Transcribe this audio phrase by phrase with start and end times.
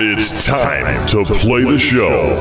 [0.00, 2.36] It's time to play the show.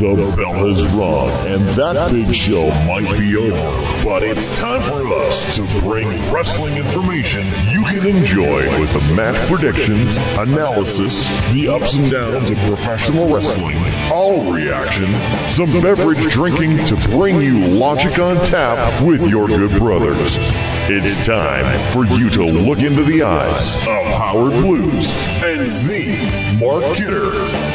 [0.00, 4.02] The bell has rung, and that big show might be over.
[4.02, 9.36] But it's time for us to bring wrestling information you can enjoy with the match
[9.50, 13.76] predictions, analysis, the ups and downs of professional wrestling,
[14.10, 15.12] all reaction,
[15.50, 20.38] some beverage drinking to bring you logic on tap with your good brothers.
[20.86, 26.94] It's time for you to look into the eyes of Howard Blues and the Mark
[26.94, 27.32] Kidder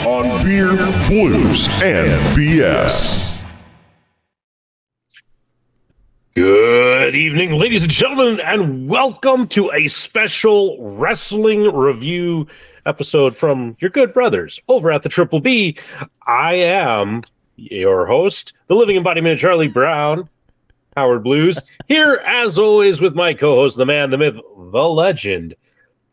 [0.08, 0.76] on Beer,
[1.08, 3.36] Blues, and BS.
[6.36, 12.46] Good evening, ladies and gentlemen, and welcome to a special wrestling review
[12.86, 15.76] episode from your good brothers over at the Triple B.
[16.28, 17.24] I am
[17.56, 20.30] your host, the living embodiment of Charlie Brown,
[21.00, 25.56] Howard Blues, here as always with my co-host, the man, the myth, the legend,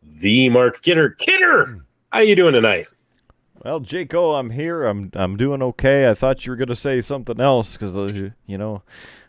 [0.01, 1.09] the Mark Kidder.
[1.09, 2.87] Kidder, how you doing tonight?
[3.65, 4.85] Well, Jaco, I'm here.
[4.85, 6.09] I'm I'm doing okay.
[6.09, 8.81] I thought you were going to say something else because you know,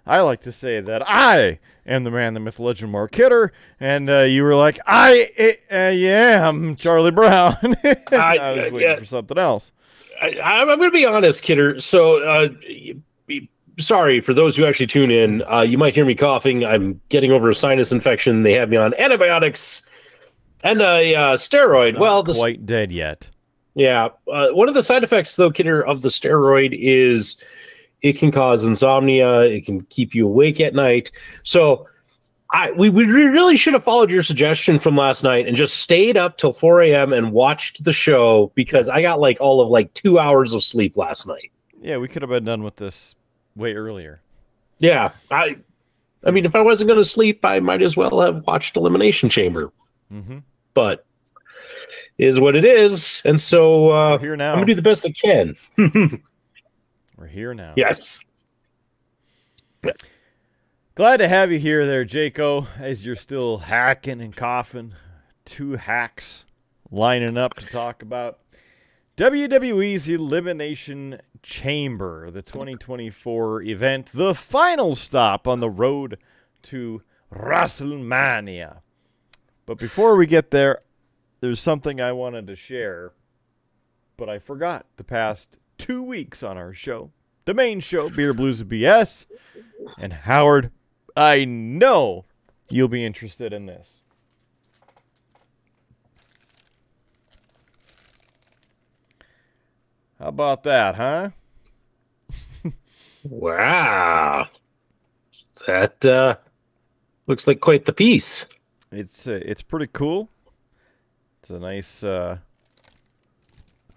[0.07, 4.09] I like to say that I am the man, the myth, legend, Mark Kidder, and
[4.09, 7.57] uh, you were like, I uh, am Charlie Brown.
[8.13, 9.73] I, I, was waiting uh, for something else.
[10.23, 11.81] I, am going to be honest, Kidder.
[11.81, 12.49] So, uh,
[13.79, 15.43] sorry for those who actually tune in.
[15.51, 16.65] Uh, you might hear me coughing.
[16.65, 18.43] I'm getting over a sinus infection.
[18.43, 19.83] They have me on antibiotics
[20.63, 21.99] and a uh, steroid.
[21.99, 23.31] well, the quite dead yet.
[23.75, 27.37] Yeah, uh, one of the side effects, though, Kidder, of the steroid is
[28.03, 29.43] it can cause insomnia.
[29.43, 31.11] It can keep you awake at night.
[31.43, 31.87] So.
[32.51, 36.17] I we, we really should have followed your suggestion from last night and just stayed
[36.17, 37.13] up till 4 a.m.
[37.13, 40.97] and watched the show because I got like all of like two hours of sleep
[40.97, 41.53] last night.
[41.83, 43.15] Yeah, we could have been done with this
[43.59, 44.21] way earlier.
[44.79, 45.57] Yeah, I,
[46.25, 49.29] I mean, if I wasn't going to sleep, I might as well have watched Elimination
[49.29, 49.73] Chamber.
[50.13, 50.39] Mm-hmm.
[50.75, 51.05] But
[52.19, 54.51] is what it is, and so uh, We're here now.
[54.51, 55.57] I'm gonna do the best I can.
[57.17, 57.75] We're here now.
[57.77, 58.19] Yes.
[60.97, 62.67] Glad to have you here, there, Jaco.
[62.79, 64.95] As you're still hacking and coughing,
[65.45, 66.45] two hacks
[66.91, 68.39] lining up to talk about
[69.19, 76.19] WWE's Elimination Chamber, the 2024 event, the final stop on the road
[76.63, 77.03] to
[77.35, 78.83] WrestleMania.
[79.67, 80.83] But before we get there,
[81.41, 83.11] there's something I wanted to share,
[84.17, 87.11] but I forgot the past two weeks on our show.
[87.45, 89.27] The main show, Beer Blues and BS.
[89.99, 90.71] And Howard,
[91.17, 92.25] I know
[92.69, 94.01] you'll be interested in this.
[100.19, 101.31] How about that, huh?
[103.25, 104.49] wow.
[105.67, 106.37] That uh,
[107.27, 108.45] looks like quite the piece.
[108.91, 110.29] It's uh, it's pretty cool.
[111.41, 112.39] It's a nice uh,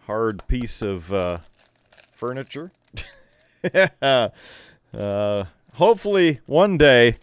[0.05, 1.39] hard piece of uh,
[2.13, 2.71] furniture.
[4.01, 4.29] uh,
[5.73, 7.17] hopefully one day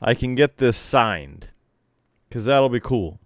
[0.00, 1.48] I can get this signed
[2.28, 3.20] because that'll be cool.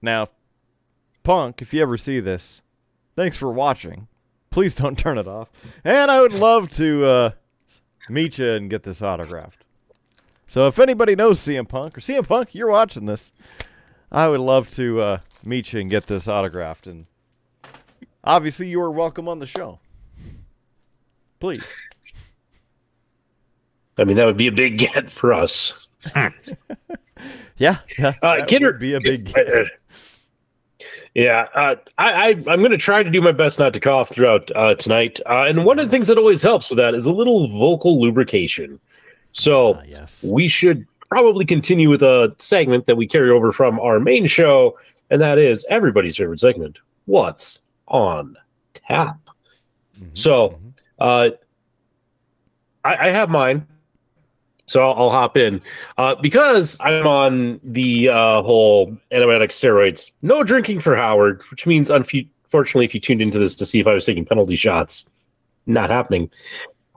[0.00, 0.28] Now,
[1.24, 2.62] Punk, if you ever see this,
[3.18, 4.06] Thanks for watching.
[4.52, 5.50] Please don't turn it off.
[5.82, 7.30] And I would love to uh,
[8.08, 9.64] meet you and get this autographed.
[10.46, 13.32] So if anybody knows CM Punk or CM Punk, you're watching this,
[14.12, 16.86] I would love to uh, meet you and get this autographed.
[16.86, 17.06] And
[18.22, 19.80] obviously, you are welcome on the show.
[21.40, 21.74] Please.
[23.98, 25.88] I mean, that would be a big get for us.
[27.56, 28.14] yeah, yeah.
[28.22, 29.66] Uh, Kidder, be a big get.
[31.18, 34.08] Yeah, uh, I, I am going to try to do my best not to cough
[34.08, 35.18] throughout uh, tonight.
[35.26, 38.00] Uh, and one of the things that always helps with that is a little vocal
[38.00, 38.78] lubrication.
[39.32, 40.22] So ah, yes.
[40.22, 44.78] we should probably continue with a segment that we carry over from our main show,
[45.10, 48.36] and that is everybody's favorite segment: What's on
[48.74, 49.18] tap?
[49.96, 50.10] Mm-hmm.
[50.14, 50.68] So, mm-hmm.
[51.00, 51.30] uh,
[52.84, 53.66] I, I have mine
[54.68, 55.60] so I'll, I'll hop in
[55.96, 60.10] uh, because I'm on the uh, whole antibiotic steroids.
[60.22, 63.86] No drinking for Howard, which means unfortunately, if you tuned into this to see if
[63.86, 65.06] I was taking penalty shots,
[65.66, 66.30] not happening.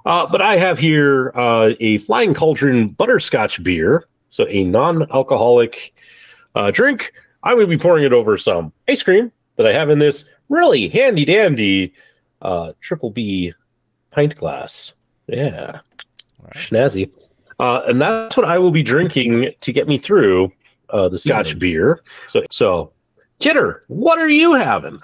[0.06, 5.94] Uh, but I have here uh, a Flying Cauldron butterscotch beer, so a non-alcoholic
[6.56, 7.14] uh, drink.
[7.44, 10.26] I'm going to be pouring it over some ice cream that I have in this
[10.50, 11.94] really handy dandy
[12.42, 13.54] uh, triple B
[14.12, 14.94] pint glass.
[15.28, 15.80] Yeah,
[16.42, 16.54] right.
[16.54, 17.12] snazzy.
[17.62, 20.52] Uh, and that's what I will be drinking to get me through
[20.90, 22.02] uh, the Scotch beer.
[22.26, 22.92] So, so,
[23.38, 25.00] Kidder, what are you having?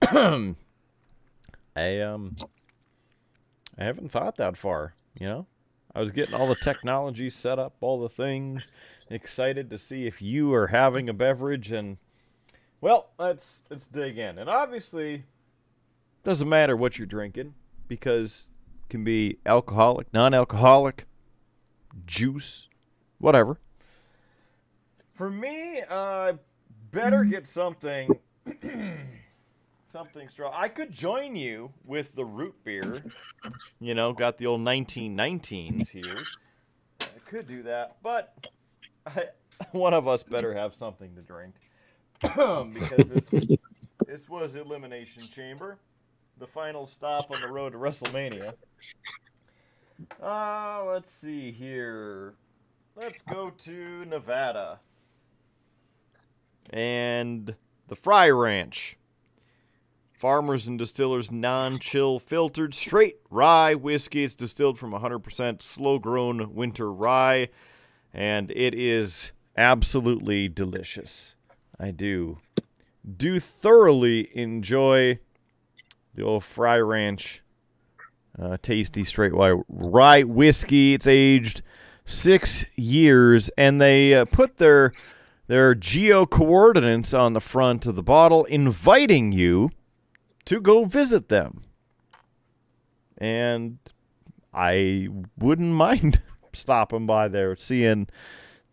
[0.02, 2.36] I um,
[3.78, 4.94] I haven't thought that far.
[5.20, 5.46] You know,
[5.94, 8.62] I was getting all the technology set up, all the things,
[9.10, 11.98] excited to see if you are having a beverage, and
[12.80, 15.24] Well, let's let's dig in, and obviously,
[16.22, 17.52] doesn't matter what you're drinking
[17.88, 18.48] because
[18.86, 21.04] it can be alcoholic, non-alcoholic,
[22.06, 22.68] juice,
[23.18, 23.58] whatever.
[25.14, 26.34] For me, uh,
[26.90, 28.18] better get something,
[29.86, 30.52] something strong.
[30.54, 33.02] I could join you with the root beer.
[33.80, 36.18] You know, got the old 1919s here.
[37.00, 38.48] I could do that, but
[39.06, 39.26] I,
[39.72, 41.54] one of us better have something to drink
[42.22, 43.34] because this
[44.06, 45.78] this was Elimination Chamber,
[46.38, 48.54] the final stop on the road to WrestleMania.
[50.22, 52.34] Uh, let's see here.
[52.96, 54.80] Let's go to Nevada
[56.70, 57.54] and
[57.88, 58.96] the Frey Ranch.
[60.12, 64.24] Farmers and Distillers non chill filtered straight rye whiskey.
[64.24, 67.48] It's distilled from 100% slow grown winter rye,
[68.12, 71.34] and it is absolutely delicious.
[71.78, 72.38] I do
[73.16, 75.18] do thoroughly enjoy
[76.14, 77.42] the old Frey Ranch
[78.40, 79.32] uh, tasty straight
[79.68, 80.94] rye whiskey.
[80.94, 81.62] It's aged
[82.04, 84.92] six years, and they uh, put their
[85.46, 89.70] their geo coordinates on the front of the bottle, inviting you
[90.46, 91.62] to go visit them.
[93.18, 93.78] And
[94.52, 95.08] I
[95.38, 96.22] wouldn't mind
[96.52, 98.08] stopping by there, seeing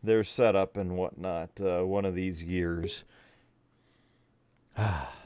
[0.03, 3.03] their setup and whatnot uh, one of these years.
[4.77, 5.05] it's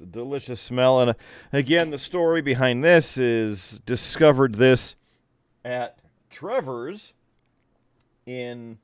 [0.00, 1.00] a delicious smell.
[1.00, 1.14] And uh,
[1.52, 4.94] again, the story behind this is discovered this
[5.64, 5.98] at
[6.30, 7.12] Trevor's
[8.26, 8.78] in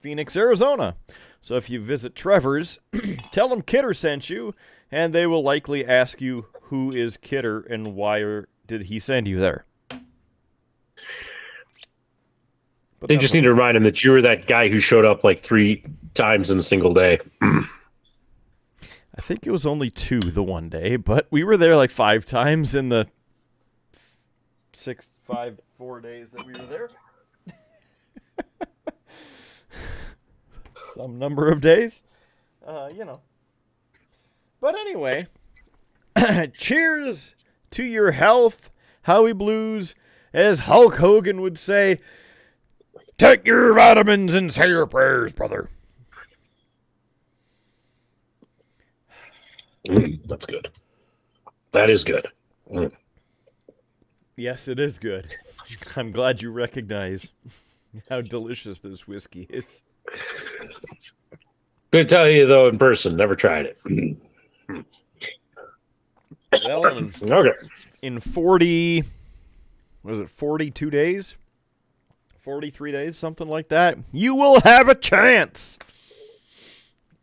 [0.00, 0.96] Phoenix, Arizona.
[1.42, 2.78] So if you visit Trevor's,
[3.30, 4.54] tell them Kidder sent you,
[4.90, 9.38] and they will likely ask you who is Kidder and why did he send you
[9.40, 9.64] there.
[13.00, 15.22] But they just need to remind him that you were that guy who showed up
[15.22, 15.84] like three
[16.14, 17.20] times in a single day.
[19.18, 22.24] I think it was only two the one day, but we were there like five
[22.24, 23.08] times in the
[24.72, 26.90] six, five, four days that we were there.
[30.94, 32.02] Some number of days.
[32.64, 33.20] Uh, you know.
[34.60, 35.26] But anyway,
[36.52, 37.34] cheers
[37.72, 38.70] to your health,
[39.02, 39.96] Howie Blues.
[40.32, 41.98] As Hulk Hogan would say,
[43.16, 45.70] Take your vitamins and say your prayers, brother.
[49.86, 50.68] Mm, that's good.
[51.72, 52.26] That is good.
[52.72, 52.92] Mm.
[54.36, 55.34] Yes, it is good.
[55.96, 57.34] I'm glad you recognize
[58.08, 59.82] how delicious this whiskey is.
[61.90, 63.78] Good to tell you though in person, never tried it.
[66.64, 67.52] Well, in, okay.
[68.02, 69.04] In 40,
[70.02, 71.36] was it 42 days?
[72.40, 75.78] 43 days, something like that, you will have a chance.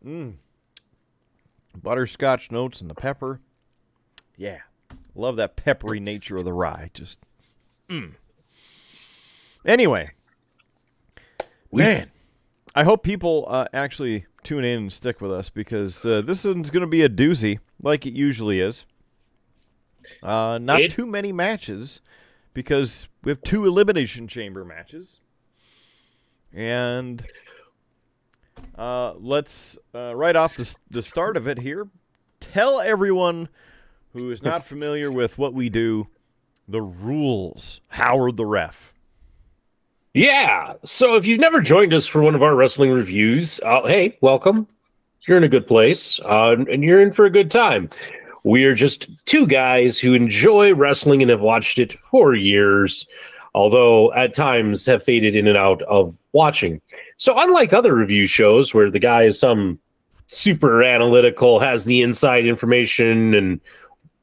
[0.06, 0.36] Mm.
[1.82, 3.40] Butterscotch notes and the pepper.
[4.38, 4.60] Yeah.
[5.14, 6.90] Love that peppery nature of the rye.
[6.94, 7.20] Just.
[7.90, 8.14] Mm.
[9.66, 10.12] Anyway.
[11.72, 12.12] Man.
[12.78, 16.70] I hope people uh, actually tune in and stick with us because uh, this one's
[16.70, 18.86] going to be a doozy, like it usually is.
[20.22, 22.02] Uh, not it, too many matches
[22.54, 25.20] because we have two elimination chamber matches.
[26.54, 27.24] And
[28.78, 31.88] uh, let's uh, right off the, the start of it here,
[32.40, 33.50] tell everyone
[34.14, 36.08] who is not familiar with what we do
[36.68, 37.82] the rules.
[37.90, 38.94] Howard the ref.
[40.14, 40.74] Yeah.
[40.84, 44.68] So if you've never joined us for one of our wrestling reviews, uh, hey, welcome.
[45.28, 47.90] You're in a good place, uh, and you're in for a good time.
[48.44, 53.08] We are just two guys who enjoy wrestling and have watched it for years,
[53.56, 56.82] although at times have faded in and out of watching.
[57.18, 59.80] So, unlike other review shows where the guy is some
[60.28, 63.62] super analytical, has the inside information, and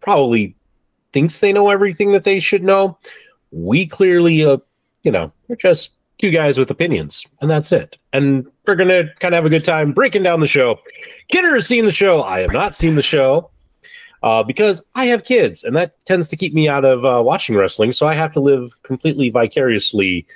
[0.01, 0.55] probably
[1.13, 2.99] thinks they know everything that they should know,
[3.51, 4.59] we clearly, uh,
[5.03, 7.97] you know, we're just two guys with opinions, and that's it.
[8.13, 10.79] And we're gonna kind of have a good time breaking down the show.
[11.29, 12.23] Kidder has seen the show.
[12.23, 13.51] I have not seen the show
[14.23, 17.57] uh, because I have kids, and that tends to keep me out of uh, watching
[17.57, 17.93] wrestling.
[17.93, 20.27] So I have to live completely vicariously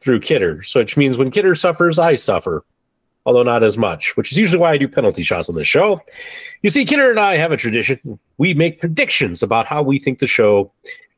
[0.00, 0.62] through Kidder.
[0.62, 2.64] So which means when Kidder suffers, I suffer,
[3.26, 6.00] although not as much, which is usually why I do penalty shots on this show.
[6.62, 8.18] You see, Kidder and I have a tradition.
[8.38, 10.72] We make predictions about how we think the show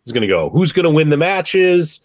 [0.07, 2.01] is going to go, who's going to win the matches.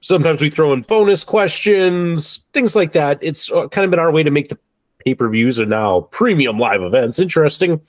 [0.00, 3.18] Sometimes we throw in bonus questions, things like that.
[3.20, 4.58] It's uh, kind of been our way to make the
[5.04, 7.80] pay per views and now premium live events interesting.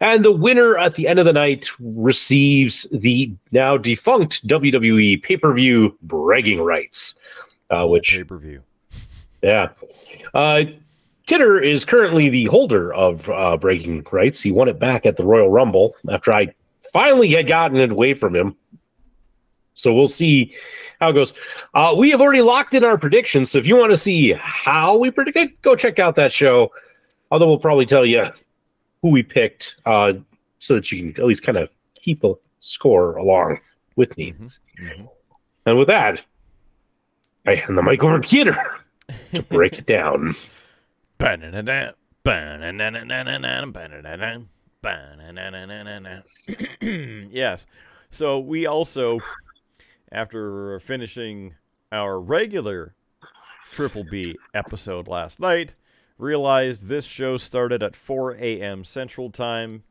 [0.00, 5.36] And the winner at the end of the night receives the now defunct WWE pay
[5.36, 7.16] per view bragging rights,
[7.70, 8.62] uh, which pay per view.
[9.42, 9.70] Yeah.
[10.32, 10.64] Uh,
[11.26, 14.40] Kidder is currently the holder of uh, breaking rights.
[14.40, 16.48] He won it back at the Royal Rumble after I
[16.92, 18.56] finally had gotten it away from him.
[19.74, 20.54] So we'll see
[21.00, 21.32] how it goes.
[21.74, 23.50] Uh, we have already locked in our predictions.
[23.50, 26.72] So if you want to see how we predicted, go check out that show.
[27.30, 28.26] Although we'll probably tell you
[29.02, 30.12] who we picked uh,
[30.58, 33.58] so that you can at least kind of keep the score along
[33.96, 34.32] with me.
[34.32, 35.04] Mm-hmm.
[35.66, 36.22] And with that,
[37.46, 38.56] I hand the mic over to Kidder
[39.34, 40.34] to break it down.
[47.30, 47.66] Yes.
[48.10, 49.20] So we also,
[50.10, 51.54] after finishing
[51.92, 52.94] our regular
[53.70, 55.74] Triple B episode last night,
[56.20, 58.84] realized this show started at 4 a.m.
[58.84, 59.84] Central Time,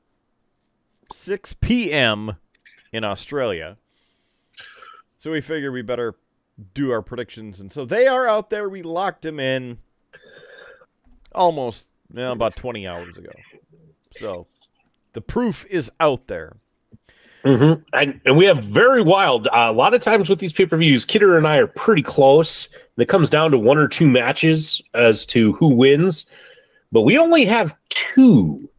[1.11, 2.37] 6 p.m.
[2.91, 3.77] in Australia.
[5.17, 6.15] So we figured we better
[6.73, 7.59] do our predictions.
[7.59, 8.69] And so they are out there.
[8.69, 9.79] We locked them in
[11.33, 13.31] almost well, about 20 hours ago.
[14.11, 14.47] So
[15.13, 16.57] the proof is out there.
[17.45, 17.81] Mm-hmm.
[17.93, 19.47] And, and we have very wild.
[19.47, 22.01] Uh, a lot of times with these pay per views, Kidder and I are pretty
[22.03, 22.67] close.
[22.97, 26.25] It comes down to one or two matches as to who wins.
[26.91, 28.69] But we only have two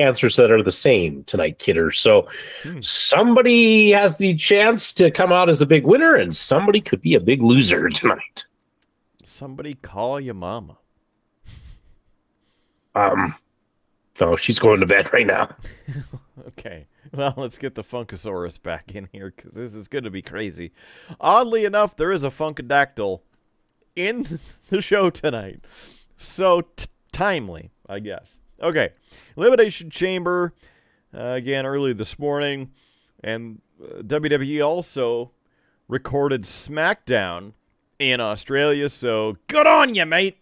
[0.00, 1.92] answers that are the same tonight, Kidder.
[1.92, 2.26] So
[2.62, 2.80] Hmm.
[2.80, 7.14] somebody has the chance to come out as a big winner, and somebody could be
[7.14, 8.44] a big loser tonight.
[9.22, 10.78] Somebody call your mama.
[12.94, 13.36] Um,
[14.20, 15.54] no, she's going to bed right now.
[16.48, 16.86] Okay.
[17.12, 20.72] Well, let's get the Funkasaurus back in here because this is going to be crazy.
[21.20, 23.20] Oddly enough, there is a Funkadactyl
[23.96, 24.38] in
[24.68, 25.64] the show tonight.
[26.16, 26.68] So
[27.12, 28.40] timely, I guess.
[28.62, 28.90] Okay.
[29.36, 30.54] Elimination Chamber,
[31.14, 32.70] uh, again, early this morning.
[33.24, 35.32] And uh, WWE also
[35.88, 37.54] recorded SmackDown
[37.98, 38.88] in Australia.
[38.88, 40.38] So good on you, mate,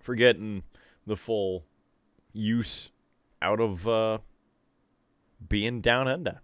[0.00, 0.62] for getting
[1.06, 1.64] the full
[2.32, 2.90] use
[3.42, 3.86] out of.
[3.86, 4.18] Uh,
[5.48, 6.40] being down under.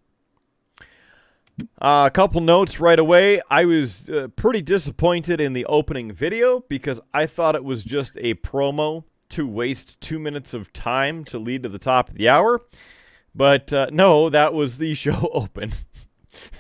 [1.80, 3.40] Uh, a couple notes right away.
[3.50, 8.16] I was uh, pretty disappointed in the opening video because I thought it was just
[8.20, 12.28] a promo to waste two minutes of time to lead to the top of the
[12.28, 12.62] hour.
[13.34, 15.72] But uh, no, that was the show open.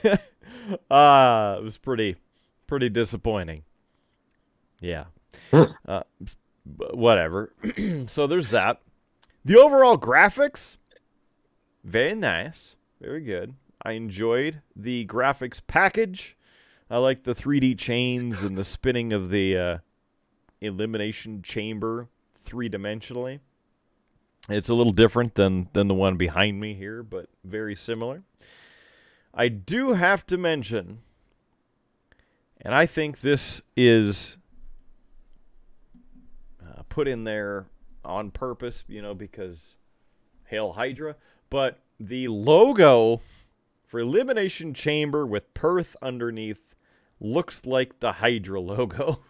[0.04, 2.16] uh, it was pretty,
[2.66, 3.64] pretty disappointing.
[4.80, 5.04] Yeah.
[5.50, 5.64] Hmm.
[5.86, 6.02] Uh,
[6.64, 7.52] whatever.
[8.06, 8.80] so there's that.
[9.44, 10.76] The overall graphics
[11.84, 12.76] very nice.
[13.00, 13.54] Very good.
[13.82, 16.36] I enjoyed the graphics package.
[16.88, 19.78] I like the 3D chains and the spinning of the uh,
[20.60, 22.08] elimination chamber
[22.42, 23.40] three dimensionally.
[24.48, 28.22] It's a little different than, than the one behind me here, but very similar.
[29.34, 30.98] I do have to mention,
[32.60, 34.36] and I think this is
[36.62, 37.66] uh, put in there
[38.04, 39.76] on purpose, you know, because
[40.46, 41.16] Hail Hydra,
[41.52, 43.20] but the logo
[43.86, 46.74] for Elimination Chamber with Perth underneath
[47.20, 49.20] looks like the Hydra logo.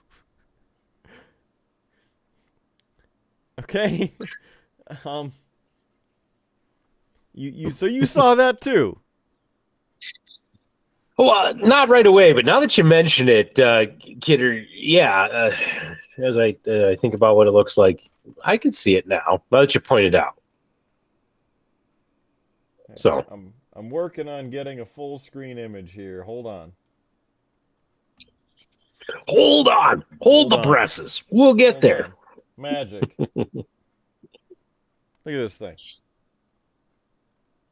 [3.61, 4.15] okay?
[5.05, 5.33] um
[7.35, 9.01] you you so you saw that too.
[11.19, 13.87] Well, not right away, but now that you mention it, uh,
[14.21, 15.57] Kidder, yeah, uh,
[16.19, 18.11] as I uh, I think about what it looks like,
[18.45, 19.43] I could see it now.
[19.51, 20.37] Now that you pointed out.
[22.95, 23.25] So.
[23.31, 26.23] I'm I'm working on getting a full screen image here.
[26.23, 26.73] Hold on.
[29.29, 30.63] Hold on, hold, Hold the on.
[30.63, 31.23] presses.
[31.31, 32.05] We'll get Hold there.
[32.07, 32.13] on.
[32.57, 33.15] Magic.
[33.19, 33.65] Look at
[35.25, 35.77] this thing.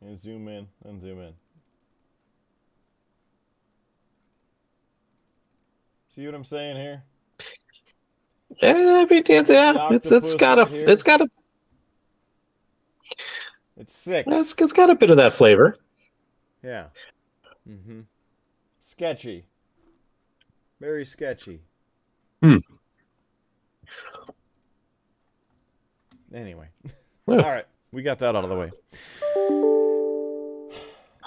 [0.02, 1.32] And zoom in and zoom in.
[6.14, 7.02] See what I'm saying here?
[8.60, 10.88] Yeah, I mean, yeah, it's it's got a here.
[10.88, 11.30] it's got a
[13.80, 14.28] It's six.
[14.30, 15.76] it's, it's got a bit of that flavor.
[16.62, 16.86] Yeah.
[17.68, 18.00] Mm-hmm.
[18.80, 19.46] Sketchy.
[20.80, 21.60] Very sketchy.
[22.42, 22.56] Hmm.
[26.34, 26.68] Anyway.
[27.26, 27.66] All right.
[27.90, 28.70] We got that out of the way.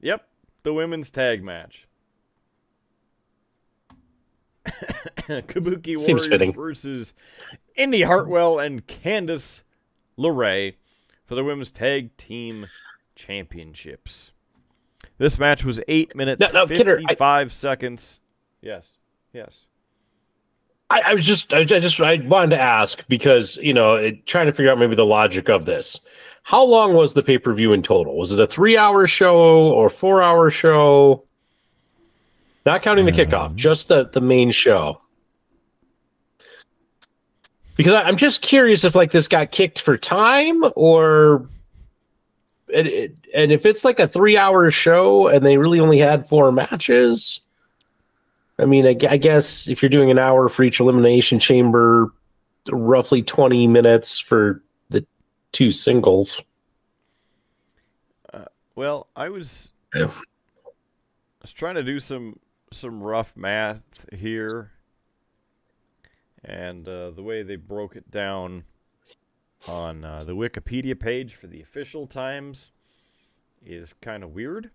[0.00, 0.26] Yep,
[0.62, 1.86] the women's tag match.
[4.66, 6.52] Kabuki fitting.
[6.52, 7.14] versus
[7.76, 9.62] Indi Hartwell and Candice
[10.18, 10.74] LeRae
[11.24, 12.66] for the women's tag team
[13.14, 14.32] championships.
[15.18, 18.20] This match was eight minutes No, no, Kidder, I- fifty-five seconds.
[18.60, 18.96] Yes,
[19.32, 19.66] yes.
[20.90, 24.46] I, I was just, I, just, I wanted to ask because you know, it, trying
[24.46, 25.98] to figure out maybe the logic of this.
[26.42, 28.18] How long was the pay per view in total?
[28.18, 31.24] Was it a three hour show or four hour show?
[32.66, 33.26] Not counting the mm.
[33.26, 35.00] kickoff, just the the main show.
[37.76, 41.48] Because I, I'm just curious if like this got kicked for time or.
[42.74, 42.88] And,
[43.34, 47.40] and if it's like a three hour show and they really only had four matches,
[48.58, 52.12] I mean, I, I guess if you're doing an hour for each elimination chamber,
[52.70, 55.06] roughly 20 minutes for the
[55.52, 56.40] two singles.
[58.74, 60.10] Well, I was Yeah.
[60.10, 60.70] I
[61.42, 62.40] was trying to do some
[62.72, 64.72] some rough math here,
[66.42, 68.64] and uh, the way they broke it down
[69.66, 72.70] on uh, the Wikipedia page for the official times
[73.64, 74.70] is kind of weird.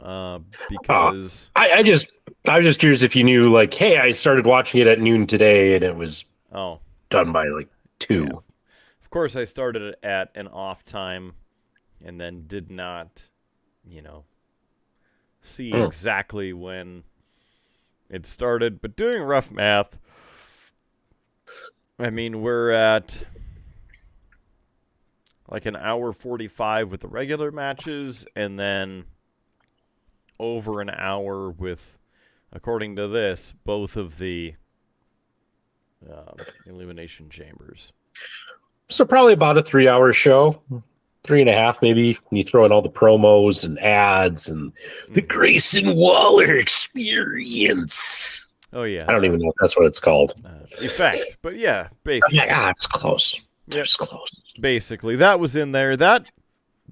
[0.00, 2.06] Uh, because I, I just,
[2.46, 5.26] I was just curious if you knew, like, hey, I started watching it at noon
[5.26, 8.28] today and it was oh, done by like two.
[8.30, 8.38] Yeah.
[9.02, 11.32] Of course, I started it at an off time
[12.04, 13.28] and then did not,
[13.84, 14.24] you know,
[15.42, 15.78] see Hmm.
[15.78, 17.02] exactly when
[18.08, 18.80] it started.
[18.80, 19.98] But doing rough math,
[21.98, 23.24] I mean, we're at
[25.48, 29.04] like an hour 45 with the regular matches and then
[30.38, 31.98] over an hour with,
[32.52, 34.54] according to this, both of the
[36.08, 36.34] uh,
[36.66, 37.92] elimination chambers.
[38.90, 40.62] So probably about a three hour show,
[41.24, 42.14] three and a half maybe.
[42.28, 44.72] When you throw in all the promos and ads and
[45.10, 48.47] the Grayson Waller experience.
[48.72, 50.34] Oh yeah, I don't even know if that's what it's called.
[50.44, 50.50] uh,
[50.80, 51.38] effect.
[51.42, 53.40] But yeah, I'm basically, ah, it's close.
[53.68, 53.84] Yep.
[53.84, 54.28] It's close.
[54.60, 55.96] basically that was in there.
[55.96, 56.26] That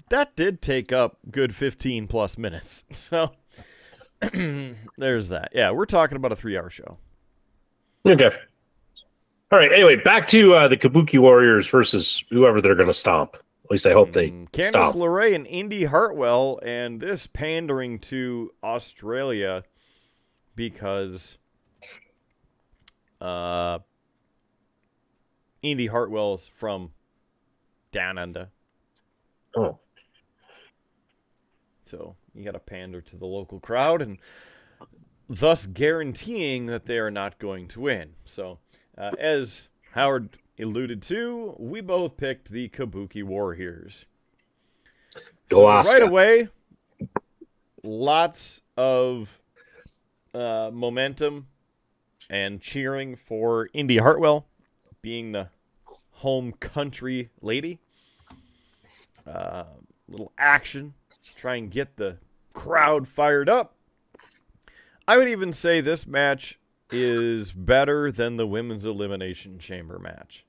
[0.09, 2.83] that did take up good 15 plus minutes.
[2.93, 3.31] So
[4.97, 5.49] there's that.
[5.53, 6.97] Yeah, we're talking about a 3-hour show.
[8.05, 8.31] Okay.
[9.51, 9.71] All right.
[9.71, 13.35] Anyway, back to uh, the Kabuki Warriors versus whoever they're going to stomp.
[13.65, 14.95] At least I hope they Mm, Candice stomp.
[14.95, 19.63] LeRae and Indi Hartwell, and this pandering to Australia
[20.55, 21.37] because
[23.21, 23.79] uh,
[25.61, 26.91] Indi Hartwell's from
[27.91, 28.49] down under.
[29.55, 29.79] Oh.
[31.85, 34.17] So you got to pander to the local crowd and
[35.29, 38.13] thus guaranteeing that they are not going to win.
[38.25, 38.59] So,
[38.97, 44.05] uh, as Howard alluded to, we both picked the Kabuki Warriors.
[45.49, 46.49] So right away,
[47.83, 49.39] lots of
[50.33, 51.47] uh, momentum
[52.29, 54.47] and cheering for Indi Hartwell
[55.01, 55.49] being the
[56.11, 57.79] home country lady.
[59.25, 59.65] Uh,
[60.07, 60.93] little action,
[61.35, 62.17] try and get the
[62.53, 63.75] crowd fired up.
[65.07, 66.59] I would even say this match
[66.91, 70.45] is better than the women's elimination chamber match.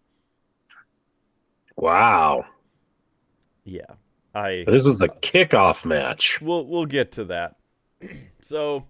[1.77, 2.47] Wow.
[3.65, 3.95] Yeah,
[4.35, 6.41] I This is the kickoff match.
[6.41, 7.57] we'll we'll get to that.
[8.43, 8.87] so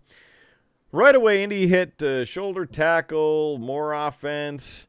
[0.92, 4.86] right away, Indi hit uh, shoulder tackle, more offense,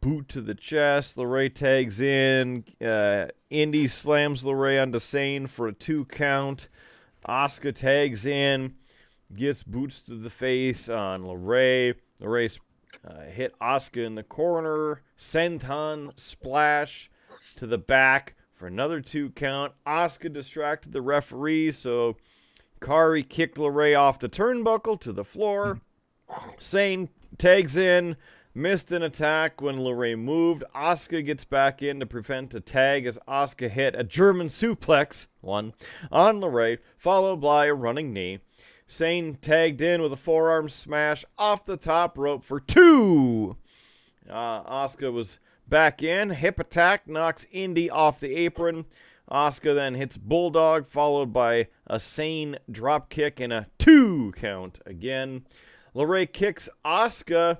[0.00, 1.16] boot to the chest.
[1.16, 2.64] LeRae tags in.
[2.84, 6.68] Uh, Indi slams LeRae onto Sane for a two count.
[7.26, 8.76] Asuka tags in,
[9.34, 11.94] gets boots to the face on LeRae.
[12.20, 12.58] LeRae
[13.06, 15.02] uh, hit Asuka in the corner.
[15.18, 17.10] Senton splash
[17.56, 19.72] to the back for another two count.
[19.86, 22.16] Asuka distracted the referee, so
[22.80, 25.80] Kairi kicked LeRae off the turnbuckle to the floor.
[26.58, 28.16] Sane tags in,
[28.54, 30.64] missed an attack when LeRae moved.
[30.74, 35.74] Asuka gets back in to prevent a tag as Asuka hit a German suplex, one,
[36.10, 38.40] on LeRae, followed by a running knee.
[38.86, 43.56] Sane tagged in with a forearm smash off the top rope for two.
[44.28, 45.38] Uh, Asuka was
[45.68, 46.30] back in.
[46.30, 48.86] Hip attack knocks Indi off the apron.
[49.30, 55.44] Asuka then hits Bulldog, followed by a Sane drop kick and a two count again.
[55.94, 57.58] LeRae kicks Asuka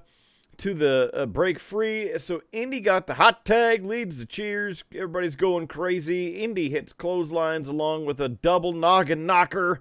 [0.59, 2.17] to the uh, break free.
[2.19, 4.85] So Indi got the hot tag, leads the cheers.
[4.95, 6.43] Everybody's going crazy.
[6.43, 9.81] Indi hits clotheslines along with a double noggin knocker.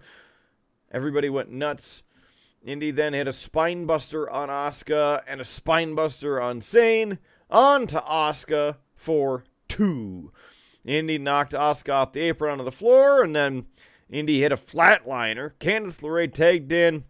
[0.91, 2.03] Everybody went nuts.
[2.63, 7.17] Indi then hit a spine buster on Asuka and a spine buster on Sane.
[7.49, 10.31] On to Asuka for two.
[10.87, 13.65] Indi knocked Asuka off the apron onto the floor, and then
[14.09, 15.51] Indi hit a flatliner.
[15.59, 17.03] Candice LeRae tagged in,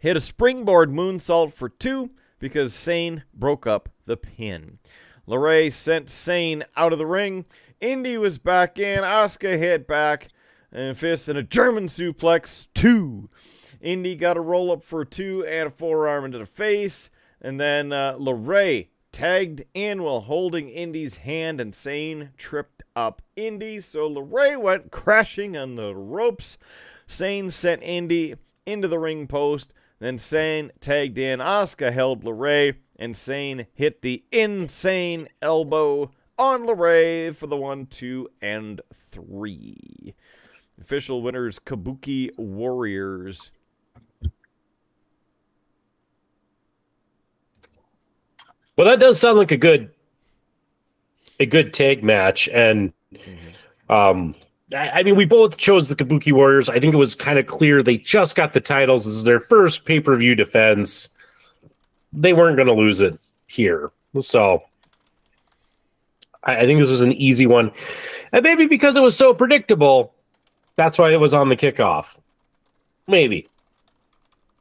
[0.00, 4.78] hit a springboard moonsault for two because Sane broke up the pin.
[5.28, 7.44] LeRae sent Sane out of the ring.
[7.80, 9.02] Indi was back in.
[9.02, 10.28] Asuka hit back
[10.70, 12.66] and fist and a German suplex.
[12.74, 13.28] Two.
[13.80, 17.10] Indi got a roll up for two and a forearm into the face.
[17.40, 23.80] And then uh, LeRae tagged in while holding Indi's hand, and Sane tripped up Indi.
[23.80, 26.58] So LeRae went crashing on the ropes.
[27.06, 28.34] Sane sent Indi
[28.66, 29.72] into the ring post.
[29.98, 31.38] Then Sane tagged in.
[31.38, 38.28] Asuka held LeRae, and Sane hit the insane elbow on LeRae for the one, two,
[38.40, 40.14] and three.
[40.80, 43.52] Official winners Kabuki Warriors.
[48.76, 49.92] Well, that does sound like a good
[51.40, 52.92] a good tag match, and
[53.88, 54.34] um,
[54.74, 56.68] I, I mean, we both chose the Kabuki Warriors.
[56.68, 59.04] I think it was kind of clear they just got the titles.
[59.04, 61.08] This is their first pay per view defense.
[62.12, 63.90] They weren't going to lose it here,
[64.20, 64.62] so
[66.44, 67.72] I, I think this was an easy one,
[68.32, 70.14] and maybe because it was so predictable,
[70.76, 72.16] that's why it was on the kickoff.
[73.06, 73.48] Maybe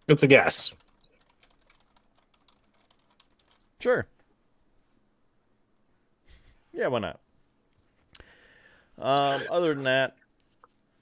[0.08, 0.72] it's a guess.
[3.80, 4.06] Sure.
[6.82, 7.20] Yeah, why not?
[8.98, 10.16] Um, other than that,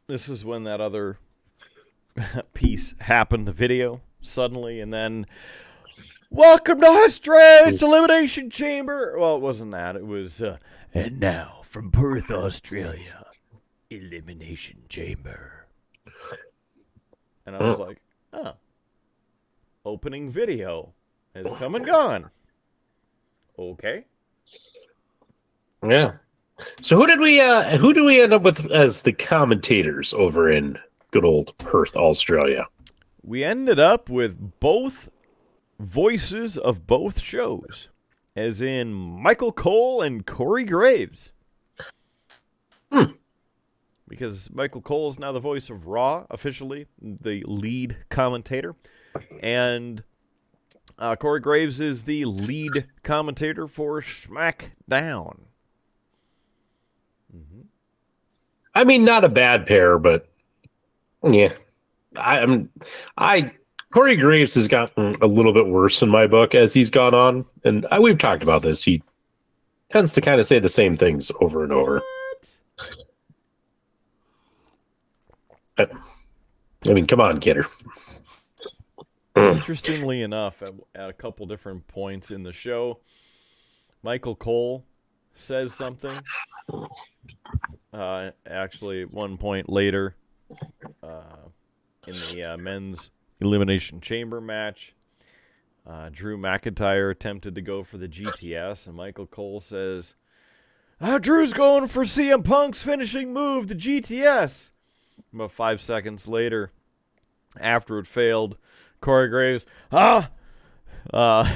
[0.08, 1.20] this is when that other
[2.54, 5.26] piece happened, the video, suddenly, and then
[6.30, 9.16] Welcome to Australia's Elimination Chamber.
[9.18, 9.96] Well, it wasn't that.
[9.96, 10.58] It was, uh,
[10.94, 13.28] and now from Perth, Australia,
[13.90, 15.66] Elimination Chamber.
[17.46, 18.02] And I was like,
[18.34, 18.56] oh,
[19.86, 20.92] opening video
[21.34, 22.32] has come and gone.
[23.58, 24.04] Okay.
[25.84, 26.14] Yeah.
[26.82, 30.52] So who did we uh who do we end up with as the commentators over
[30.52, 30.78] in
[31.12, 32.68] good old Perth, Australia?
[33.24, 35.10] We ended up with both
[35.80, 37.90] voices of both shows,
[38.36, 41.32] as in Michael Cole and Corey Graves.
[42.92, 43.12] Hmm.
[44.08, 48.76] Because Michael Cole is now the voice of Raw, officially, the lead commentator.
[49.42, 50.04] And
[50.98, 55.42] uh, Corey Graves is the lead commentator for SmackDown.
[58.76, 60.30] I mean, not a bad pair, but
[61.24, 61.54] yeah.
[62.16, 62.70] I am
[63.18, 63.52] I
[63.92, 67.46] Corey Graves has gotten a little bit worse in my book as he's gone on,
[67.64, 68.84] and I, we've talked about this.
[68.84, 69.02] He
[69.90, 72.02] tends to kind of say the same things over and over.
[75.78, 75.88] I
[76.86, 77.66] mean, come on, kidder.
[79.36, 83.00] Interestingly enough, at, at a couple different points in the show,
[84.04, 84.86] Michael Cole
[85.34, 86.22] says something.
[87.92, 90.16] Uh, actually, one point later,
[91.02, 91.48] uh,
[92.08, 93.10] in the uh, men's
[93.42, 94.94] elimination chamber match,
[95.88, 100.14] uh, Drew McIntyre attempted to go for the GTS, and Michael Cole says,
[101.02, 104.70] ah, "Drew's going for CM Punk's finishing move, the GTS."
[105.34, 106.72] About five seconds later,
[107.60, 108.58] after it failed,
[109.02, 110.30] Corey Graves, ah,
[111.12, 111.44] uh,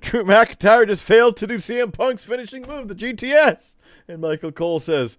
[0.00, 3.76] Drew McIntyre just failed to do CM Punk's finishing move, the GTS.
[4.08, 5.16] And Michael Cole says,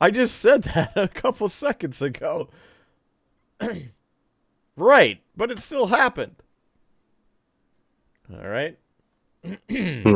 [0.00, 2.48] I just said that a couple seconds ago.
[4.76, 6.36] right, but it still happened.
[8.32, 8.78] All right.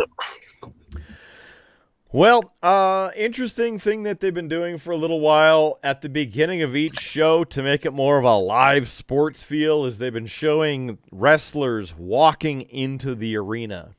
[2.12, 6.60] Well, uh, interesting thing that they've been doing for a little while at the beginning
[6.60, 10.26] of each show to make it more of a live sports feel is they've been
[10.26, 13.94] showing wrestlers walking into the arena.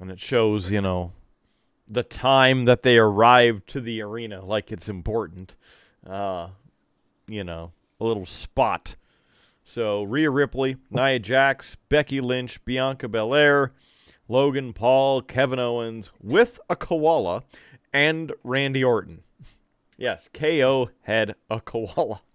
[0.00, 1.12] And it shows, you know,
[1.88, 5.54] the time that they arrived to the arena like it's important.
[6.06, 6.48] Uh,
[7.26, 8.96] you know, a little spot
[9.64, 13.72] So Rhea Ripley, Nia Jax, Becky Lynch, Bianca Belair,
[14.28, 17.44] Logan Paul, Kevin Owens with a koala,
[17.92, 19.22] and Randy Orton.
[19.96, 22.20] Yes, KO had a koala.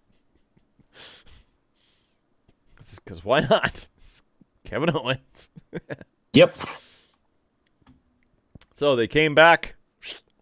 [3.05, 3.87] Because why not?
[4.03, 4.21] It's
[4.63, 5.49] Kevin Owens.
[6.33, 6.57] Yep.
[8.79, 9.75] So they came back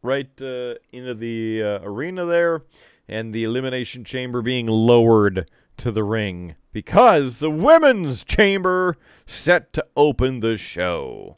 [0.04, 2.62] right uh, into the uh, arena there,
[3.08, 8.96] and the Elimination Chamber being lowered to the ring because the Women's Chamber
[9.26, 11.38] set to open the show.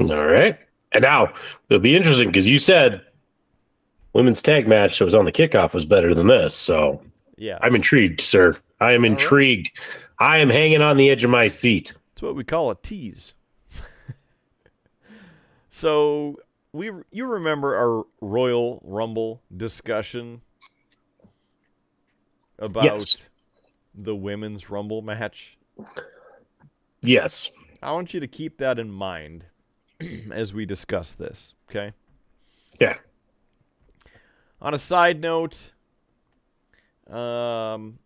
[0.00, 0.58] All right.
[0.90, 1.32] And now
[1.68, 3.02] it'll be interesting because you said
[4.14, 6.56] women's tag match that was on the kickoff was better than this.
[6.56, 7.00] So
[7.36, 8.56] Yeah, I'm intrigued, sir.
[8.80, 9.70] I am intrigued.
[10.18, 11.94] I am hanging on the edge of my seat.
[12.14, 13.34] It's what we call a tease.
[15.80, 16.38] So
[16.72, 20.42] we you remember our Royal Rumble discussion
[22.58, 23.28] about Yes.
[23.94, 25.58] the women's Rumble match?
[27.02, 27.50] Yes.
[27.82, 29.46] I want you to keep that in mind
[30.30, 31.92] as we discuss this, okay?
[32.78, 32.98] Yeah.
[34.60, 35.72] On a side note,
[37.10, 37.98] um,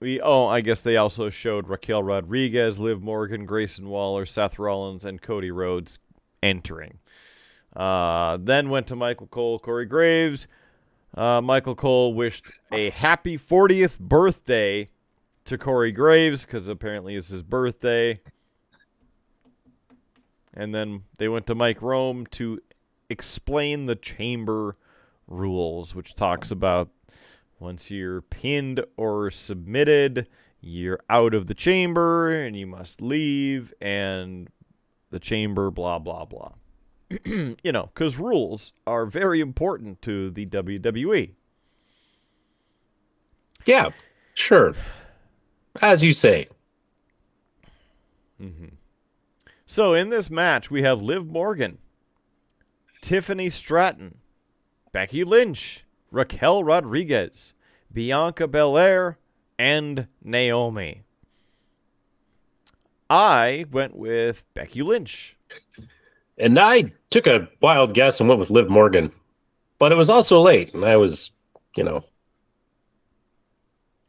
[0.00, 5.04] we oh, I guess they also showed Raquel Rodriguez, Liv Morgan, Grayson Waller, Seth Rollins,
[5.04, 5.98] and Cody Rhodes
[6.42, 6.98] entering.
[7.74, 10.46] Uh, then went to Michael Cole, Corey Graves.
[11.14, 14.88] Uh, Michael Cole wished a happy 40th birthday
[15.44, 18.20] to Corey Graves because apparently it's his birthday.
[20.52, 22.60] And then they went to Mike Rome to
[23.08, 24.76] explain the chamber
[25.28, 26.88] rules, which talks about
[27.58, 30.28] once you're pinned or submitted,
[30.60, 34.48] you're out of the chamber and you must leave, and
[35.10, 36.52] the chamber, blah, blah, blah.
[37.24, 40.46] you know, because rules are very important to the.
[40.46, 41.32] WWE.
[43.64, 43.90] Yeah.
[44.34, 44.74] Sure.
[45.80, 46.48] As you say.
[48.40, 48.74] Mm-hmm.
[49.66, 51.78] So in this match, we have Liv Morgan,
[53.00, 54.18] Tiffany Stratton,
[54.92, 57.52] Becky Lynch, Raquel Rodriguez,
[57.92, 59.18] Bianca Belair,
[59.58, 61.02] and Naomi.
[63.08, 65.36] I went with Becky Lynch.
[66.38, 69.10] And I took a wild guess and went with Liv Morgan.
[69.78, 71.30] But it was also late, and I was,
[71.76, 72.04] you know,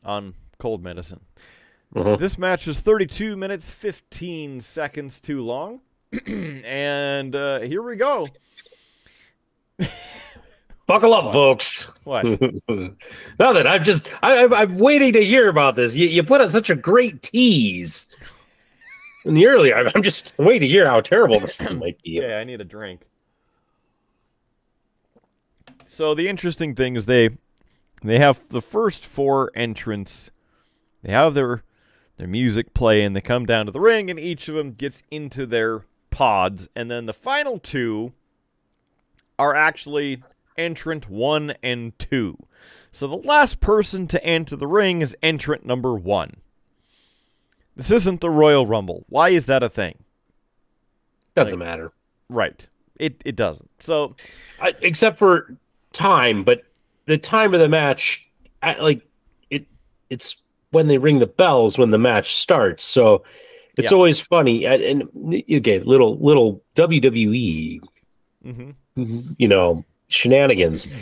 [0.03, 1.19] on cold medicine.
[1.93, 2.17] Mhm.
[2.19, 5.81] This match was 32 minutes 15 seconds too long.
[6.25, 8.27] and uh, here we go.
[10.88, 11.88] buckle up, folks.
[12.03, 12.23] What?
[13.39, 13.67] Nothing.
[13.67, 15.95] I'm just, I, I'm, I'm waiting to hear about this.
[15.95, 18.05] You, you put on such a great tease
[19.25, 19.75] in the earlier.
[19.75, 22.12] I'm, I'm just waiting to hear how terrible this thing might be.
[22.12, 23.01] yeah, I need a drink.
[25.88, 27.30] So the interesting thing is they
[28.03, 30.32] they have the first four entrants.
[31.01, 31.63] They have their
[32.17, 35.03] their music play and they come down to the ring and each of them gets
[35.12, 38.12] into their pods and then the final two
[39.38, 40.23] are actually
[40.58, 42.38] entrant 1 and 2.
[42.91, 46.38] So the last person to enter the ring is entrant number 1.
[47.77, 49.05] This isn't the Royal Rumble.
[49.07, 49.99] Why is that a thing?
[51.35, 51.91] Doesn't matter.
[52.27, 52.67] Right.
[52.99, 53.69] It it doesn't.
[53.79, 54.15] So
[54.59, 55.55] I, except for
[55.93, 56.63] time, but
[57.05, 58.27] the time of the match,
[58.63, 59.01] I, like
[59.51, 59.67] it,
[60.09, 60.35] it's
[60.71, 62.83] when they ring the bells when the match starts.
[62.83, 63.23] So
[63.77, 63.95] it's Yeah.
[63.95, 64.65] always funny.
[64.65, 64.81] And,
[65.13, 67.79] and okay, little little WWE,
[68.43, 69.35] mhm.
[69.37, 70.87] you know, shenanigans.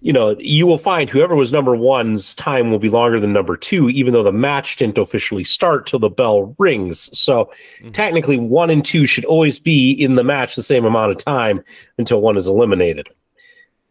[0.00, 3.56] You know, you will find whoever was number one's time will be longer than number
[3.56, 7.08] two, even though the match didn't officially start till the bell rings.
[7.18, 7.50] So
[7.82, 7.92] Mhm.
[7.94, 11.60] technically, one and two should always be in the match the same amount of time
[11.98, 13.08] until one is eliminated.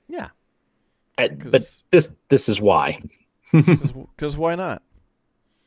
[0.08, 0.30] Yeah.
[1.18, 3.00] But this this is why.
[3.52, 4.84] Because why not?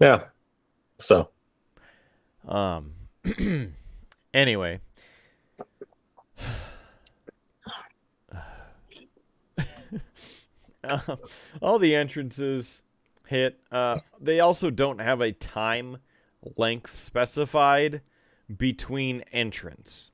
[0.01, 0.25] Yeah.
[0.99, 1.29] So
[2.47, 2.93] Um.
[4.35, 4.81] anyway.
[10.89, 11.17] Uh,
[11.63, 12.83] all the entrances
[13.27, 13.61] hit.
[13.71, 15.99] Uh, they also don't have a time
[16.57, 18.01] length specified
[18.55, 20.11] between entrance.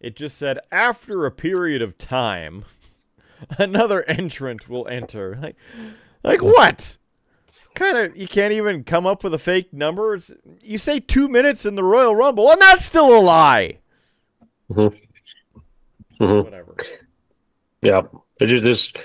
[0.00, 2.64] It just said after a period of time,
[3.58, 5.38] another entrant will enter.
[6.22, 6.96] Like, like what?
[7.74, 10.14] kind of you can't even come up with a fake number.
[10.14, 13.78] It's, you say two minutes in the Royal Rumble, and that's still a lie.
[14.72, 14.98] Mhm.
[16.18, 16.74] Whatever.
[17.82, 18.02] yeah,
[18.40, 18.96] They ju- just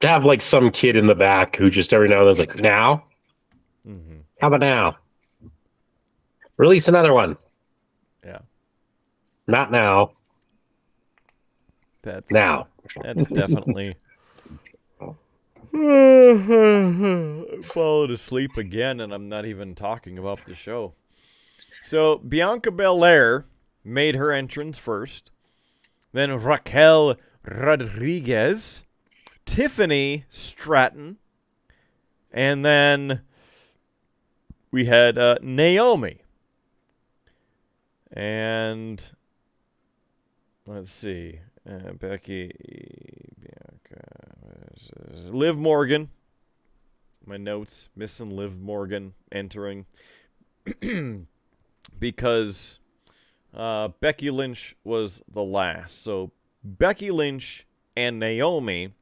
[0.00, 2.38] just have like some kid in the back who just every now and then is
[2.38, 3.04] like, now,
[3.84, 4.96] hmm how about now?
[6.56, 7.36] Release another one.
[8.24, 8.38] Yeah,
[9.46, 10.12] Not now.
[12.02, 12.68] that's Now.
[13.02, 13.96] That's definitely
[15.72, 20.94] Fallen asleep again, and I'm not even talking about the show.
[21.84, 23.46] So Bianca Belair
[23.84, 25.30] made her entrance first.
[26.12, 28.84] Then Raquel Rodriguez,
[29.50, 31.16] Tiffany Stratton,
[32.30, 33.22] and then
[34.70, 36.20] we had uh, Naomi.
[38.12, 39.04] And
[40.66, 42.52] let's see, uh, Becky,
[43.40, 46.10] Bianca, Liv Morgan.
[47.26, 49.86] My notes missing Liv Morgan entering
[51.98, 52.78] because
[53.52, 56.00] uh, Becky Lynch was the last.
[56.04, 56.30] So
[56.62, 58.94] Becky Lynch and Naomi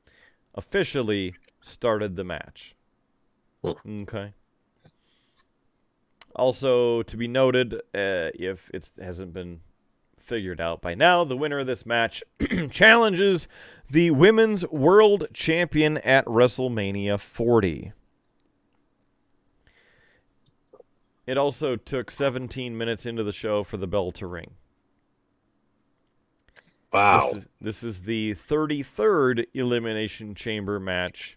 [0.54, 2.74] officially started the match.
[3.64, 4.32] Okay.
[6.34, 9.60] Also, to be noted, uh, if it hasn't been
[10.16, 12.22] figured out by now, the winner of this match
[12.70, 13.48] challenges
[13.90, 17.92] the Women's World Champion at WrestleMania 40.
[21.26, 24.52] It also took 17 minutes into the show for the bell to ring.
[26.92, 27.20] Wow.
[27.20, 31.36] This is, this is the 33rd Elimination Chamber match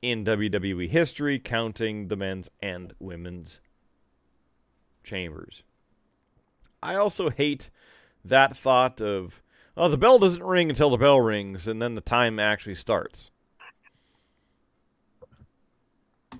[0.00, 3.60] in WWE history, counting the men's and women's
[5.02, 5.64] chambers.
[6.82, 7.70] I also hate
[8.24, 9.42] that thought of,
[9.76, 13.30] oh, the bell doesn't ring until the bell rings, and then the time actually starts.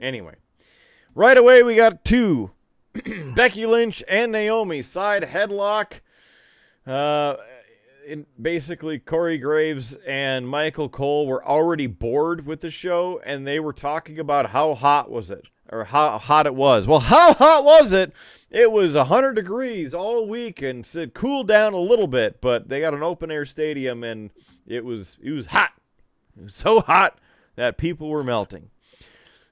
[0.01, 0.35] Anyway,
[1.15, 2.51] right away we got two
[3.35, 6.01] Becky Lynch and Naomi side headlock.
[6.87, 7.37] Uh,
[8.07, 13.59] it, basically, Corey Graves and Michael Cole were already bored with the show, and they
[13.59, 16.87] were talking about how hot was it or how hot it was.
[16.87, 18.13] Well, how hot was it?
[18.51, 22.81] It was 100 degrees all week and said cool down a little bit, but they
[22.81, 24.31] got an open air stadium and
[24.67, 25.73] it was it was hot.
[26.37, 27.19] It was so hot
[27.57, 28.71] that people were melting.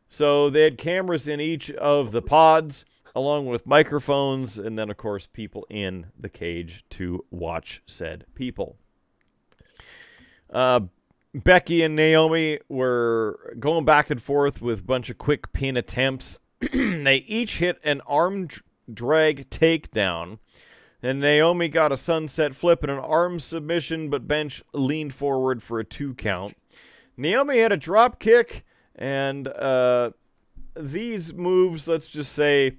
[0.08, 2.84] So they had cameras in each of the pods
[3.14, 8.76] along with microphones, and then, of course, people in the cage to watch said people.
[10.50, 10.80] Uh,
[11.34, 16.38] Becky and Naomi were going back and forth with a bunch of quick pin attempts.
[16.60, 18.48] they each hit an arm
[18.92, 20.38] drag takedown.
[21.02, 25.78] And Naomi got a sunset flip and an arm submission, but Bench leaned forward for
[25.78, 26.56] a two count.
[27.16, 28.64] Naomi had a drop kick,
[28.96, 30.12] and uh,
[30.74, 32.78] these moves, let's just say,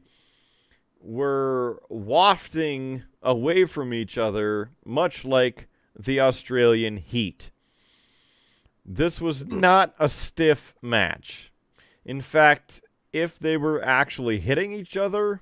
[1.05, 7.51] were wafting away from each other, much like the Australian heat.
[8.85, 11.51] This was not a stiff match.
[12.03, 12.81] In fact,
[13.13, 15.41] if they were actually hitting each other,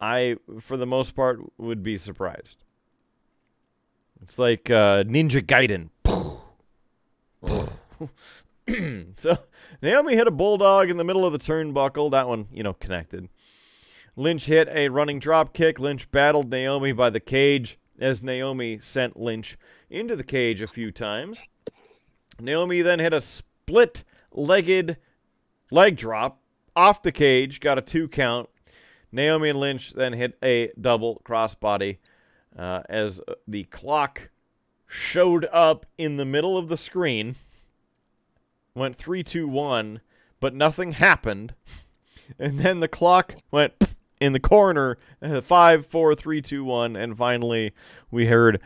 [0.00, 2.64] I, for the most part, would be surprised.
[4.22, 5.90] It's like uh, Ninja Gaiden.
[9.16, 9.38] so
[9.82, 12.10] Naomi hit a bulldog in the middle of the turnbuckle.
[12.10, 13.28] That one, you know, connected.
[14.16, 15.78] Lynch hit a running drop kick.
[15.78, 19.56] Lynch battled Naomi by the cage as Naomi sent Lynch
[19.90, 21.42] into the cage a few times.
[22.40, 24.96] Naomi then hit a split legged
[25.70, 26.40] leg drop
[26.76, 28.48] off the cage, got a two count.
[29.12, 31.98] Naomi and Lynch then hit a double crossbody
[32.58, 34.30] uh, as the clock
[34.86, 37.36] showed up in the middle of the screen.
[38.74, 40.00] Went 3 2 1,
[40.40, 41.54] but nothing happened.
[42.38, 43.74] And then the clock went
[44.24, 44.96] in the corner.
[45.42, 47.72] Five, four, three, two, one, and finally
[48.10, 48.60] we heard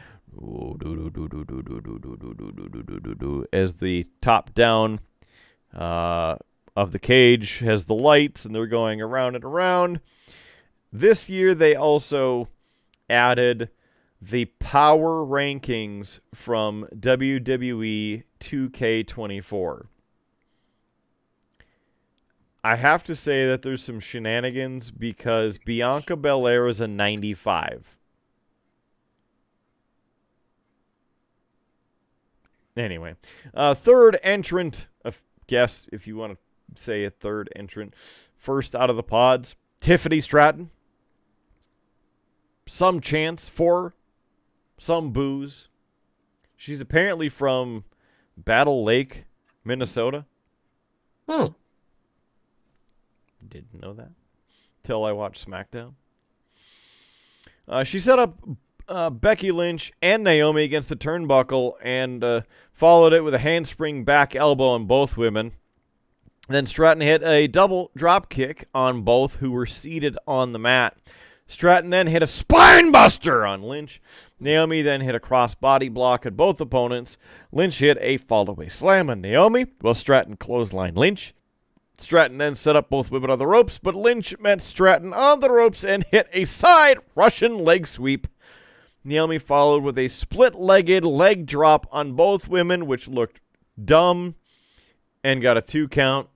[3.53, 5.01] as the top down
[5.75, 6.37] uh,
[6.77, 10.01] of the cage has the lights, and they're going around and around.
[10.93, 12.49] This year they also
[13.11, 13.71] added
[14.21, 19.87] the power rankings from WWE 2K24.
[22.69, 27.97] I have to say that there's some shenanigans because Bianca Belair is a 95.
[32.77, 33.15] Anyway,
[33.55, 35.13] uh, third entrant, I
[35.47, 36.37] guess if you want
[36.77, 37.95] to say a third entrant,
[38.37, 40.69] first out of the pods, Tiffany Stratton.
[42.67, 43.95] Some chance for
[44.77, 45.69] some booze.
[46.55, 47.85] She's apparently from
[48.37, 49.25] Battle Lake,
[49.65, 50.27] Minnesota.
[51.27, 51.47] Hmm.
[53.47, 54.11] Didn't know that
[54.83, 55.95] till I watched SmackDown.
[57.67, 58.39] Uh, she set up
[58.89, 62.41] uh, Becky Lynch and Naomi against the turnbuckle and uh,
[62.73, 65.53] followed it with a handspring back elbow on both women.
[66.49, 70.97] Then Stratton hit a double drop kick on both who were seated on the mat.
[71.47, 74.01] Stratton then hit a spine buster on Lynch.
[74.41, 77.19] Naomi then hit a cross body block at both opponents.
[77.53, 81.35] Lynch hit a fallaway slam on Naomi, while Stratton clotheslined Lynch.
[81.99, 85.51] Stratton then set up both women on the ropes, but Lynch met Stratton on the
[85.51, 88.29] ropes and hit a side Russian leg sweep.
[89.03, 93.41] Naomi followed with a split legged leg drop on both women, which looked
[93.83, 94.37] dumb
[95.25, 96.29] and got a two count.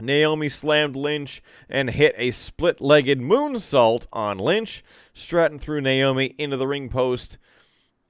[0.00, 4.82] Naomi slammed Lynch and hit a split legged moonsault on Lynch.
[5.14, 7.38] Stratton threw Naomi into the ring post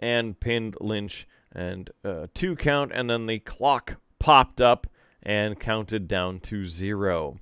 [0.01, 4.87] and pinned Lynch and uh, two count, and then the clock popped up
[5.23, 7.39] and counted down to zero.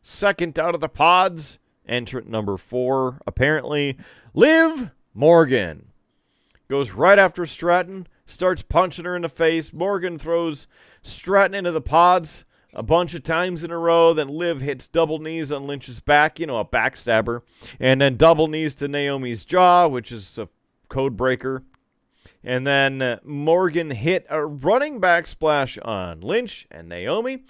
[0.00, 3.98] Second out of the pods, entrant number four, apparently,
[4.34, 5.88] Liv Morgan.
[6.68, 9.72] Goes right after Stratton, starts punching her in the face.
[9.72, 10.66] Morgan throws
[11.02, 14.12] Stratton into the pods a bunch of times in a row.
[14.12, 17.40] Then Liv hits double knees on Lynch's back, you know, a backstabber.
[17.80, 20.48] And then double knees to Naomi's jaw, which is a
[20.88, 21.64] code breaker.
[22.44, 27.44] And then Morgan hit a running back splash on Lynch and Naomi.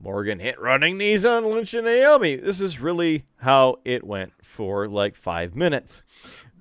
[0.00, 2.36] Morgan hit running knees on Lynch and Naomi.
[2.36, 6.02] This is really how it went for like five minutes.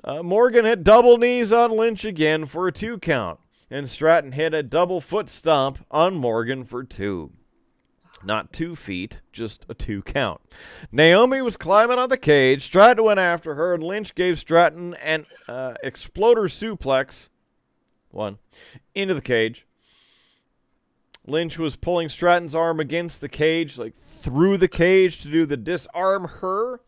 [0.03, 3.39] Uh, Morgan hit double knees on Lynch again for a two count.
[3.71, 7.31] And Stratton hit a double foot stomp on Morgan for two
[8.25, 10.41] not two feet, just a two count.
[10.91, 12.63] Naomi was climbing on the cage.
[12.63, 17.29] Stratton went after her, and Lynch gave Stratton an uh, exploder suplex,
[18.13, 18.37] one,
[18.93, 19.65] into the cage.
[21.25, 25.57] Lynch was pulling Stratton's arm against the cage, like through the cage to do the
[25.57, 26.81] disarm her,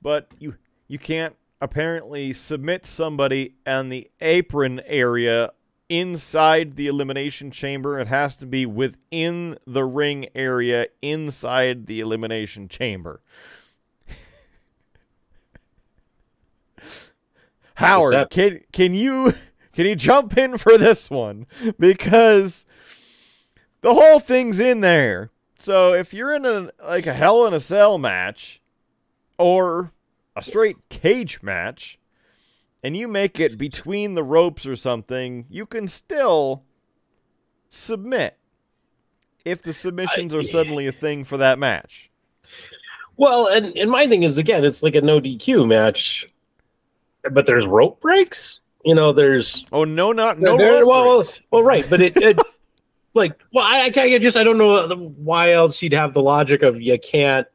[0.00, 5.50] but you you can't apparently submit somebody on the apron area
[5.88, 7.98] inside the elimination chamber.
[7.98, 13.20] It has to be within the ring area inside the elimination chamber.
[17.76, 19.34] Howard, can can you
[19.76, 21.46] can you jump in for this one
[21.78, 22.64] because
[23.82, 25.30] the whole thing's in there.
[25.58, 28.62] So if you're in a like a hell in a cell match
[29.38, 29.92] or
[30.34, 31.98] a straight cage match,
[32.82, 36.62] and you make it between the ropes or something, you can still
[37.68, 38.38] submit
[39.44, 42.10] if the submissions are suddenly a thing for that match.
[43.18, 46.26] Well, and, and my thing is again, it's like a no DQ match,
[47.30, 48.60] but there's rope breaks.
[48.86, 50.56] You know, there's oh no, not no.
[50.56, 52.38] There, well, well, well, right, but it, it
[53.14, 56.62] like well, I, I can't just I don't know why else you'd have the logic
[56.62, 57.46] of you can't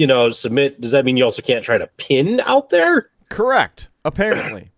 [0.00, 3.10] you know, submit, does that mean you also can't try to pin out there?
[3.28, 3.90] Correct.
[4.06, 4.70] Apparently.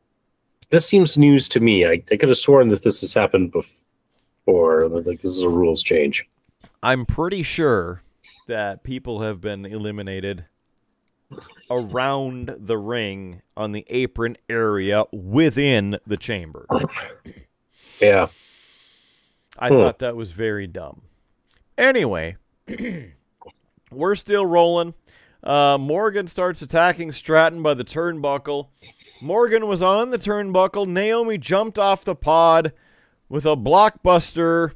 [0.70, 1.86] this seems news to me.
[1.86, 4.86] I, I could have sworn that this has happened before.
[4.86, 6.28] Like this is a rules change.
[6.82, 8.02] I'm pretty sure
[8.48, 10.44] that people have been eliminated
[11.70, 16.66] around the ring on the apron area within the chamber.
[18.00, 18.28] Yeah.
[19.58, 19.76] I hmm.
[19.76, 21.02] thought that was very dumb.
[21.76, 22.36] Anyway,
[23.90, 24.94] We're still rolling.
[25.42, 28.68] Uh, Morgan starts attacking Stratton by the turnbuckle.
[29.20, 30.86] Morgan was on the turnbuckle.
[30.86, 32.72] Naomi jumped off the pod
[33.28, 34.72] with a blockbuster.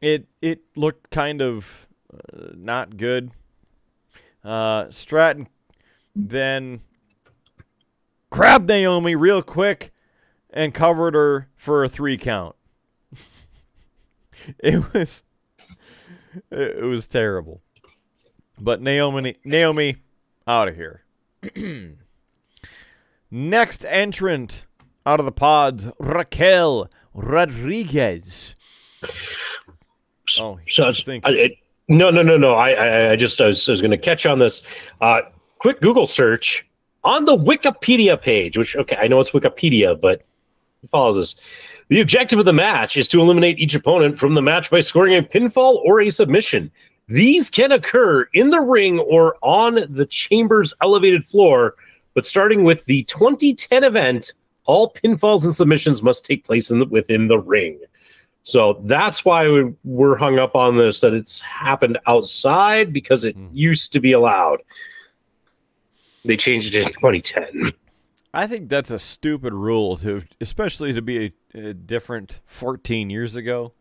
[0.00, 3.30] It it looked kind of uh, not good.
[4.44, 5.48] Uh, Stratton
[6.18, 6.80] then
[8.30, 9.92] grabbed Naomi real quick
[10.50, 12.56] and covered her for a three count.
[14.58, 15.22] it was
[16.50, 17.62] it was terrible.
[18.60, 19.96] But Naomi, Naomi,
[20.46, 21.04] out of here.
[23.30, 24.66] Next entrant
[25.06, 28.56] out of the pods, Raquel Rodriguez.
[30.40, 31.56] Oh, so I, was I,
[31.86, 32.54] no, no, no, no.
[32.54, 34.62] I, I, I just I was, was going to catch on this.
[35.00, 35.20] Uh,
[35.58, 36.66] quick Google search
[37.04, 40.22] on the Wikipedia page, which okay, I know it's Wikipedia, but
[40.82, 41.44] it follows this.
[41.88, 45.16] The objective of the match is to eliminate each opponent from the match by scoring
[45.16, 46.70] a pinfall or a submission.
[47.08, 51.76] These can occur in the ring or on the chamber's elevated floor,
[52.12, 54.34] but starting with the 2010 event,
[54.66, 57.80] all pinfalls and submissions must take place in the, within the ring.
[58.42, 63.36] So that's why we, we're hung up on this that it's happened outside because it
[63.36, 63.48] mm.
[63.52, 64.60] used to be allowed.
[66.24, 67.72] They changed it in 2010.
[68.34, 73.36] I think that's a stupid rule to, especially to be a, a different 14 years
[73.36, 73.72] ago,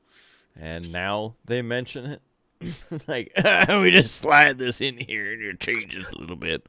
[0.55, 2.21] and now they mention it.
[3.07, 3.31] like
[3.69, 6.65] we just slide this in here and it changes a little bit.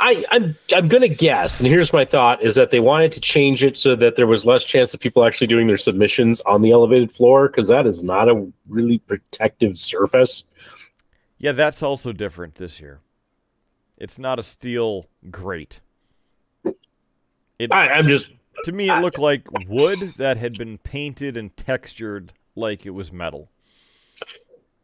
[0.00, 3.62] I, I'm I'm gonna guess, and here's my thought: is that they wanted to change
[3.62, 6.72] it so that there was less chance of people actually doing their submissions on the
[6.72, 10.44] elevated floor because that is not a really protective surface.
[11.38, 13.00] Yeah, that's also different this year.
[14.04, 15.80] It's not a steel grate.
[17.58, 18.26] It, I, I'm just
[18.64, 23.10] to me, it looked like wood that had been painted and textured like it was
[23.10, 23.48] metal.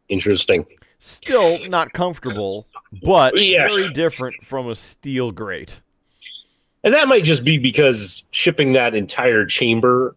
[0.09, 0.65] interesting.
[0.97, 2.65] Still not comfortable,
[3.03, 3.67] but Yeah.
[3.67, 5.81] very different from a steel grate.
[6.83, 10.15] And that might just be because shipping that entire chamber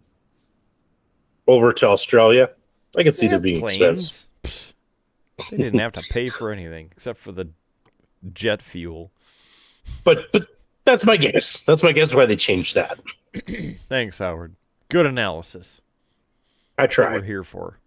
[1.46, 2.48] over to Australia,
[2.96, 3.76] I could see there being planes.
[3.76, 4.28] expense.
[5.50, 7.48] They didn't have to pay for anything except for the
[8.32, 9.12] jet fuel.
[10.02, 10.48] But but
[10.84, 11.62] that's my guess.
[11.62, 12.98] That's my guess why they changed that.
[13.88, 14.54] Thanks, Howard.
[14.88, 15.80] Good analysis.
[16.78, 17.78] I What we're here for.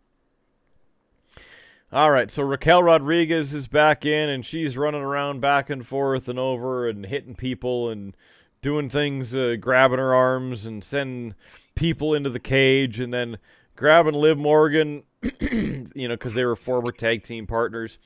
[1.92, 6.28] All right, so Raquel Rodriguez is back in, and she's running around back and forth
[6.28, 8.16] and over and hitting people and
[8.62, 11.34] doing things, uh, grabbing her arms and sending
[11.76, 13.38] people into the cage, and then
[13.78, 15.04] grabbing Liv Morgan,
[15.40, 18.00] you know, because they were former tag team partners.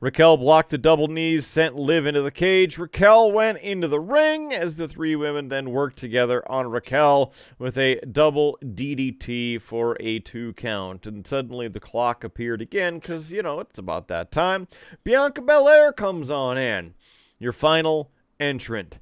[0.00, 2.78] Raquel blocked the double knees, sent Liv into the cage.
[2.78, 7.76] Raquel went into the ring as the three women then worked together on Raquel with
[7.76, 11.06] a double DDT for a two count.
[11.06, 14.68] And suddenly the clock appeared again because, you know, it's about that time.
[15.04, 16.94] Bianca Belair comes on in.
[17.38, 19.00] Your final entrant.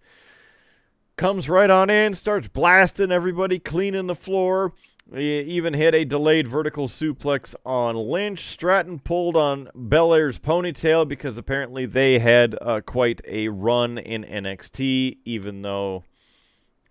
[1.17, 4.73] Comes right on in, starts blasting everybody, cleaning the floor.
[5.15, 8.47] He even hit a delayed vertical suplex on Lynch.
[8.47, 15.19] Stratton pulled on Belair's ponytail because apparently they had uh, quite a run in NXT,
[15.25, 16.05] even though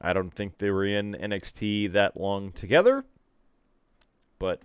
[0.02, 3.06] I don't think they were in NXT that long together.
[4.40, 4.62] But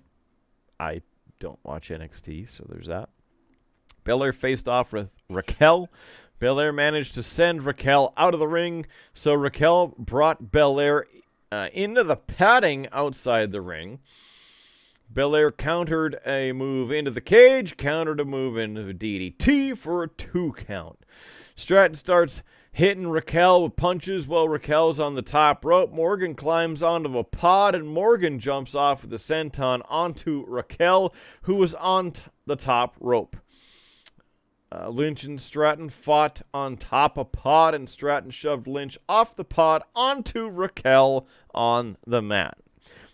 [0.80, 1.02] I
[1.38, 3.10] don't watch NXT, so there's that.
[4.04, 5.90] Belair faced off with Raquel.
[6.38, 11.06] Belair managed to send Raquel out of the ring, so Raquel brought Belair
[11.52, 13.98] uh, into the padding outside the ring.
[15.12, 20.08] Belair countered a move into the cage, countered a move into the DDT for a
[20.08, 21.04] two count.
[21.54, 22.42] Stratton starts
[22.72, 25.92] hitting Raquel with punches while Raquel's on the top rope.
[25.92, 31.56] Morgan climbs onto a pod and Morgan jumps off with a senton onto Raquel, who
[31.56, 32.14] was on
[32.46, 33.36] the top rope.
[34.74, 39.44] Uh, Lynch and Stratton fought on top of Pod, and Stratton shoved Lynch off the
[39.44, 42.58] pod onto Raquel on the mat.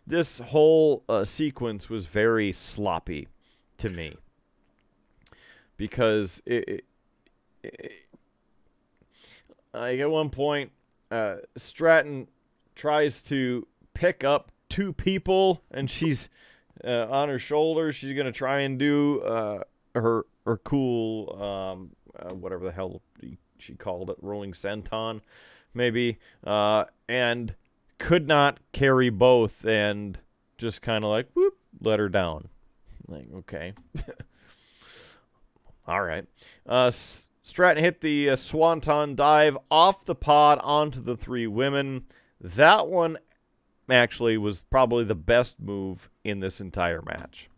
[0.06, 3.28] This whole uh, sequence was very sloppy
[3.76, 4.16] to me
[5.76, 6.84] because it, it,
[7.62, 7.92] it
[9.72, 10.72] like at one point,
[11.10, 12.28] uh, Stratton
[12.74, 16.28] tries to pick up two people, and she's
[16.84, 17.92] uh, on her shoulder.
[17.92, 19.62] She's gonna try and do uh,
[19.94, 23.02] her her cool um, uh, whatever the hell
[23.58, 25.20] she called it, rolling senton,
[25.74, 27.54] maybe, uh, and
[27.98, 30.18] could not carry both, and
[30.56, 32.48] just kind of like whoop, let her down.
[33.06, 33.74] Like okay,
[35.86, 36.26] all right.
[36.66, 42.04] Uh, Stratton hit the uh, swanton dive off the pod onto the three women.
[42.40, 43.18] That one
[43.88, 47.48] actually was probably the best move in this entire match.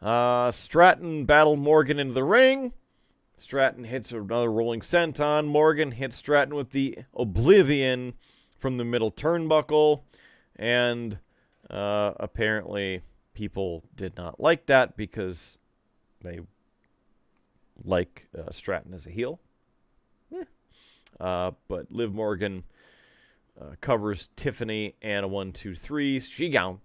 [0.00, 2.72] Uh, Stratton battled Morgan into the ring.
[3.38, 5.46] Stratton hits another rolling senton.
[5.46, 8.14] Morgan hits Stratton with the Oblivion
[8.58, 10.02] from the middle turnbuckle.
[10.56, 11.18] And
[11.68, 13.02] uh, apparently,
[13.34, 15.58] people did not like that because
[16.22, 16.40] they
[17.84, 19.40] like uh, Stratton as a heel.
[20.34, 20.44] Eh.
[21.20, 22.64] Uh, but Liv Morgan
[23.60, 26.20] uh, covers Tiffany and a one, two, three.
[26.20, 26.80] She gone.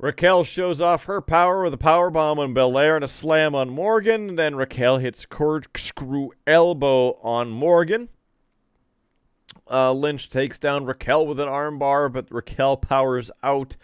[0.00, 3.68] Raquel shows off her power with a power bomb on Belair and a slam on
[3.68, 4.36] Morgan.
[4.36, 8.08] Then Raquel hits corkscrew elbow on Morgan.
[9.68, 13.76] Uh, Lynch takes down Raquel with an armbar, but Raquel powers out,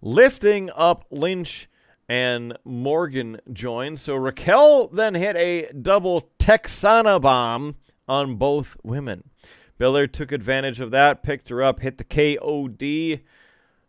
[0.00, 1.68] lifting up Lynch
[2.08, 4.02] and Morgan joins.
[4.02, 7.76] So Raquel then hit a double Texana bomb
[8.08, 9.30] on both women.
[9.78, 13.20] Belair took advantage of that, picked her up, hit the KOD,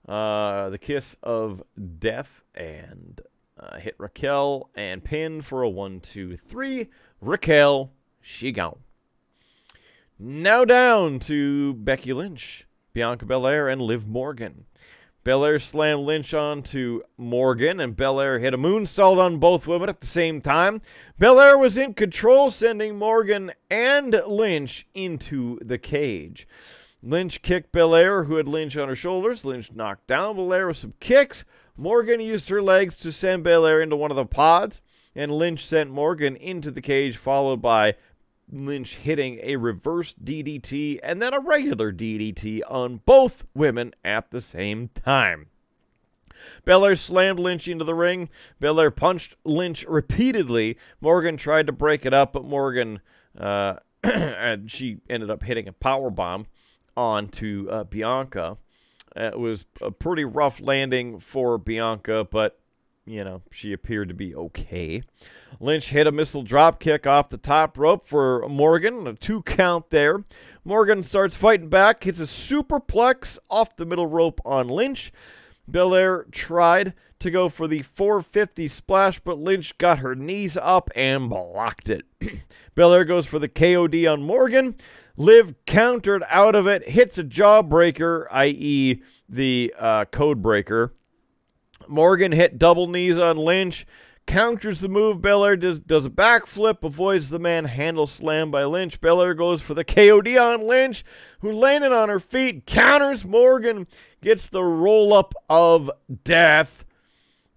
[0.08, 1.64] uh, the kiss of
[2.00, 3.22] death, and
[3.60, 6.90] uh, hit Raquel and pin for a one, two, three.
[7.22, 7.92] Raquel,
[8.22, 8.80] she gone.
[10.20, 14.66] Now down to Becky Lynch, Bianca Belair, and Liv Morgan.
[15.24, 20.08] Belair slammed Lynch onto Morgan, and Belair hit a moonsault on both women at the
[20.08, 20.82] same time.
[21.18, 26.46] Belair was in control, sending Morgan and Lynch into the cage.
[27.06, 29.44] Lynch kicked Belair, who had Lynch on her shoulders.
[29.44, 31.44] Lynch knocked down Belair with some kicks.
[31.76, 34.80] Morgan used her legs to send Belair into one of the pods,
[35.14, 37.96] and Lynch sent Morgan into the cage, followed by
[38.50, 44.42] Lynch hitting a reverse DDT and then a regular DDT on both women at the
[44.42, 45.48] same time.
[46.64, 48.30] Belair slammed Lynch into the ring.
[48.60, 50.78] Belair punched Lynch repeatedly.
[51.02, 53.02] Morgan tried to break it up, but Morgan,
[53.38, 53.76] uh,
[54.68, 56.48] she ended up hitting a power bomb
[56.96, 58.58] onto uh, Bianca.
[59.16, 62.60] It was a pretty rough landing for Bianca, but
[63.06, 65.04] you know, she appeared to be okay.
[65.60, 69.90] Lynch hit a missile drop kick off the top rope for Morgan, a two count
[69.90, 70.24] there.
[70.64, 75.12] Morgan starts fighting back, hits a superplex off the middle rope on Lynch.
[75.68, 81.30] Belair tried to go for the 450 splash, but Lynch got her knees up and
[81.30, 82.06] blocked it.
[82.76, 84.76] Belair goes for the KOD on Morgan.
[85.16, 90.94] Liv countered out of it, hits a jawbreaker, i.e., the uh, code breaker.
[91.88, 93.86] Morgan hit double knees on Lynch,
[94.26, 95.22] counters the move.
[95.22, 99.00] Belair does, does a backflip, avoids the manhandle slam by Lynch.
[99.02, 101.04] Belair goes for the KOD on Lynch,
[101.42, 103.88] who landed on her feet, counters Morgan,
[104.22, 105.92] gets the roll up of
[106.24, 106.86] death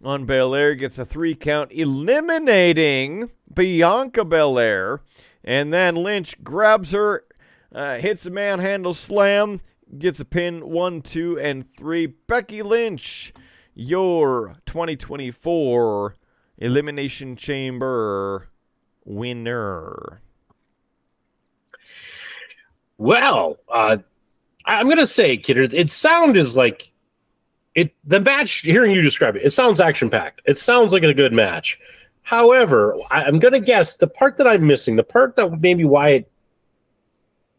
[0.03, 5.01] on Belair, gets a three count, eliminating Bianca Belair.
[5.43, 7.25] And then Lynch grabs her,
[7.77, 9.61] uh, hits a manhandle slam,
[9.99, 12.07] gets a pin one, two, and three.
[12.07, 13.33] Becky Lynch
[13.77, 16.17] your 2024
[16.59, 18.49] Elimination Chamber
[19.05, 20.23] winner?
[22.99, 23.99] Well, uh,
[24.65, 26.91] I'm gonna say, Kidder, it sounds like
[27.75, 27.95] it.
[28.05, 30.41] The match, hearing you describe it, it sounds action packed.
[30.47, 31.79] It sounds like a good match.
[32.23, 36.31] However, I'm gonna guess the part that I'm missing, the part that maybe why it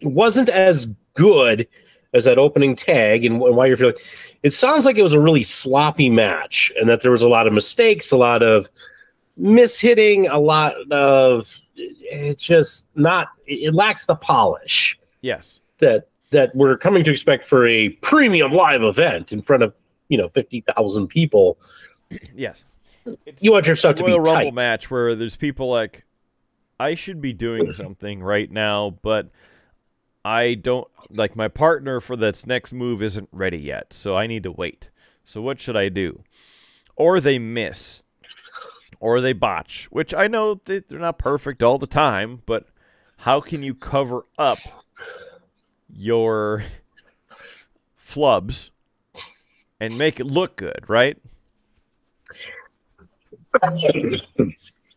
[0.02, 1.68] wasn't as good
[2.14, 3.96] as that opening tag, and why you're feeling
[4.44, 7.48] it sounds like it was a really sloppy match and that there was a lot
[7.48, 8.68] of mistakes, a lot of
[9.40, 14.98] mishitting, a lot of it's just not it lacks the polish.
[15.22, 15.60] Yes.
[15.80, 19.74] That that we're coming to expect for a premium live event in front of,
[20.10, 21.58] you know, 50,000 people.
[22.36, 22.66] Yes.
[23.26, 24.54] It's you want your stuff to be a Rumble tight.
[24.54, 26.04] match where there's people like
[26.80, 29.30] I should be doing something right now, but
[30.28, 34.44] I don't like my partner for this next move isn't ready yet, so I need
[34.44, 34.90] to wait.
[35.24, 36.22] So what should I do?
[36.98, 38.02] Or they miss,
[39.00, 42.68] or they botch, which I know they're not perfect all the time, but
[43.20, 44.58] how can you cover up
[45.90, 46.66] your
[48.06, 48.72] flubs
[49.80, 51.18] and make it look good, right?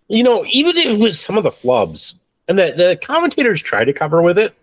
[0.08, 2.14] You know, even if it was some of the flubs,
[2.48, 4.56] and the, the commentators try to cover with it,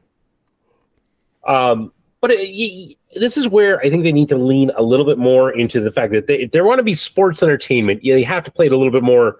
[1.47, 1.91] um,
[2.21, 5.51] but it, this is where I think they need to lean a little bit more
[5.51, 8.51] into the fact that they, if they want to be sports entertainment, you, have to
[8.51, 9.37] play it a little bit more,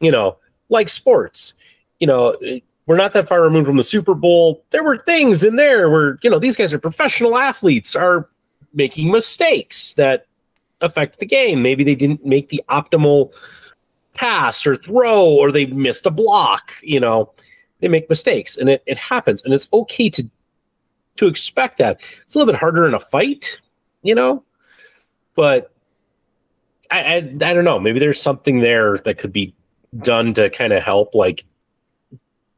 [0.00, 0.36] you know,
[0.68, 1.54] like sports.
[1.98, 2.36] You know,
[2.86, 4.64] we're not that far removed from the Super Bowl.
[4.70, 8.28] There were things in there where, you know, these guys are professional athletes, are
[8.72, 10.26] making mistakes that
[10.80, 11.62] affect the game.
[11.62, 13.32] Maybe they didn't make the optimal
[14.14, 16.72] pass or throw, or they missed a block.
[16.82, 17.32] You know,
[17.80, 19.42] they make mistakes and it, it happens.
[19.44, 20.28] And it's okay to
[21.16, 22.00] to expect that.
[22.22, 23.60] It's a little bit harder in a fight,
[24.02, 24.44] you know,
[25.34, 25.72] but
[26.90, 27.78] I, I, I don't know.
[27.78, 29.54] Maybe there's something there that could be
[29.98, 31.44] done to kind of help, like,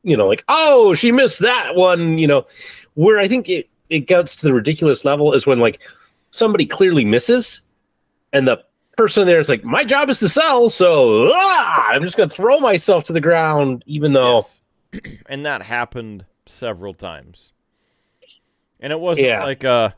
[0.03, 2.47] you know, like, oh, she missed that one, you know,
[2.95, 5.81] where I think it, it gets to the ridiculous level is when like
[6.31, 7.63] somebody clearly misses
[8.33, 8.65] and the
[8.97, 12.35] person there is like, my job is to sell, so ah, I'm just going to
[12.35, 14.37] throw myself to the ground, even though.
[14.37, 14.61] Yes.
[15.27, 17.53] and that happened several times
[18.83, 19.45] and it wasn't yeah.
[19.45, 19.95] like a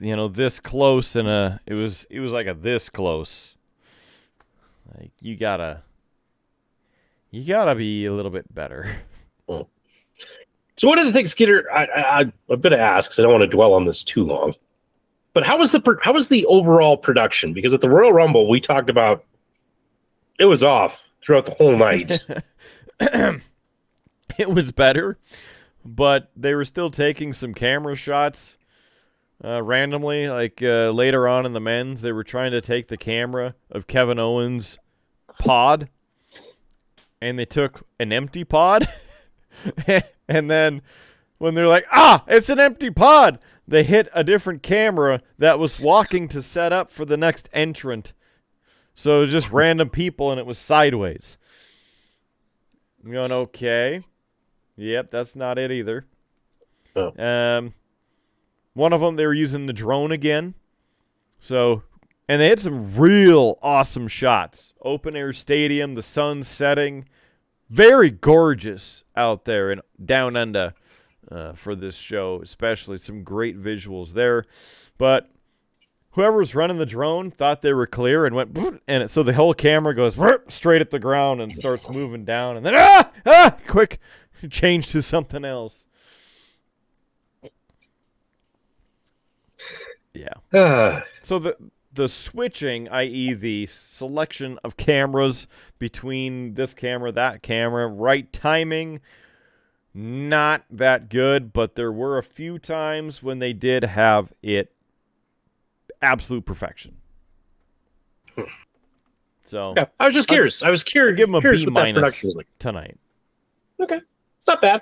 [0.00, 3.56] you know this close and a it was it was like a this close.
[4.96, 5.82] Like you gotta
[7.30, 8.96] you gotta be a little bit better.
[9.48, 9.62] Hmm.
[10.76, 13.42] So one of the things Skinner I, I i'm gonna ask because i don't want
[13.42, 14.54] to dwell on this too long.
[15.32, 17.54] But how was the how was the overall production?
[17.54, 19.24] Because at the royal rumble we talked about
[20.38, 22.18] it was off throughout the whole night.
[24.38, 25.18] It was better
[25.84, 28.58] but they were still taking some camera shots
[29.44, 30.28] uh, randomly.
[30.28, 33.86] Like uh, later on in the men's, they were trying to take the camera of
[33.86, 34.78] Kevin Owens'
[35.38, 35.88] pod,
[37.20, 38.88] and they took an empty pod,
[40.28, 40.82] and then
[41.38, 45.80] when they're like, "Ah, it's an empty pod," they hit a different camera that was
[45.80, 48.12] walking to set up for the next entrant.
[48.94, 51.38] So just random people, and it was sideways.
[53.02, 54.02] I'm going okay.
[54.80, 56.06] Yep, that's not it either.
[56.96, 57.12] Oh.
[57.22, 57.74] Um,
[58.72, 60.54] one of them they were using the drone again.
[61.38, 61.82] So,
[62.26, 64.72] and they had some real awesome shots.
[64.80, 67.06] Open air stadium, the sun setting,
[67.68, 70.72] very gorgeous out there and down under
[71.30, 74.46] uh, for this show, especially some great visuals there.
[74.96, 75.30] But
[76.12, 78.56] whoever was running the drone thought they were clear and went,
[78.88, 80.16] and it, so the whole camera goes
[80.48, 84.00] straight at the ground and starts moving down, and then ah ah quick
[84.50, 85.86] change to something else.
[90.14, 91.00] Yeah.
[91.22, 91.56] So the
[91.92, 95.46] the switching, i.e., the selection of cameras
[95.78, 99.00] between this camera, that camera, right timing,
[99.92, 101.52] not that good.
[101.52, 104.72] But there were a few times when they did have it
[106.00, 106.96] absolute perfection.
[109.44, 110.62] So yeah, I was just curious.
[110.62, 111.16] I was curious.
[111.16, 112.46] give them a curious B minus like.
[112.58, 112.96] tonight.
[113.80, 114.00] Okay,
[114.40, 114.80] it's not bad.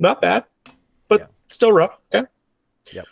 [0.00, 0.44] Not bad,
[1.08, 1.26] but Yeah.
[1.46, 1.96] still rough.
[2.12, 2.26] Okay.
[2.92, 3.06] Yep.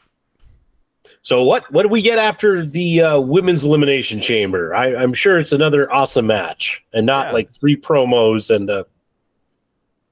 [1.23, 4.75] So what what do we get after the uh, women's elimination chamber?
[4.75, 7.33] I, I'm sure it's another awesome match, and not Yeah.
[7.33, 8.85] like three promos and a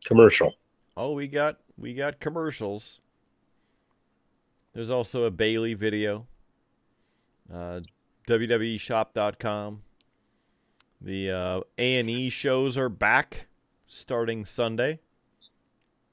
[0.04, 0.54] commercial.
[0.96, 3.00] Oh, we got we got commercials.
[4.74, 6.26] There's also a Bayley video.
[7.52, 7.80] Uh,
[8.28, 9.82] WWEshop.com.
[11.00, 13.46] The uh, A&E shows are back
[13.86, 15.00] starting Sunday.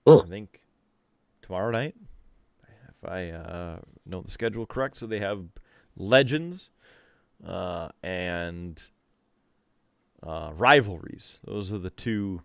[0.05, 0.61] I think
[1.41, 1.95] tomorrow night,
[2.89, 4.97] if I uh, know the schedule correct.
[4.97, 5.45] So they have
[5.95, 6.69] Legends
[7.45, 8.81] uh, and
[10.21, 11.39] uh, Rivalries.
[11.45, 12.41] Those are the two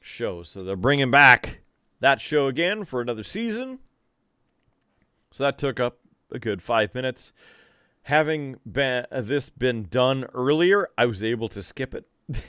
[0.00, 0.50] shows.
[0.50, 1.60] So they're bringing back
[2.00, 3.80] that show again for another season.
[5.30, 5.98] So that took up
[6.30, 7.32] a good five minutes.
[8.02, 12.04] Having been, uh, this been done earlier, I was able to skip it.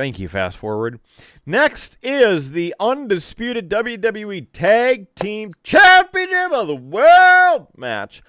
[0.00, 0.98] Thank you, fast forward.
[1.44, 8.22] Next is the undisputed WWE Tag Team Championship of the World match.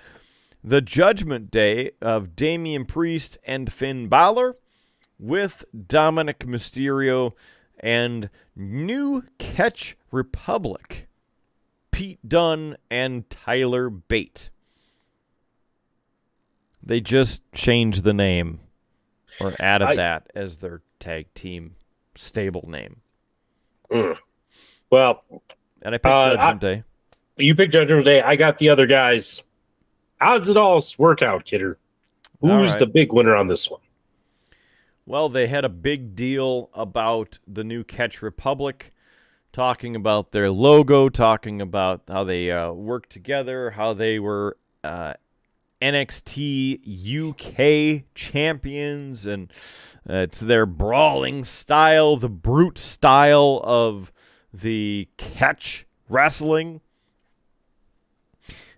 [0.62, 4.58] The Judgment Day of Damian Priest and Finn Balor
[5.18, 7.32] with Dominik Mysterio
[7.80, 11.08] and New Catch Republic,
[11.92, 14.50] Pete Dunne and Tyler Bate.
[16.84, 18.60] They just changed the name
[19.42, 21.76] or added I- that as their tag team
[22.16, 22.98] stable name.
[23.92, 24.18] Mm.
[24.90, 25.24] Well,
[25.84, 26.84] And I picked Uh, Judgment Day.
[27.38, 28.22] you picked Judgment Day.
[28.22, 29.42] I got the other guys.
[30.20, 31.78] How does it all work out, Kidder?
[32.42, 32.80] Who's right.
[32.80, 33.82] the big winner on this one?
[35.06, 38.94] Well, they had a big deal about the new Catch Republic,
[39.52, 45.14] talking about their logo, talking about how they uh, work together, how they were uh,
[45.82, 46.82] NXT
[47.28, 49.52] UK champions, and
[50.10, 54.12] uh, it's their brawling style, the brute style of
[54.54, 56.82] the catch wrestling,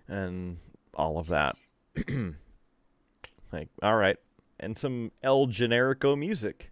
[0.08, 0.58] and
[0.94, 1.56] all of that.
[3.52, 4.18] like, all right
[4.64, 6.70] and some El Generico music.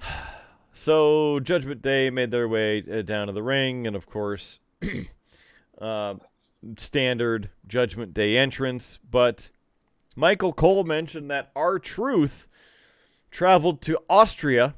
[0.76, 4.58] So Judgment Day made their way uh, down to the ring, and of course,
[5.80, 6.14] uh,
[6.76, 8.98] standard Judgment Day entrance.
[9.08, 9.50] But
[10.16, 12.48] Michael Cole mentioned that R-Truth
[13.30, 14.74] traveled to Austria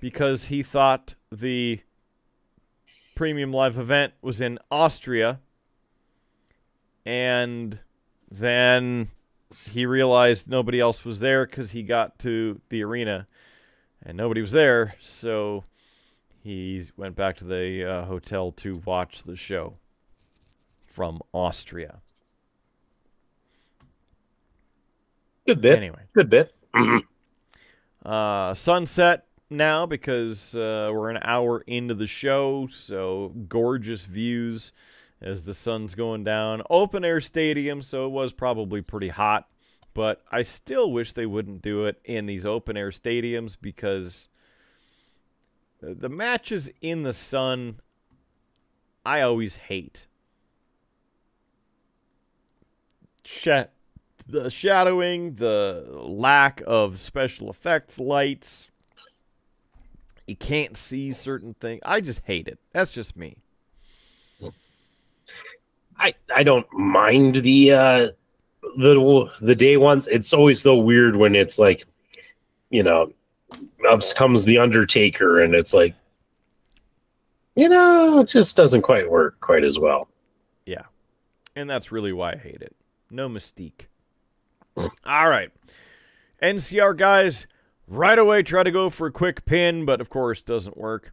[0.00, 1.80] because he thought the
[3.14, 5.40] premium live event was in Austria,
[7.04, 7.80] and
[8.30, 9.10] then
[9.70, 13.26] he realized nobody else was there because he got to the arena
[14.04, 14.94] and nobody was there.
[15.00, 15.64] So
[16.42, 19.74] he went back to the uh, hotel to watch the show
[20.98, 22.00] from Austria.
[25.46, 25.76] Good bit.
[25.76, 26.52] Anyway, Good bit.
[28.04, 32.66] uh, sunset now because uh, we're an hour into the show.
[32.72, 34.72] So gorgeous views
[35.22, 36.62] as the sun's going down.
[36.68, 39.48] Open air stadium, so it was probably pretty hot.
[39.94, 44.28] But I still wish they wouldn't do it in these open air stadiums because
[45.80, 47.78] the matches in the sun,
[49.06, 50.07] I always hate.
[53.28, 53.68] Sh-
[54.26, 58.70] the shadowing, the lack of special effects lights.
[60.26, 61.82] You can't see certain things.
[61.84, 62.58] I just hate it.
[62.72, 63.36] That's just me.
[65.98, 68.08] I I don't mind the uh
[68.76, 70.08] the the day ones.
[70.08, 71.84] It's always so weird when it's like,
[72.70, 73.12] you know,
[73.90, 75.94] up comes the Undertaker, and it's like,
[77.56, 80.08] you know, it just doesn't quite work quite as well.
[80.66, 80.84] Yeah,
[81.56, 82.74] and that's really why I hate it.
[83.10, 83.86] No mystique.
[84.76, 84.90] All
[85.28, 85.50] right.
[86.42, 87.46] NCR guys
[87.86, 91.12] right away try to go for a quick pin, but of course doesn't work.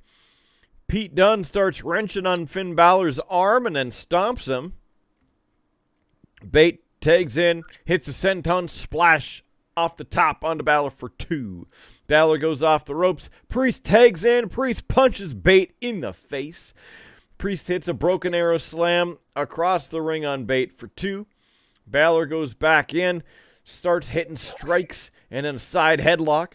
[0.88, 4.74] Pete Dunne starts wrenching on Finn Balor's arm and then stomps him.
[6.50, 9.43] Bate tags in, hits a senton splash
[9.76, 11.68] off the top onto Balor for two.
[12.08, 13.30] Balor goes off the ropes.
[13.50, 14.50] Priest tags in.
[14.50, 16.74] Priest punches Bate in the face.
[17.38, 21.28] Priest hits a broken arrow slam across the ring on Bate for two.
[21.88, 23.24] Balor goes back in,
[23.64, 26.54] starts hitting strikes and then a side headlock.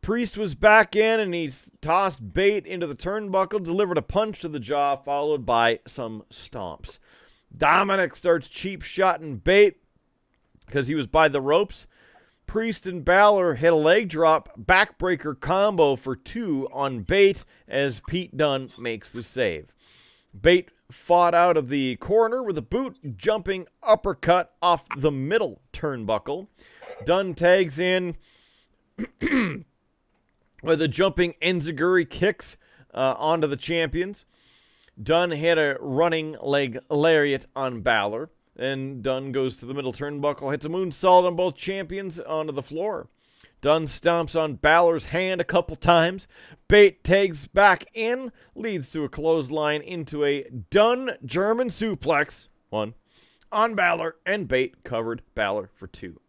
[0.00, 1.50] Priest was back in and he
[1.80, 6.98] tossed Bate into the turnbuckle, delivered a punch to the jaw, followed by some stomps.
[7.56, 9.78] Dominik starts cheap shotting Bate
[10.66, 11.86] because he was by the ropes.
[12.46, 18.36] Priest and Balor hit a leg drop backbreaker combo for two on Bate as Pete
[18.36, 19.72] Dunne makes the save.
[20.38, 26.48] Bate fought out of the corner with a boot jumping uppercut off the middle turnbuckle.
[27.04, 28.16] Dunne tags in
[30.62, 32.56] with a jumping enziguri kicks
[32.94, 34.24] uh, onto the champions.
[35.00, 38.30] Dunne hit a running leg lariat on Balor.
[38.56, 42.62] Then Dunne goes to the middle turnbuckle, hits a moonsault on both champions onto the
[42.62, 43.08] floor.
[43.60, 46.28] Dunne stomps on Balor's hand a couple times.
[46.68, 52.48] Bate tags back in, leads to a clothesline into a Dunne German suplex.
[52.68, 52.94] One.
[53.50, 56.20] On Balor, and Bate covered Balor for two.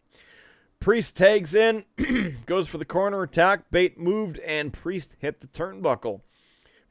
[0.80, 1.84] Priest tags in,
[2.45, 3.69] goes for the corner attack.
[3.69, 6.21] Bate moved, and Priest hit the turnbuckle.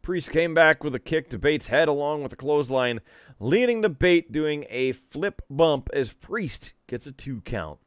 [0.03, 3.01] Priest came back with a kick to Bate's head along with a clothesline,
[3.41, 7.79] leading to Bate doing a flip bump as Priest gets a two count.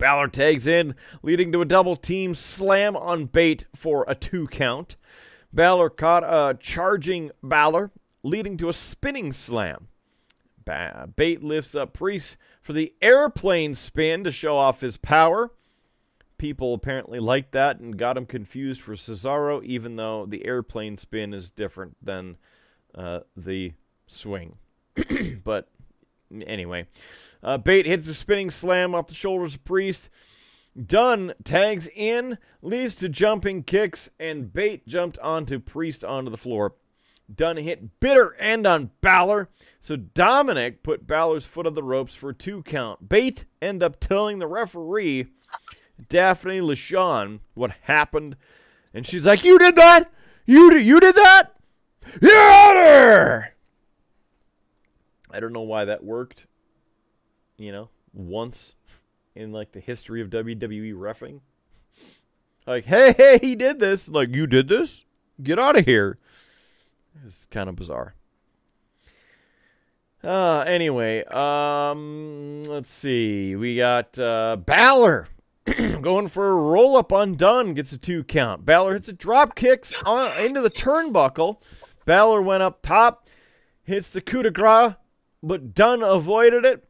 [0.00, 4.96] Balor tags in, leading to a double team slam on Bate for a two count.
[5.52, 7.90] Balor caught a charging Balor,
[8.22, 9.88] leading to a spinning slam.
[10.64, 15.52] Ba- Bate lifts up Priest for the airplane spin to show off his power.
[16.38, 21.34] People apparently liked that and got him confused for Cesaro, even though the airplane spin
[21.34, 22.38] is different than
[22.94, 23.74] uh, the
[24.06, 24.56] swing.
[25.44, 25.68] but
[26.46, 26.86] anyway,
[27.42, 30.10] uh, Bate hits a spinning slam off the shoulders of Priest.
[30.80, 36.74] Dunne tags in, leads to jumping kicks, and Bate jumped onto Priest onto the floor.
[37.32, 39.48] Dunne hit bitter end on Balor,
[39.80, 43.08] so Dominik put Balor's foot on the ropes for a two count.
[43.08, 45.26] Bate end up telling the referee
[46.08, 48.36] Daphne LaShawn what happened,
[48.92, 50.10] and she's like, "You did that?
[50.46, 51.56] You did, you did that?
[52.20, 53.54] Here!"
[55.32, 56.46] I don't know why that worked.
[57.56, 58.74] You know, once
[59.34, 61.40] in like the history of WWE refing.
[62.66, 64.08] Like, hey, hey, he did this.
[64.08, 65.04] Like, you did this?
[65.42, 66.18] Get out of here.
[67.24, 68.14] It's kind of bizarre.
[70.22, 73.56] Uh, anyway, um, let's see.
[73.56, 75.28] We got uh, Balor
[76.00, 78.66] going for a roll up on Dunne, gets a two count.
[78.66, 81.58] Balor hits a drop kicks on, into the turnbuckle.
[82.04, 83.28] Balor went up top,
[83.82, 84.94] hits the coup de grace,
[85.42, 86.84] but Dunne avoided it.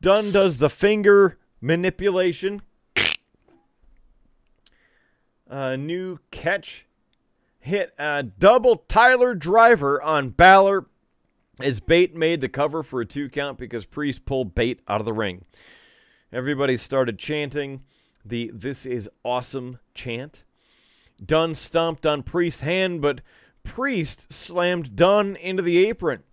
[0.00, 2.62] Dunne does the finger manipulation.
[5.48, 6.86] A new catch
[7.60, 10.86] hit a double Tyler Driver on Balor
[11.60, 15.04] as Bate made the cover for a two count because Priest pulled Bate out of
[15.04, 15.44] the ring.
[16.32, 17.82] Everybody started chanting
[18.24, 20.44] the This is Awesome chant.
[21.24, 23.20] Dunne stomped on Priest's hand, but
[23.62, 26.24] Priest slammed Dunne into the apron.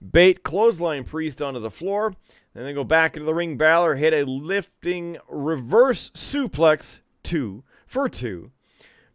[0.00, 2.14] Bate clothesline Priest onto the floor.
[2.54, 3.56] Then they go back into the ring.
[3.56, 8.50] Balor hit a lifting reverse suplex, two for two.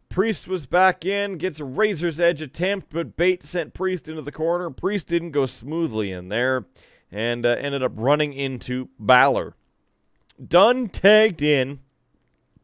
[0.10, 4.32] Priest was back in, gets a razor's edge attempt, but Bate sent Priest into the
[4.32, 4.70] corner.
[4.70, 6.66] Priest didn't go smoothly in there
[7.12, 9.56] and uh, ended up running into Balor.
[10.46, 11.80] Dunne tagged in,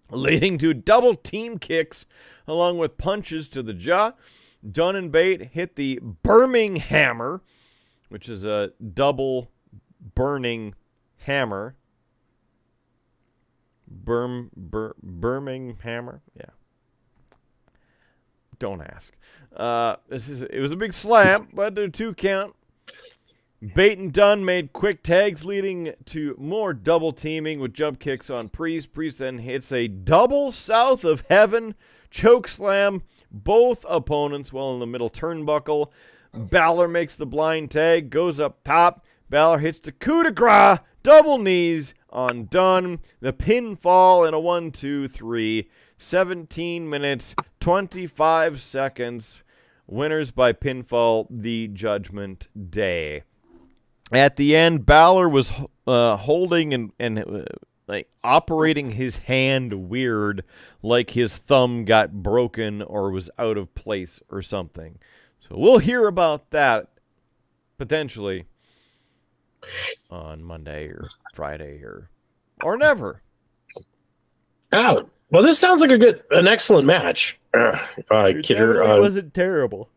[0.09, 2.05] leading to double team kicks
[2.47, 4.13] along with punches to the jaw.
[4.69, 7.41] Dunne and Bate hit the Burming Hammer,
[8.11, 9.49] which is a double
[10.15, 10.75] burning
[11.19, 11.75] hammer.
[13.89, 16.21] Burm, bur, Burming Hammer?
[16.35, 16.45] Yeah.
[18.59, 19.13] Don't ask.
[19.55, 22.53] Uh, this is it was a big slam, led to a two count.
[23.75, 28.49] Bate and Dunne made quick tags, leading to more double teaming with jump kicks on
[28.49, 28.91] Priest.
[28.91, 31.75] Priest then hits a double south of heaven
[32.09, 35.87] choke slam both opponents while in the middle turnbuckle.
[36.33, 39.05] Balor makes the blind tag, goes up top.
[39.29, 42.99] Balor hits the coup de grace, double knees on Dunne.
[43.19, 45.69] The pinfall in a one, two, three.
[45.97, 49.37] 17 minutes, 25 seconds.
[49.87, 53.23] Winners by pinfall, the Judgment Day.
[54.11, 55.51] At the end, Balor was
[55.85, 57.43] uh, holding and, and uh,
[57.87, 60.43] like operating his hand weird,
[60.81, 64.97] like his thumb got broken or was out of place or something.
[65.41, 66.87] So we'll hear about that
[67.77, 68.45] potentially
[70.09, 72.09] on Monday or Friday or
[72.63, 73.21] or never.
[74.71, 77.37] Oh, well, this sounds like a good, an excellent match.
[77.53, 77.77] Uh,
[78.09, 79.89] It Kidder, uh, wasn't terrible.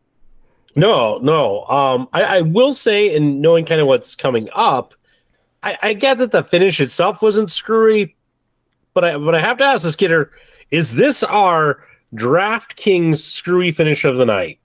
[0.75, 1.63] No, no.
[1.65, 4.93] Um, I, I will say, and knowing kind of what's coming up,
[5.63, 8.15] I, I get that the finish itself wasn't screwy,
[8.93, 10.31] but I but I have to ask this kidder:
[10.69, 14.59] Is this our DraftKings screwy finish of the night?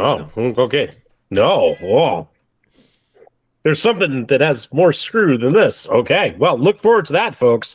[0.00, 0.92] Oh, okay.
[1.30, 1.76] No.
[1.82, 2.28] Oh.
[3.62, 5.88] There's something that has more screw than this.
[5.88, 6.34] Okay.
[6.38, 7.74] Well, look forward to that, folks.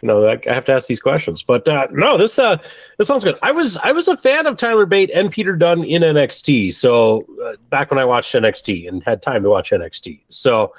[0.00, 1.44] You know, I have to ask these questions.
[1.44, 2.56] But uh, no, this uh
[2.98, 3.38] this sounds good.
[3.40, 6.74] I was I was a fan of Tyler Bate and Peter Dunne in NXT.
[6.74, 10.22] So uh, back when I watched NXT and had time to watch NXT.
[10.28, 10.74] So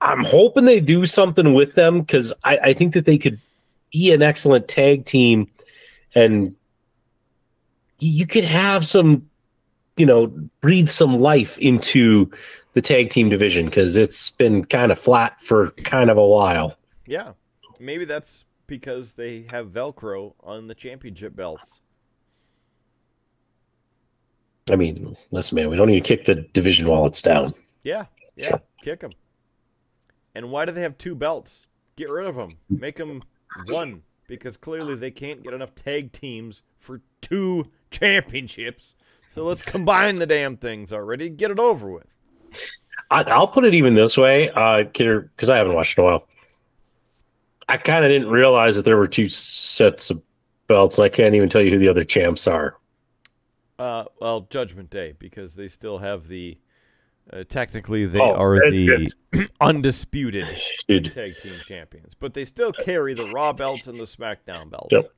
[0.00, 3.40] I'm hoping they do something with them because I, I think that they could
[3.92, 5.50] be an excellent tag team
[6.14, 6.54] and
[7.98, 9.27] you could have some
[9.98, 10.26] you know,
[10.60, 12.30] breathe some life into
[12.74, 16.76] the tag team division because it's been kind of flat for kind of a while.
[17.06, 17.32] Yeah.
[17.80, 21.80] Maybe that's because they have Velcro on the championship belts.
[24.70, 27.54] I mean, listen, man, we don't need to kick the division while it's down.
[27.82, 28.06] Yeah.
[28.36, 28.58] Yeah.
[28.82, 29.12] Kick them.
[30.34, 31.66] And why do they have two belts?
[31.96, 32.58] Get rid of them.
[32.68, 33.24] Make them
[33.66, 38.94] one because clearly they can't get enough tag teams for two championships.
[39.38, 41.28] So let's combine the damn things already.
[41.28, 42.08] Get it over with.
[43.08, 46.26] I, will put it even this way, uh, because I haven't watched in a while.
[47.68, 50.20] I kind of didn't realize that there were two sets of
[50.66, 52.78] belts, and I can't even tell you who the other champs are.
[53.78, 56.58] Uh, well, Judgment Day, because they still have the.
[57.32, 59.08] Uh, technically, they oh, are the
[59.60, 60.48] undisputed
[60.88, 61.12] Dude.
[61.12, 64.88] tag team champions, but they still carry the Raw belts and the SmackDown belts.
[64.90, 65.12] Yep.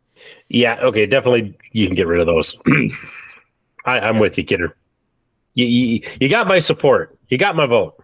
[0.51, 0.79] Yeah.
[0.83, 1.07] Okay.
[1.07, 2.55] Definitely, you can get rid of those.
[3.85, 4.76] I, am with you, kidder.
[5.55, 7.18] You, you, you got my support.
[7.28, 8.03] You got my vote.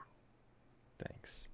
[1.04, 1.46] Thanks.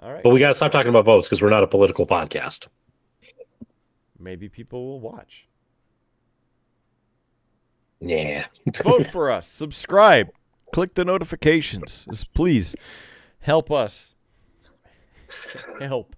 [0.00, 0.22] All right.
[0.22, 2.66] But we got to stop talking about votes because we're not a political podcast.
[4.18, 5.46] Maybe people will watch.
[8.00, 8.46] Yeah.
[8.82, 9.46] Vote for us.
[9.48, 10.28] Subscribe.
[10.72, 12.06] Click the notifications.
[12.10, 12.74] Just please
[13.40, 14.14] help us.
[15.80, 16.14] Help.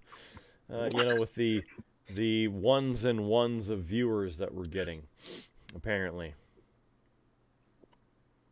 [0.71, 1.63] Uh, you know, with the
[2.09, 5.03] the ones and ones of viewers that we're getting,
[5.75, 6.33] apparently.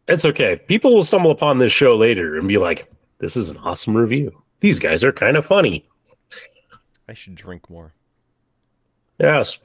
[0.09, 0.57] It's okay.
[0.67, 4.41] People will stumble upon this show later and be like, this is an awesome review.
[4.59, 5.87] These guys are kind of funny.
[7.07, 7.93] I should drink more.
[9.19, 9.57] Yes.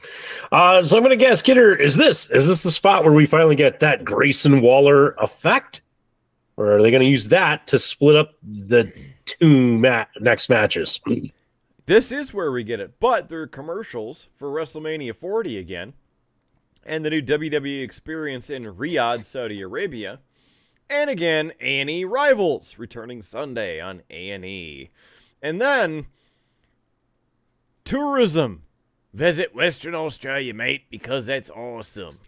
[0.51, 3.25] Uh, so I'm going to guess, Kidder, is this is this the spot where we
[3.25, 5.81] finally get that Grayson Waller effect,
[6.57, 8.93] or are they going to use that to split up the
[9.25, 11.01] two ma- next matches?
[11.87, 15.93] This is where we get it, but there are commercials for WrestleMania 40 again,
[16.83, 20.21] and the new WWE experience in Riyadh, Saudi Arabia.
[20.89, 24.91] And again, A&E Rivals returning Sunday on A&E.
[25.43, 26.07] And then
[27.85, 28.63] tourism.
[29.13, 32.19] Visit Western Australia, mate, because that's awesome.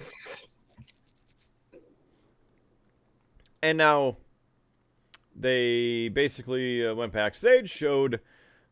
[3.61, 4.19] And now
[5.35, 8.21] they basically uh, went backstage, showed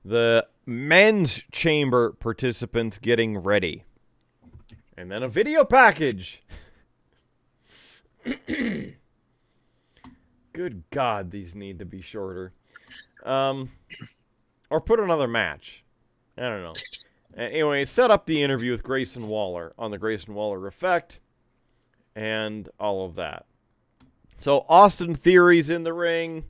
[0.04, 3.84] the men's chamber participants getting ready.
[4.96, 6.44] And then a video package.
[10.54, 12.52] Good God, these need to be shorter.
[13.24, 13.72] Um,
[14.70, 15.84] or put another match.
[16.38, 16.74] I don't know.
[17.36, 21.18] Anyway, set up the interview with Grayson Waller on the Grayson Waller effect
[22.14, 23.46] and all of that.
[24.38, 26.44] So Austin Theory's in the ring,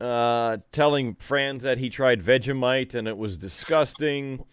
[0.00, 4.44] uh, telling fans that he tried Vegemite and it was disgusting.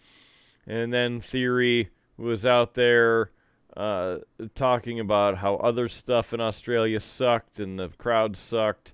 [0.64, 3.30] And then Theory was out there
[3.76, 4.18] uh,
[4.54, 8.92] talking about how other stuff in Australia sucked and the crowd sucked.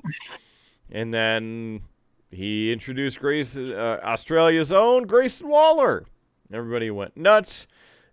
[0.90, 1.82] And then
[2.30, 6.06] he introduced Grace, uh, Australia's own Grayson Waller.
[6.52, 7.66] Everybody went nuts.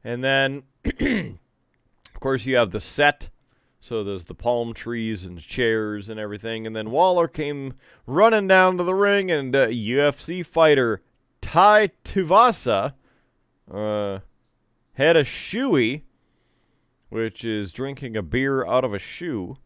[0.04, 0.64] And then,
[1.00, 3.30] of course, you have the set.
[3.80, 6.68] So there's the palm trees and chairs and everything.
[6.68, 11.02] And then Waller came running down to the ring, and uh, UFC fighter
[11.42, 12.94] Tai Tuivasa
[13.72, 14.20] uh,
[14.94, 16.02] had a shoey
[17.10, 19.58] which is drinking a beer out of a shoe.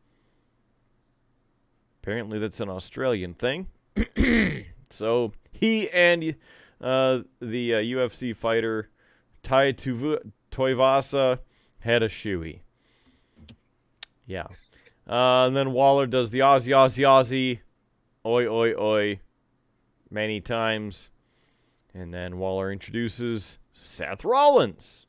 [2.02, 3.68] Apparently, that's an Australian thing.
[4.90, 6.36] so he and
[6.80, 8.90] uh, the uh, UFC fighter
[9.44, 11.40] Tai Tuivasa
[11.80, 12.62] had a shoey.
[14.26, 14.48] Yeah.
[15.08, 17.60] Uh, and then Waller does the Aussie, Aussie, Aussie,
[18.26, 19.20] oi, oi, oi,
[20.10, 21.10] many times.
[21.94, 25.08] And then Waller introduces Seth Rollins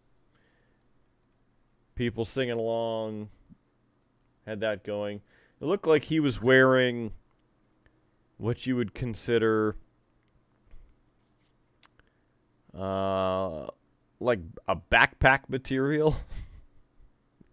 [1.95, 3.28] people singing along.
[4.47, 5.20] Had that going.
[5.61, 7.12] It looked like he was wearing
[8.38, 9.76] what you would consider
[12.76, 13.66] uh,
[14.18, 16.16] like a backpack material.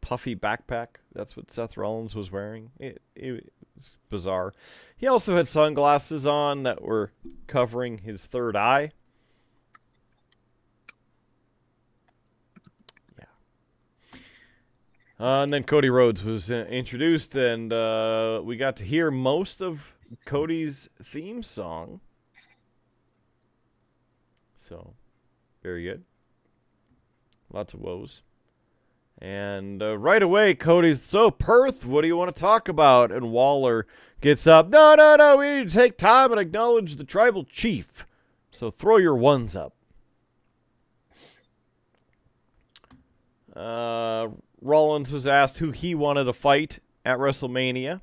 [0.01, 0.87] puffy backpack.
[1.13, 2.71] That's what Seth Rollins was wearing.
[2.79, 4.53] It, it was bizarre.
[4.97, 7.11] He also had sunglasses on that were
[7.45, 8.91] covering his third eye.
[15.19, 19.61] Uh, and then Cody Rhodes was uh, introduced, and uh, we got to hear most
[19.61, 19.91] of
[20.23, 21.99] Cody's theme song.
[24.55, 24.93] So,
[25.61, 26.03] very good.
[27.51, 28.21] Lots of woes.
[29.21, 33.11] And uh, right away, Cody's, so Perth, what do you want to talk about?
[33.11, 33.85] And Waller
[34.21, 38.05] gets up, no, no, no, we need to take time and acknowledge the tribal chief.
[38.51, 39.73] So throw your ones up.
[43.53, 44.29] Uh,
[44.61, 48.01] Rollins was asked who he wanted to fight at WrestleMania.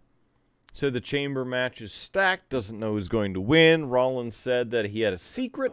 [0.73, 3.89] Said the chamber match is stacked, doesn't know who's going to win.
[3.89, 5.73] Rollins said that he had a secret.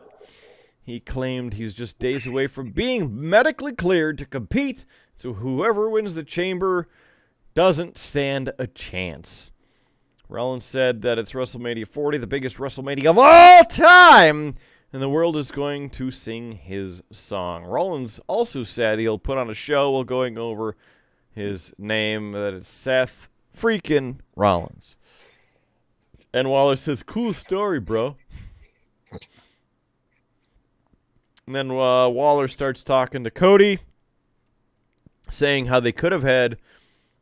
[0.81, 5.89] He claimed he was just days away from being medically cleared to compete so whoever
[5.89, 6.87] wins the chamber
[7.53, 9.51] doesn't stand a chance.
[10.27, 14.55] Rollins said that it's WrestleMania 40, the biggest WrestleMania of all time,
[14.93, 17.63] and the world is going to sing his song.
[17.63, 20.77] Rollins also said he'll put on a show while going over
[21.33, 23.27] his name, that is Seth
[23.57, 24.95] freaking Rollins.
[26.31, 28.17] And Waller says, cool story, bro.
[31.47, 33.79] And then uh, Waller starts talking to Cody
[35.29, 36.57] saying how they could have had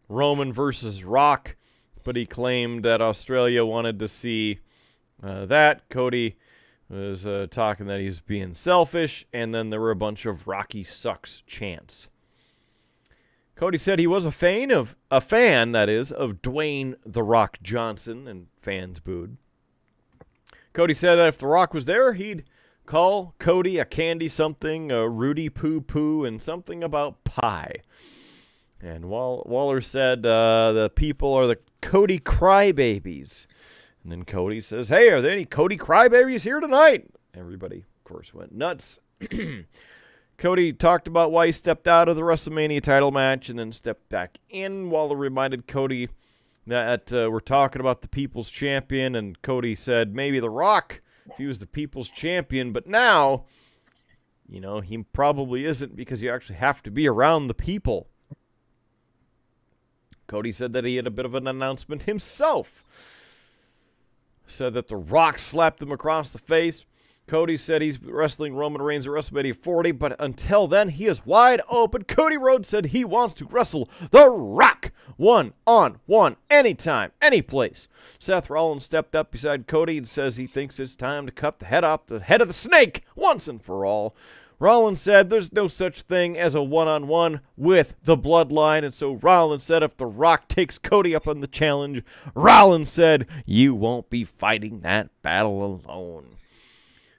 [0.10, 1.56] Roman versus Rock,
[2.04, 4.60] but he claimed that Australia wanted to see
[5.24, 5.88] uh, that.
[5.90, 6.36] Cody
[6.98, 10.84] was uh, talking that he's being selfish, and then there were a bunch of Rocky
[10.84, 12.10] sucks chants.
[13.56, 17.60] Cody said he was a fan of a fan, that is, of Dwayne the Rock
[17.62, 19.38] Johnson, and fans booed.
[20.74, 22.44] Cody said that if the Rock was there, he'd
[22.86, 27.76] call Cody a candy something, a Rudy poo poo, and something about pie.
[28.82, 33.46] And Wall- Waller said uh, the people are the Cody crybabies.
[34.04, 37.08] And then Cody says, Hey, are there any Cody crybabies here tonight?
[37.34, 39.00] Everybody, of course, went nuts.
[40.38, 44.10] Cody talked about why he stepped out of the WrestleMania title match and then stepped
[44.10, 44.90] back in.
[44.90, 46.10] Waller reminded Cody
[46.66, 51.38] that uh, we're talking about the people's champion, and Cody said maybe The Rock if
[51.38, 53.46] he was the people's champion, but now,
[54.48, 58.08] you know, he probably isn't because you actually have to be around the people.
[60.28, 62.84] Cody said that he had a bit of an announcement himself.
[64.52, 66.86] Said that The Rock slapped him across the face.
[67.26, 71.62] Cody said he's wrestling Roman Reigns at WrestleMania 40, but until then, he is wide
[71.70, 72.04] open.
[72.04, 77.88] Cody Rhodes said he wants to wrestle The Rock one on one, anytime, any place.
[78.20, 81.68] Seth Rollins stepped up beside Cody and says he thinks it's time to cut the
[81.68, 84.14] head off the head of the snake once and for all.
[84.62, 88.94] Rollins said there's no such thing as a one on one with the bloodline, and
[88.94, 92.04] so Rollins said if The Rock takes Cody up on the challenge,
[92.36, 96.36] Rollins said you won't be fighting that battle alone.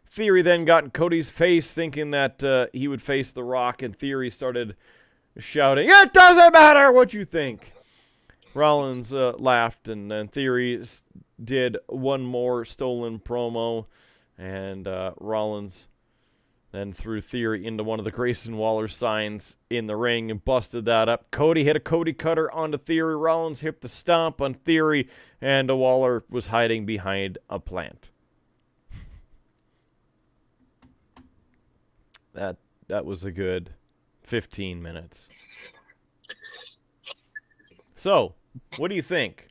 [0.07, 3.99] Theory then got in Cody's face, thinking that uh, he would face The Rock, and
[3.99, 4.77] Theory started
[5.37, 7.73] shouting, It doesn't matter what you think.
[8.55, 10.81] Rollins uh, laughed, and then Theory
[11.43, 13.87] did one more stolen promo,
[14.39, 15.89] and uh, Rollins
[16.73, 20.87] then threw Theory into one of the Grayson Waller signs in the ring and busted
[20.87, 21.31] that up.
[21.31, 23.15] Cody hit a Cody cutter onto Theory.
[23.15, 25.07] Rollins hit the stomp on Theory,
[25.41, 28.11] and Waller was hiding behind a plant.
[32.33, 32.57] that
[32.89, 33.75] that was a good
[34.23, 35.29] 15 minutes.
[37.95, 38.35] So,
[38.79, 39.49] what do you think?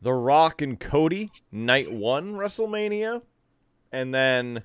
[0.00, 3.22] The Rock and Cody, night one WrestleMania,
[3.92, 4.64] and then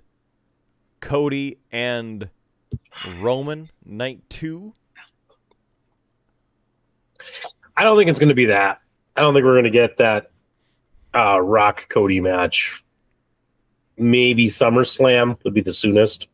[1.00, 2.30] Cody and
[3.20, 4.74] Roman, night two?
[7.76, 8.82] I don't think it's going to be that.
[9.16, 10.32] I don't think we're going to get that
[11.16, 12.84] uh, Rock Cody match.
[13.98, 16.28] Maybe SummerSlam would be the soonest.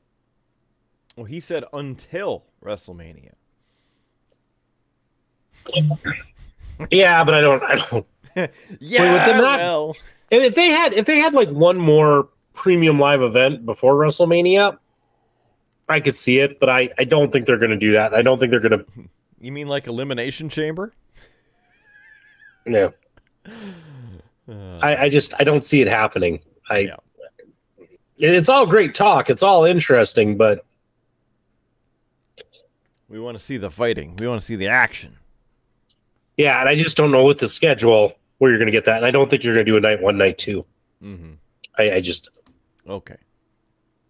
[1.16, 3.34] Well, he said until WrestleMania.
[6.92, 7.64] yeah, but I don't.
[7.64, 8.06] I don't.
[8.80, 9.96] yeah, Wait, not, well.
[10.30, 14.78] if they had if they had like one more premium live event before WrestleMania,
[15.88, 18.14] I could see it, but I I don't think they're going to do that.
[18.14, 18.86] I don't think they're going to.
[19.40, 20.94] You mean like Elimination Chamber?
[22.66, 22.94] No.
[24.48, 26.40] Uh, I I just I don't see it happening.
[26.70, 26.80] I.
[26.80, 26.96] Yeah.
[28.18, 29.30] It's all great talk.
[29.30, 30.66] It's all interesting, but
[33.10, 34.16] we want to see the fighting.
[34.18, 35.18] We want to see the action.
[36.38, 38.98] Yeah, and I just don't know with the schedule where you're going to get that.
[38.98, 40.66] And I don't think you're going to do a night one, night 2
[41.04, 41.32] mm-hmm.
[41.78, 42.30] I, I just.
[42.88, 43.18] Okay.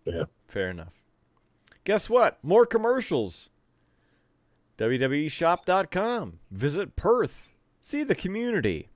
[0.05, 0.25] Yeah.
[0.47, 0.93] Fair enough.
[1.83, 2.39] Guess what?
[2.43, 3.49] More commercials.
[4.77, 6.39] WWEshop.com.
[6.51, 7.53] Visit Perth.
[7.81, 8.89] See the community.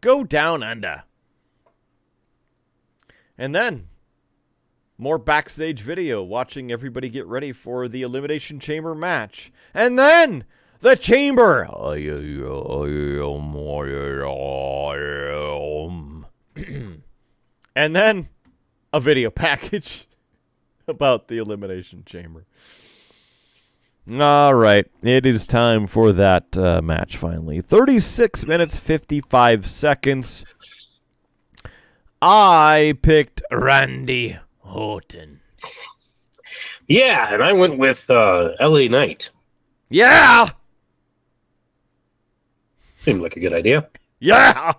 [0.00, 1.04] Go down under.
[3.38, 3.88] And then
[4.98, 9.52] more backstage video watching everybody get ready for the Elimination Chamber match.
[9.72, 10.44] And then
[10.80, 11.66] the Chamber.
[17.74, 18.28] and then
[18.94, 20.06] a video package
[20.88, 22.46] about the Elimination Chamber.
[24.10, 27.60] All right, it is time for that uh, match finally.
[27.60, 30.44] 36 minutes 55 seconds.
[32.22, 35.40] I picked Randy Orton.
[36.86, 38.88] Yeah, and I went with uh, L.A.
[38.88, 39.30] Knight.
[39.88, 40.48] Yeah,
[42.96, 43.88] Seemed like a good idea.
[44.20, 44.72] yeah.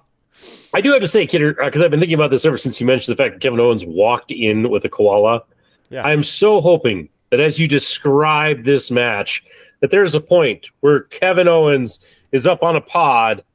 [0.75, 2.81] I do have to say, Kidder, because uh, I've been thinking about this ever since
[2.81, 5.41] you mentioned the fact that Kevin Owens walked in with a koala.
[5.89, 6.05] Yeah.
[6.05, 9.45] I'm so hoping that as you describe this match,
[9.79, 11.99] that there's a point where Kevin Owens
[12.33, 13.45] is up on a pod,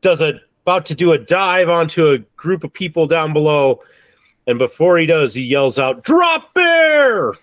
[0.00, 3.82] does a about to do a dive onto a group of people down below,
[4.46, 7.34] and before he does, he yells out, "Drop bear!"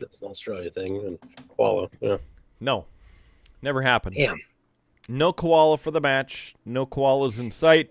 [0.00, 1.18] That's an Australia thing, and
[1.56, 1.90] koala.
[2.00, 2.16] Yeah.
[2.58, 2.86] No,
[3.62, 4.16] never happened.
[4.16, 4.40] Damn.
[5.10, 6.54] No koala for the match.
[6.64, 7.90] No koalas in sight.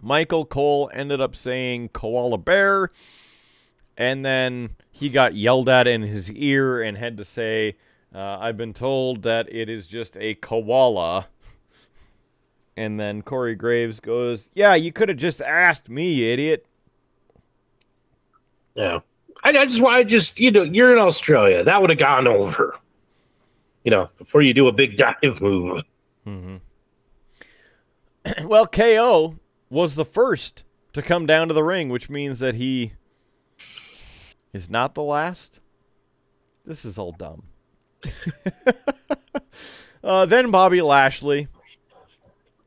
[0.00, 2.92] Michael Cole ended up saying koala bear,
[3.96, 7.76] and then he got yelled at in his ear and had to say,
[8.14, 11.26] uh, I've been told that it is just a koala.
[12.76, 16.66] And then Corey Graves goes, Yeah, you could have just asked me, idiot.
[18.76, 19.00] Yeah.
[19.42, 21.64] I, I just I just you know you're in Australia.
[21.64, 22.78] That would have gone over.
[23.82, 25.82] You know, before you do a big dive move.
[28.44, 29.38] well, KO
[29.70, 32.92] was the first to come down to the ring, which means that he
[34.52, 35.60] is not the last.
[36.64, 37.44] This is all dumb.
[40.04, 41.48] uh, then Bobby Lashley.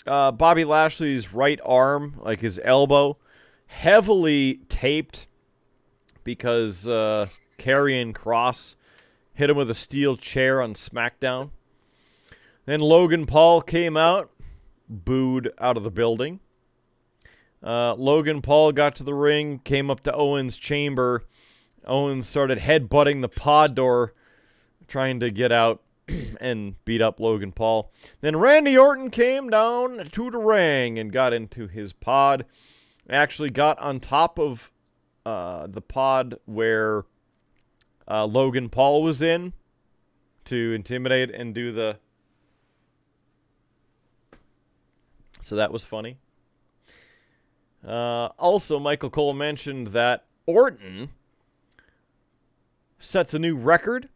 [0.06, 3.18] Uh, Bobby Lashley's right arm, like his elbow,
[3.68, 5.28] heavily taped
[6.24, 7.28] because uh,
[7.58, 8.76] Kross
[9.34, 11.52] hit him with a steel chair on SmackDown.
[12.66, 14.32] Then Logan Paul came out,
[14.90, 16.40] booed out of the building.
[17.64, 21.24] Uh, Logan Paul got to the ring, came up to Owens' chamber.
[21.86, 24.14] Owens started headbutting the pod door,
[24.88, 25.82] trying to get out
[26.40, 27.92] and beat up Logan Paul.
[28.22, 32.46] Then Randy Orton came down to the ring and got into his pod.
[33.10, 34.72] Actually, got on top of
[35.26, 37.06] uh, the pod where
[38.08, 39.54] uh, Logan Paul was in
[40.46, 41.98] to intimidate and do the.
[45.46, 46.18] So that was funny.
[47.88, 51.10] Uh, also, Michael Cole mentioned that Orton
[52.98, 54.10] sets a new record.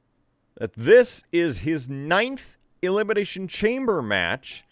[0.57, 4.65] That this is his ninth Elimination Chamber match.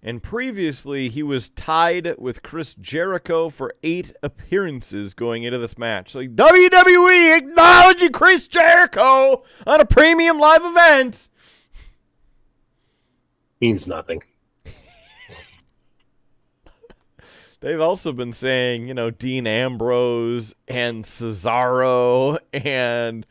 [0.00, 6.12] And previously, he was tied with Chris Jericho for eight appearances going into this match.
[6.12, 11.28] So, WWE acknowledging Chris Jericho on a premium live event.
[13.60, 14.22] Means nothing.
[17.60, 23.26] They've also been saying, you know, Dean Ambrose and Cesaro and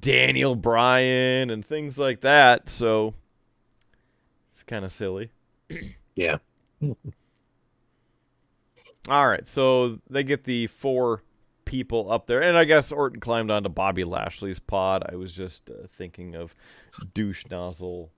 [0.00, 2.68] Daniel Bryan and things like that.
[2.68, 3.14] So
[4.52, 5.30] it's kind of silly.
[6.16, 6.36] Yeah.
[9.08, 11.24] All right, so they get the four
[11.64, 15.02] people up there, and I guess Orton climbed onto Bobby Lashley's pod.
[15.10, 16.54] I was just uh, thinking of
[17.14, 18.12] douche nozzle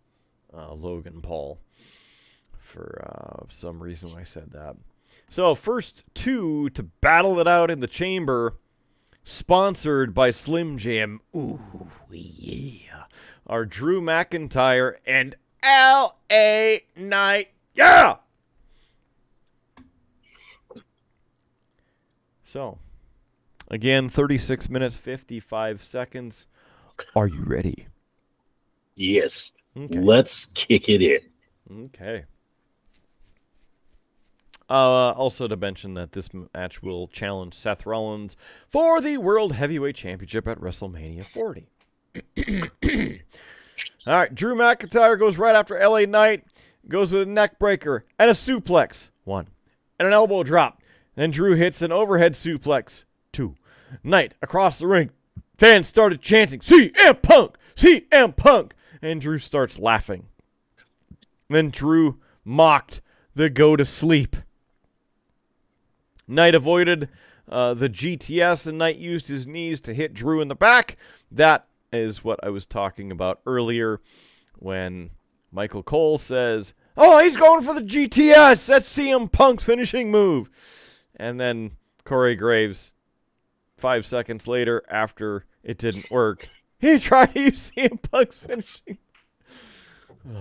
[0.54, 1.58] uh, Logan Paul
[2.58, 4.76] for uh, some reason when I said that.
[5.28, 8.56] So first two to battle it out in the chamber,
[9.24, 11.20] sponsored by Slim Jim.
[11.34, 13.04] Ooh yeah,
[13.46, 16.84] are Drew McIntyre and L.A.
[16.96, 17.48] Knight.
[17.74, 18.16] Yeah.
[22.44, 22.78] So,
[23.68, 26.46] again, 36 minutes, 55 seconds.
[27.14, 27.88] Are you ready?
[28.94, 29.52] Yes.
[29.76, 29.98] Okay.
[29.98, 31.84] Let's kick it in.
[31.86, 32.24] Okay.
[34.68, 38.36] Uh, also to mention that this match will challenge Seth Rollins
[38.68, 41.68] for the World Heavyweight Championship at WrestleMania 40.
[44.06, 46.44] All right, Drew McIntyre goes right after LA Knight,
[46.88, 49.48] goes with a neck breaker and a suplex, one,
[49.98, 50.82] and an elbow drop.
[51.14, 53.54] Then Drew hits an overhead suplex, two.
[54.02, 55.10] Knight across the ring.
[55.58, 57.56] Fans started chanting, CM Punk!
[57.76, 58.74] CM Punk!
[59.00, 60.26] And Drew starts laughing.
[61.48, 63.00] Then Drew mocked
[63.34, 64.36] the go to sleep.
[66.28, 67.08] Knight avoided
[67.48, 70.96] uh, the GTS, and Knight used his knees to hit Drew in the back.
[71.30, 74.00] That is what I was talking about earlier
[74.58, 75.10] when
[75.52, 78.66] Michael Cole says, Oh, he's going for the GTS.
[78.66, 80.50] That's CM Punk's finishing move.
[81.14, 81.72] And then
[82.04, 82.94] Corey Graves,
[83.76, 86.48] five seconds later, after it didn't work,
[86.78, 88.98] he tried to use CM Punk's finishing.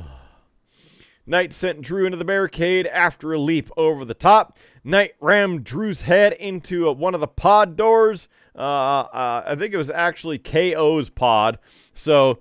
[1.26, 4.58] Knight sent Drew into the barricade after a leap over the top.
[4.86, 8.30] Knight rammed Drew's head into uh, one of the pod doors.
[8.56, 11.58] Uh, uh, I think it was actually KO's pod.
[11.94, 12.40] So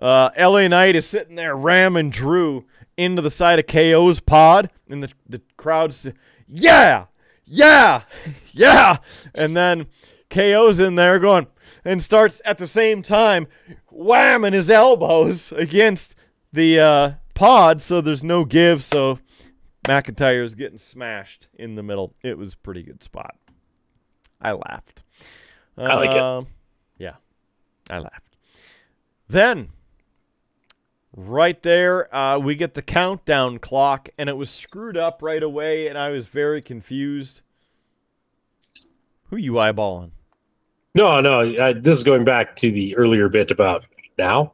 [0.00, 2.64] LA Knight is sitting there ramming Drew
[2.96, 6.08] into the side of KO's pod, and the, the crowd's,
[6.48, 7.06] yeah,
[7.44, 8.02] yeah,
[8.52, 8.98] yeah.
[9.34, 9.86] And then
[10.30, 11.48] KO's in there going,
[11.84, 13.46] and starts at the same time
[13.92, 16.14] whamming his elbows against
[16.52, 18.84] the uh, pod, so there's no give.
[18.84, 19.18] So
[19.84, 22.14] McIntyre is getting smashed in the middle.
[22.22, 23.36] It was a pretty good spot.
[24.40, 25.02] I laughed.
[25.76, 26.18] I like it.
[26.18, 26.46] Um,
[26.98, 27.14] Yeah,
[27.90, 28.36] I laughed.
[29.28, 29.70] Then,
[31.16, 35.88] right there, uh, we get the countdown clock, and it was screwed up right away,
[35.88, 37.40] and I was very confused.
[39.30, 40.10] Who you eyeballing?
[40.94, 41.52] No, no.
[41.54, 43.86] Uh, this is going back to the earlier bit about
[44.16, 44.52] now.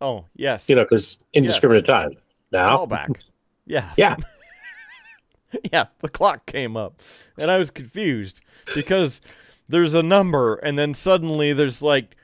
[0.00, 0.68] Oh, yes.
[0.68, 2.10] You know, because indiscriminate time
[2.52, 2.84] now.
[2.84, 3.20] Callback.
[3.68, 3.92] Yeah.
[3.96, 4.16] Yeah.
[5.72, 7.00] yeah, the clock came up,
[7.40, 8.40] and I was confused
[8.74, 9.20] because
[9.68, 12.16] there's a number, and then suddenly there's like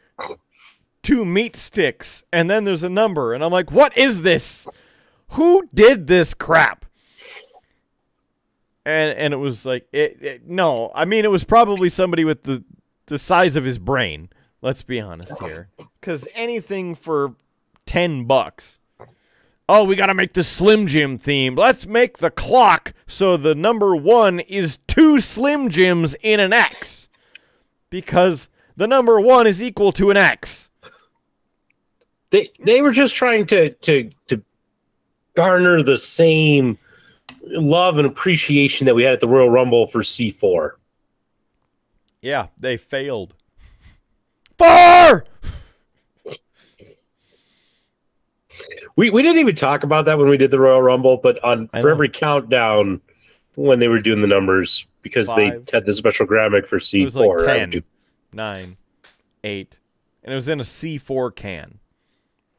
[1.02, 4.66] two meat sticks, and then there's a number, and I'm like, what is this?
[5.30, 6.84] Who did this crap?
[8.86, 12.42] And and it was like it, it no, I mean it was probably somebody with
[12.42, 12.62] the
[13.06, 14.28] the size of his brain.
[14.60, 15.68] Let's be honest here,
[16.00, 17.34] because anything for
[17.86, 18.78] ten bucks
[19.68, 21.54] Oh, we got to make the Slim Jim theme.
[21.54, 27.08] Let's make the clock so the number one is two Slim Jims in an X.
[27.88, 30.70] Because the number one is equal to an X.
[32.30, 34.42] They they were just trying to to to
[35.34, 36.78] garner the same
[37.42, 40.72] love and appreciation that we had at the Royal Rumble for C4.
[42.20, 43.34] Yeah, they failed.
[44.58, 45.24] Four!
[48.96, 51.68] We we didn't even talk about that when we did the Royal Rumble, but on
[51.72, 51.92] I for know.
[51.94, 53.00] every countdown
[53.56, 55.66] when they were doing the numbers because Five.
[55.66, 57.00] they had the special graphic for C4.
[57.00, 57.82] It was like 10, do-
[58.32, 58.76] 9,
[59.44, 59.78] 8.
[60.24, 61.78] And it was in a C4 can.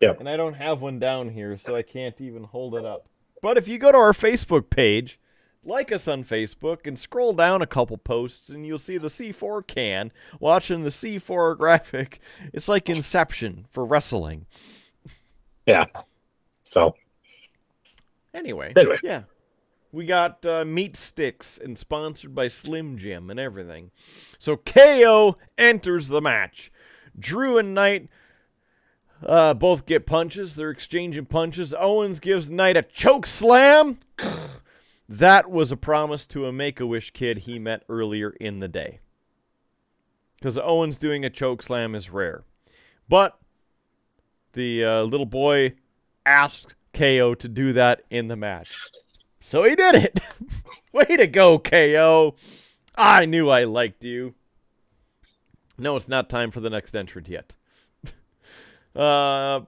[0.02, 0.20] Yep.
[0.20, 3.08] And I don't have one down here, so I can't even hold it up.
[3.42, 5.20] But if you go to our Facebook page,
[5.64, 9.66] like us on Facebook, and scroll down a couple posts, and you'll see the C4
[9.66, 12.20] can watching the C4 graphic.
[12.54, 14.46] It's like Inception for wrestling.
[15.66, 15.86] Yeah.
[16.66, 16.96] So
[18.34, 18.98] Anyway, Anyway.
[19.02, 19.24] yeah.
[19.94, 23.92] We got uh, meat sticks and sponsored by Slim Jim and everything.
[24.38, 26.70] So KO enters the match.
[27.18, 28.10] Drew and Knight
[29.26, 30.56] uh, both get punches.
[30.56, 31.74] They're exchanging punches.
[31.80, 34.00] Owens gives Knight a choke slam.
[35.08, 38.68] that was a promise to a Make a Wish kid he met earlier in the
[38.68, 39.00] day.
[40.38, 42.44] Because Owens doing a choke slam is rare.
[43.08, 43.40] But
[44.52, 45.76] the uh, little boy
[46.26, 48.70] asked KO to do that in the match.
[49.40, 50.20] So he did it.
[50.92, 52.36] Way to go, KO.
[52.96, 54.34] I knew I liked you.
[55.78, 57.56] No, it's not time for the next entrant yet.
[58.96, 59.62] uh,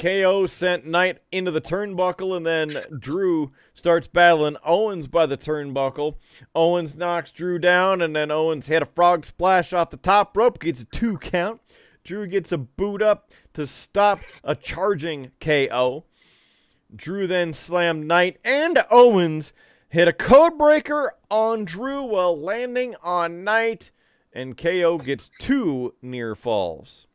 [0.00, 6.16] KO sent Knight into the turnbuckle, and then Drew starts battling Owens by the turnbuckle.
[6.54, 10.58] Owens knocks Drew down, and then Owens hit a frog splash off the top rope,
[10.58, 11.60] gets a two count.
[12.02, 16.04] Drew gets a boot up to stop a charging KO.
[16.94, 19.52] Drew then slammed Knight and Owens,
[19.88, 23.92] hit a code breaker on Drew while landing on Knight,
[24.32, 27.06] and KO gets two near falls.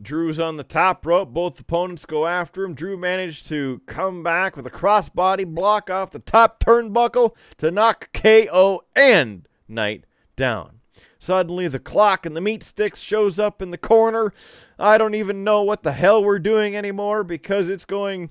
[0.00, 1.30] Drew's on the top rope.
[1.30, 2.74] Both opponents go after him.
[2.74, 8.12] Drew managed to come back with a crossbody block off the top turnbuckle to knock
[8.12, 10.04] KO and Knight
[10.34, 10.81] down.
[11.22, 14.34] Suddenly, the clock and the meat sticks shows up in the corner.
[14.76, 18.30] I don't even know what the hell we're doing anymore because it's going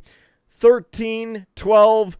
[0.49, 2.17] 13, 12,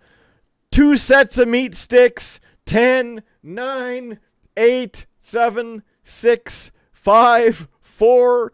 [0.72, 4.20] two sets of meat sticks, 10, 9,
[4.56, 8.54] 8, 7, 6, 5, 4,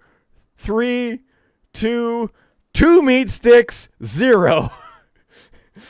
[0.58, 1.20] 3,
[1.74, 2.32] 2,
[2.74, 4.72] two meat sticks, zero.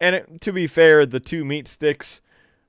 [0.00, 2.21] and it, to be fair, the two meat sticks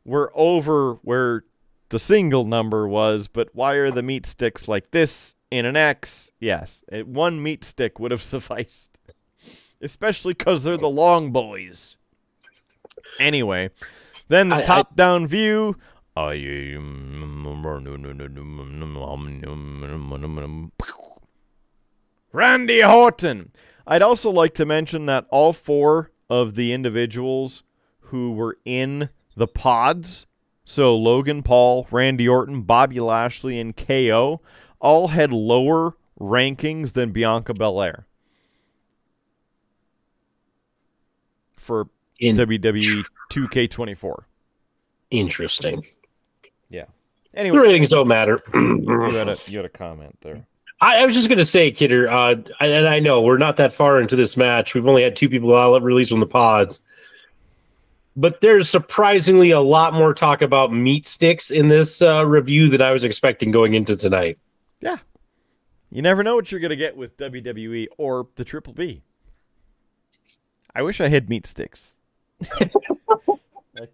[0.05, 1.43] were over where
[1.89, 6.31] the single number was, but why are the meat sticks like this in an X?
[6.39, 8.97] Yes, it, one meat stick would have sufficed.
[9.81, 11.97] Especially because they're the long boys.
[13.19, 13.69] Anyway,
[14.29, 15.77] then the I- I- top down view.
[16.15, 16.33] I
[22.31, 23.51] Randy Horton.
[23.85, 27.63] I'd also like to mention that all four of the individuals
[28.07, 30.25] who were in the pods,
[30.65, 34.41] so Logan Paul, Randy Orton, Bobby Lashley, and KO,
[34.79, 38.05] all had lower rankings than Bianca Belair
[41.57, 41.87] for
[42.19, 44.23] In- WWE 2K24.
[45.11, 45.85] Interesting.
[46.69, 46.85] Yeah.
[47.33, 48.41] Anyway, The ratings don't matter.
[48.53, 50.45] you had a you had a comment there.
[50.81, 54.01] I, I was just gonna say, Kidder, uh, and I know we're not that far
[54.01, 54.73] into this match.
[54.73, 56.79] We've only had two people out released from the pods,
[58.15, 62.81] but there's surprisingly a lot more talk about meat sticks in this uh, review than
[62.81, 64.37] I was expecting going into tonight.
[64.81, 64.97] Yeah.
[65.89, 69.03] You never know what you're gonna get with WWE or the Triple B.
[70.75, 71.91] I wish I had meat sticks.
[72.51, 72.69] I,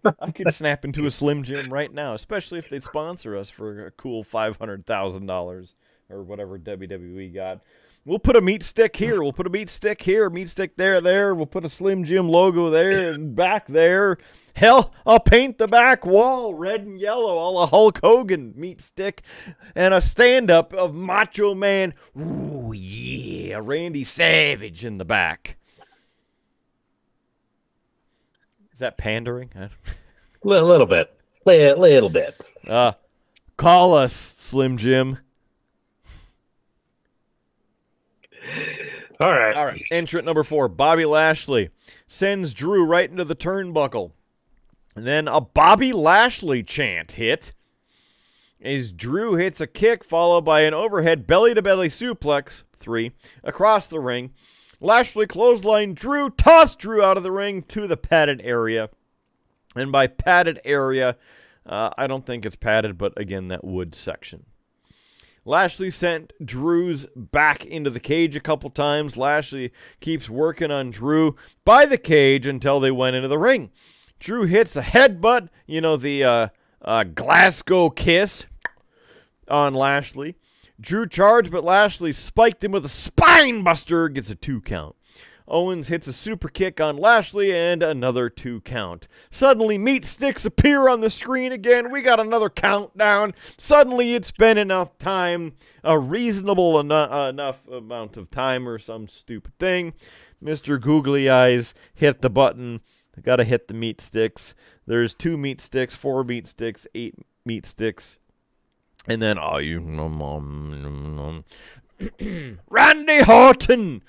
[0.20, 3.86] I could snap into a Slim Jim right now, especially if they'd sponsor us for
[3.86, 5.74] a cool five hundred thousand dollars
[6.08, 7.60] or whatever WWE got.
[8.06, 9.22] We'll put a meat stick here.
[9.22, 10.30] We'll put a meat stick here.
[10.30, 11.34] Meat stick there, there.
[11.34, 14.16] We'll put a Slim Jim logo there and back there.
[14.54, 19.22] Hell, I'll paint the back wall red and yellow, all a Hulk Hogan meat stick,
[19.74, 21.94] and a stand up of Macho Man.
[22.18, 25.56] Ooh yeah, Randy Savage in the back.
[28.72, 29.50] Is that pandering?
[29.54, 29.70] A
[30.42, 31.14] little bit,
[31.46, 32.34] a little bit.
[32.66, 32.92] Uh,
[33.58, 35.18] call us, Slim Jim.
[39.20, 39.82] All right, All right.
[39.90, 41.68] Entrant number four, Bobby Lashley,
[42.06, 44.12] sends Drew right into the turnbuckle.
[44.96, 47.52] And then a Bobby Lashley chant hit
[48.62, 53.12] as Drew hits a kick followed by an overhead belly to belly suplex, three,
[53.44, 54.32] across the ring.
[54.80, 58.90] Lashley clothesline Drew, tossed Drew out of the ring to the padded area.
[59.76, 61.16] And by padded area,
[61.66, 64.46] uh, I don't think it's padded, but again, that wood section.
[65.44, 69.16] Lashley sent Drew's back into the cage a couple times.
[69.16, 73.70] Lashley keeps working on Drew by the cage until they went into the ring.
[74.18, 76.48] Drew hits a headbutt, you know, the uh,
[76.82, 78.46] uh, Glasgow kiss
[79.48, 80.36] on Lashley.
[80.78, 84.94] Drew charged, but Lashley spiked him with a spine buster, gets a two count.
[85.50, 89.08] Owens hits a super kick on Lashley and another two count.
[89.30, 91.90] Suddenly, meat sticks appear on the screen again.
[91.90, 93.34] We got another countdown.
[93.58, 99.08] Suddenly, it's been enough time, a reasonable eno- uh, enough amount of time, or some
[99.08, 99.94] stupid thing.
[100.42, 100.80] Mr.
[100.80, 102.80] Googly Eyes hit the button.
[103.22, 104.54] Got to hit the meat sticks.
[104.86, 107.14] There's two meat sticks, four meat sticks, eight
[107.44, 108.18] meat sticks.
[109.06, 109.80] And then, oh, you.
[112.70, 114.02] Randy Horton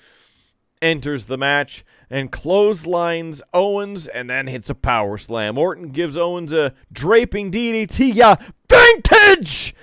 [0.82, 5.56] enters the match and clotheslines Owens and then hits a power slam.
[5.56, 8.14] Orton gives Owens a draping DDT.
[8.14, 8.34] Yeah,
[8.68, 9.74] vintage!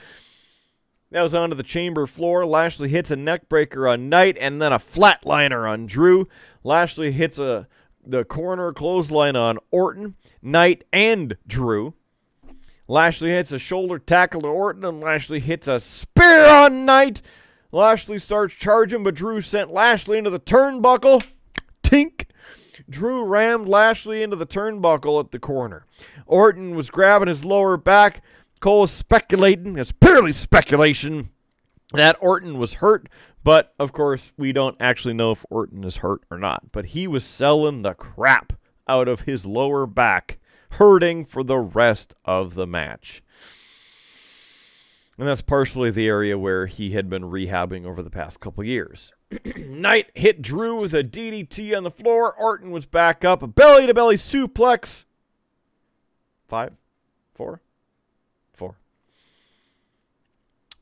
[1.11, 2.45] That was onto the chamber floor.
[2.45, 6.27] Lashley hits a neckbreaker on Knight and then a flatliner on Drew.
[6.63, 7.67] Lashley hits a
[8.05, 11.93] the corner clothesline on Orton, Knight, and Drew.
[12.87, 17.21] Lashley hits a shoulder tackle to Orton, and Lashley hits a spear on Knight.
[17.71, 21.25] Lashley starts charging, but Drew sent Lashley into the turnbuckle.
[21.83, 22.25] Tink.
[22.89, 25.85] Drew rammed Lashley into the turnbuckle at the corner.
[26.25, 28.23] Orton was grabbing his lower back.
[28.59, 31.29] Cole is speculating, it's purely speculation,
[31.93, 33.07] that Orton was hurt,
[33.43, 36.71] but of course, we don't actually know if Orton is hurt or not.
[36.71, 38.53] But he was selling the crap
[38.87, 40.39] out of his lower back,
[40.71, 43.23] hurting for the rest of the match.
[45.19, 49.11] And that's partially the area where he had been rehabbing over the past couple years.
[49.57, 52.33] Knight hit Drew with a DDT on the floor.
[52.33, 53.43] Orton was back up.
[53.43, 55.03] A belly to belly suplex.
[56.47, 56.71] Five,
[57.33, 57.61] four,
[58.53, 58.77] four.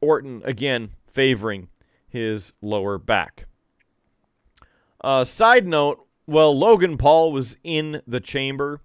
[0.02, 1.70] Orton again favoring
[2.08, 3.48] his lower back.
[5.02, 8.82] Uh, side note while Logan Paul was in the chamber,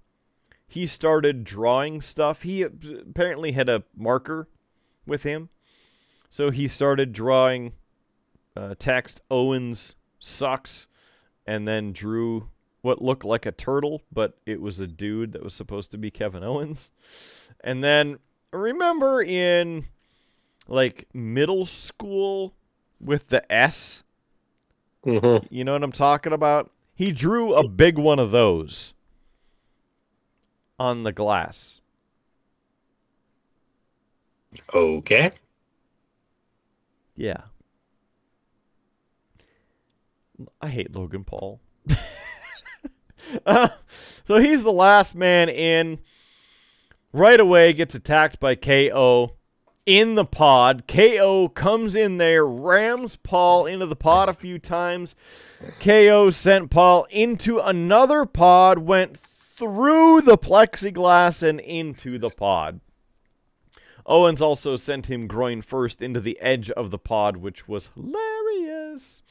[0.66, 2.40] he started drawing stuff.
[2.40, 4.48] He apparently had a marker
[5.06, 5.48] with him.
[6.30, 7.72] So he started drawing
[8.56, 10.86] uh, text Owens sucks
[11.46, 12.48] and then drew
[12.80, 16.10] what looked like a turtle, but it was a dude that was supposed to be
[16.10, 16.90] Kevin Owens.
[17.62, 18.18] And then
[18.52, 19.86] remember in
[20.68, 22.54] like middle school
[23.00, 24.02] with the S?
[25.04, 25.46] Mhm.
[25.50, 26.70] You know what I'm talking about?
[26.94, 28.94] He drew a big one of those
[30.78, 31.81] on the glass.
[34.74, 35.30] Okay.
[37.16, 37.42] Yeah.
[40.60, 41.60] I hate Logan Paul.
[43.46, 43.68] uh,
[44.26, 45.98] so he's the last man in.
[47.12, 49.36] right away gets attacked by KO
[49.86, 50.84] in the pod.
[50.86, 55.14] KO comes in there, rams Paul into the pod a few times.
[55.80, 62.80] KO sent Paul into another pod, went through the plexiglass and into the pod.
[64.06, 69.22] Owens also sent him groin first into the edge of the pod, which was hilarious.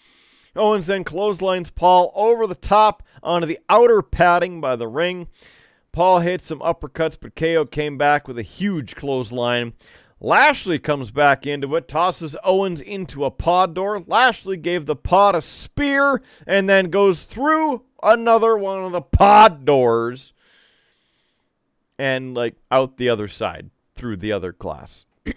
[0.56, 5.28] Owens then clotheslines Paul over the top onto the outer padding by the ring.
[5.92, 9.74] Paul hit some uppercuts, but KO came back with a huge clothesline.
[10.20, 14.04] Lashley comes back into it, tosses Owens into a pod door.
[14.06, 19.66] Lashley gave the pod a spear and then goes through another one of the pod
[19.66, 20.34] doors
[21.98, 23.70] and like out the other side
[24.02, 25.06] through the other glass.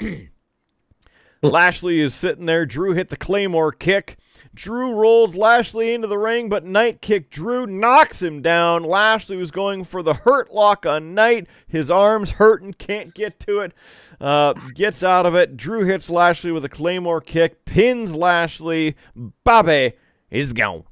[1.42, 2.64] Lashley is sitting there.
[2.64, 4.16] Drew hit the Claymore kick.
[4.54, 8.82] Drew rolls Lashley into the ring, but Knight kick Drew knocks him down.
[8.82, 11.46] Lashley was going for the hurt lock on Knight.
[11.66, 13.72] His arm's hurting, can't get to it.
[14.18, 15.58] Uh, gets out of it.
[15.58, 18.96] Drew hits Lashley with a Claymore kick, pins Lashley.
[19.44, 19.92] Bobby
[20.30, 20.84] is gone.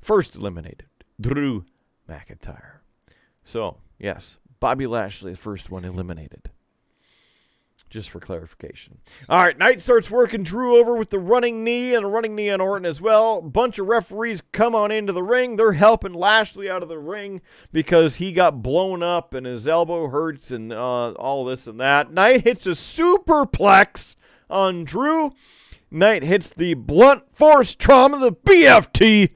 [0.00, 0.86] First eliminated,
[1.20, 1.64] Drew
[2.10, 2.78] McIntyre.
[3.44, 6.50] So, yes, Bobby Lashley, the first one eliminated
[7.92, 8.98] just for clarification.
[9.28, 12.48] All right, Knight starts working Drew over with the running knee and a running knee
[12.48, 13.42] on Orton as well.
[13.42, 15.56] Bunch of referees come on into the ring.
[15.56, 20.08] They're helping Lashley out of the ring because he got blown up and his elbow
[20.08, 22.10] hurts and uh, all this and that.
[22.10, 24.16] Knight hits a superplex
[24.48, 25.32] on Drew.
[25.90, 29.32] Knight hits the blunt force trauma, the BFT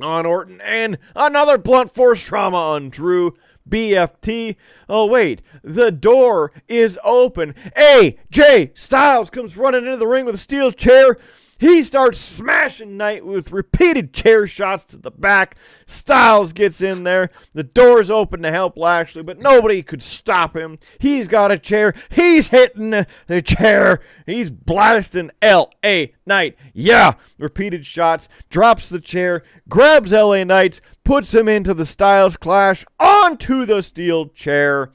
[0.00, 3.36] on Orton, and another blunt force trauma on Drew.
[3.68, 4.56] BFT.
[4.88, 7.54] Oh, wait, the door is open.
[7.76, 11.18] AJ Styles comes running into the ring with a steel chair.
[11.58, 15.56] He starts smashing Knight with repeated chair shots to the back.
[15.86, 17.30] Styles gets in there.
[17.52, 20.78] The door's open to help Lashley, but nobody could stop him.
[21.00, 21.94] He's got a chair.
[22.10, 22.90] He's hitting
[23.26, 24.00] the chair.
[24.24, 26.14] He's blasting L.A.
[26.24, 26.56] Knight.
[26.72, 27.14] Yeah.
[27.38, 28.28] Repeated shots.
[28.50, 29.42] Drops the chair.
[29.68, 30.44] Grabs L.A.
[30.44, 30.80] Knight.
[31.02, 32.84] Puts him into the Styles Clash.
[33.00, 34.92] Onto the steel chair.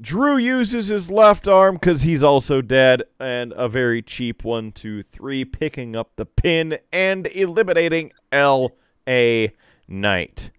[0.00, 5.02] Drew uses his left arm because he's also dead, and a very cheap one, two,
[5.02, 9.54] three, picking up the pin and eliminating L.A.
[9.88, 10.50] Knight.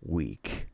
[0.00, 0.68] Weak.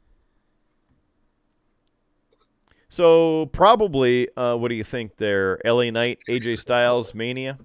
[2.88, 5.58] So, probably, uh, what do you think there?
[5.66, 5.90] L.A.
[5.90, 7.58] Knight, AJ Styles, Mania?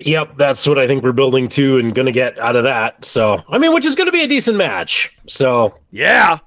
[0.00, 3.02] Yep, that's what I think we're building to and going to get out of that.
[3.02, 5.16] So, I mean, which is going to be a decent match.
[5.26, 6.40] So, yeah.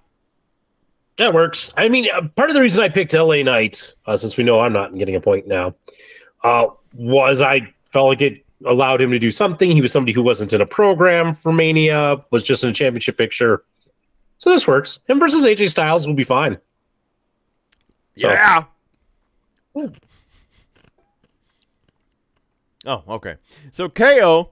[1.20, 1.70] That works.
[1.76, 4.62] I mean, uh, part of the reason I picked LA Knight, uh, since we know
[4.62, 5.76] I'm not getting a point now,
[6.46, 9.70] uh, was I felt like it allowed him to do something.
[9.70, 13.18] He was somebody who wasn't in a program for Mania, was just in a championship
[13.18, 13.66] picture.
[14.38, 15.00] So this works.
[15.10, 16.58] Him versus AJ Styles will be fine.
[18.18, 18.30] So.
[18.30, 18.64] Yeah.
[22.86, 23.36] Oh, okay.
[23.72, 24.52] So KO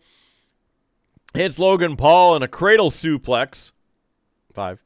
[1.34, 3.72] hits Logan Paul in a cradle suplex.
[4.52, 4.84] Five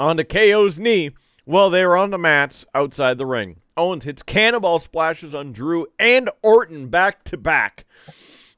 [0.00, 1.10] onto KO's knee
[1.44, 3.60] while they were on the mats outside the ring.
[3.76, 7.84] Owens hits cannonball splashes on Drew and Orton back to back.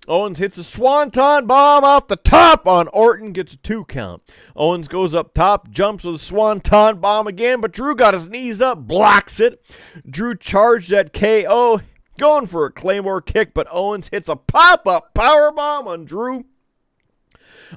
[0.08, 4.22] Owens hits a swanton bomb off the top on Orton, gets a two count.
[4.56, 8.60] Owens goes up top, jumps with a swanton bomb again, but Drew got his knees
[8.60, 9.64] up, blocks it.
[10.08, 11.80] Drew charged at KO,
[12.18, 16.46] going for a Claymore kick, but Owens hits a pop up power bomb on Drew.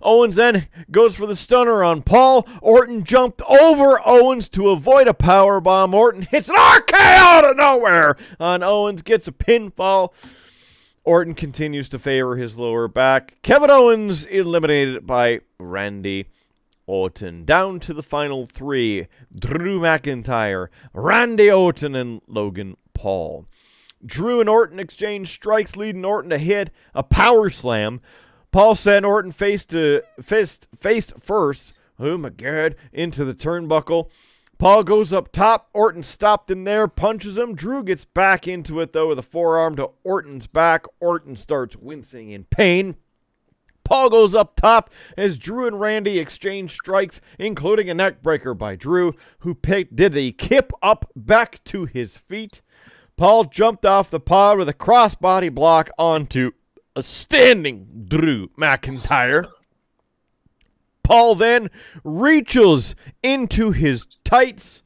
[0.01, 2.47] Owens then goes for the stunner on Paul.
[2.61, 5.93] Orton jumped over Owens to avoid a power bomb.
[5.93, 10.13] Orton hits an RKO out of nowhere on Owens, gets a pinfall.
[11.03, 13.35] Orton continues to favor his lower back.
[13.43, 16.27] Kevin Owens eliminated by Randy
[16.87, 17.45] Orton.
[17.45, 19.07] Down to the final three
[19.37, 23.45] Drew McIntyre, Randy Orton, and Logan Paul.
[24.05, 28.01] Drew and Orton exchange strikes, leading Orton to hit a power slam.
[28.55, 31.73] Paul sent Orton face to fist face first.
[31.99, 32.77] Oh my god!
[32.93, 34.09] Into the turnbuckle.
[34.57, 35.67] Paul goes up top.
[35.73, 37.53] Orton stopped him there, punches him.
[37.53, 40.85] Drew gets back into it though with a forearm to Orton's back.
[41.01, 42.95] Orton starts wincing in pain.
[43.83, 49.15] Paul goes up top as Drew and Randy exchange strikes, including a neckbreaker by Drew,
[49.39, 52.61] who picked did the kip up back to his feet.
[53.17, 56.51] Paul jumped off the pod with a crossbody block onto
[57.01, 59.47] standing Drew McIntyre.
[61.03, 61.69] Paul then
[62.03, 64.81] reaches into his tights,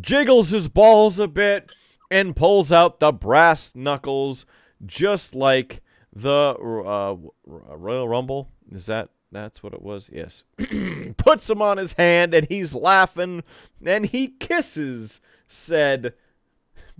[0.00, 1.70] jiggles his balls a bit,
[2.10, 4.46] and pulls out the brass knuckles,
[4.84, 8.50] just like the uh, Royal Rumble.
[8.70, 10.10] Is that that's what it was?
[10.12, 10.44] Yes.
[11.16, 13.42] Puts him on his hand, and he's laughing,
[13.84, 16.14] and he kisses said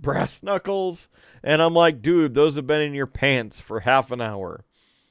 [0.01, 1.07] brass knuckles.
[1.43, 4.65] And I'm like, dude, those have been in your pants for half an hour.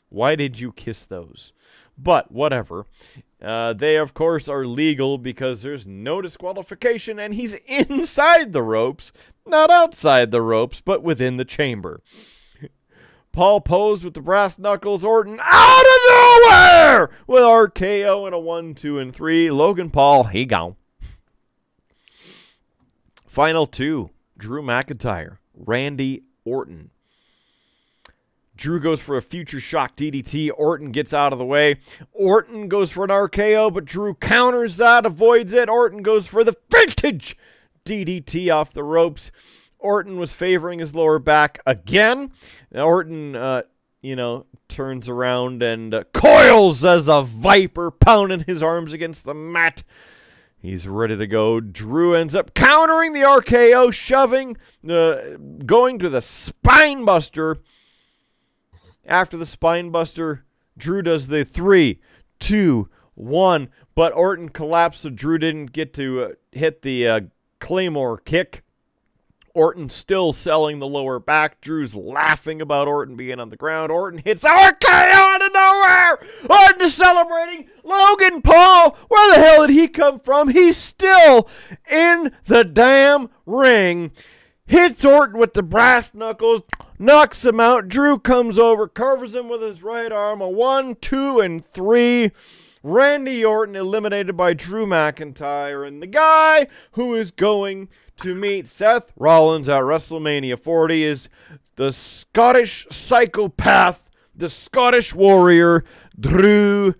[0.09, 1.53] Why did you kiss those?
[1.97, 2.87] But whatever.
[3.41, 9.13] Uh, they, of course, are legal because there's no disqualification and he's inside the ropes,
[9.47, 12.03] not outside the ropes, but within the chamber.
[13.33, 15.05] Paul posed with the brass knuckles.
[15.05, 19.51] Orton out of nowhere with RKO and a one, two, and three.
[19.53, 20.75] Logan Paul, he gone.
[23.29, 24.11] Final two
[24.41, 26.91] Drew McIntyre, Randy Orton.
[28.57, 30.51] Drew goes for a future shock DDT.
[30.57, 31.77] Orton gets out of the way.
[32.13, 35.69] Orton goes for an RKO, but Drew counters that, avoids it.
[35.69, 37.37] Orton goes for the vintage
[37.85, 39.31] DDT off the ropes.
[39.79, 42.33] Orton was favoring his lower back again.
[42.75, 43.63] Orton, uh,
[44.03, 49.35] you know, turns around and uh, coils as a viper, pounding his arms against the
[49.35, 49.83] mat.
[50.61, 51.59] He's ready to go.
[51.59, 57.59] Drew ends up countering the RKO, shoving, uh, going to the spine buster.
[59.07, 60.45] After the spine buster,
[60.77, 62.01] Drew does the three,
[62.39, 63.71] two, one.
[63.95, 67.21] But Orton collapsed, so Drew didn't get to uh, hit the uh,
[67.59, 68.63] Claymore kick.
[69.55, 71.61] Orton still selling the lower back.
[71.61, 73.91] Drew's laughing about Orton being on the ground.
[73.91, 76.19] Orton hits RKO out of nowhere.
[76.49, 77.69] Orton is celebrating.
[77.83, 80.49] Logan Paul, where the hell did he come from?
[80.49, 81.49] He's still
[81.91, 84.13] in the damn ring.
[84.67, 86.63] Hits Orton with the brass knuckles,
[86.97, 87.89] knocks him out.
[87.89, 90.41] Drew comes over, covers him with his right arm.
[90.41, 92.31] A one, two, and three.
[92.83, 97.89] Randy Orton eliminated by Drew McIntyre, and the guy who is going
[98.21, 101.29] to meet Seth Rollins at WrestleMania 40 is
[101.77, 105.85] the Scottish psychopath, the Scottish warrior,
[106.19, 106.95] Drew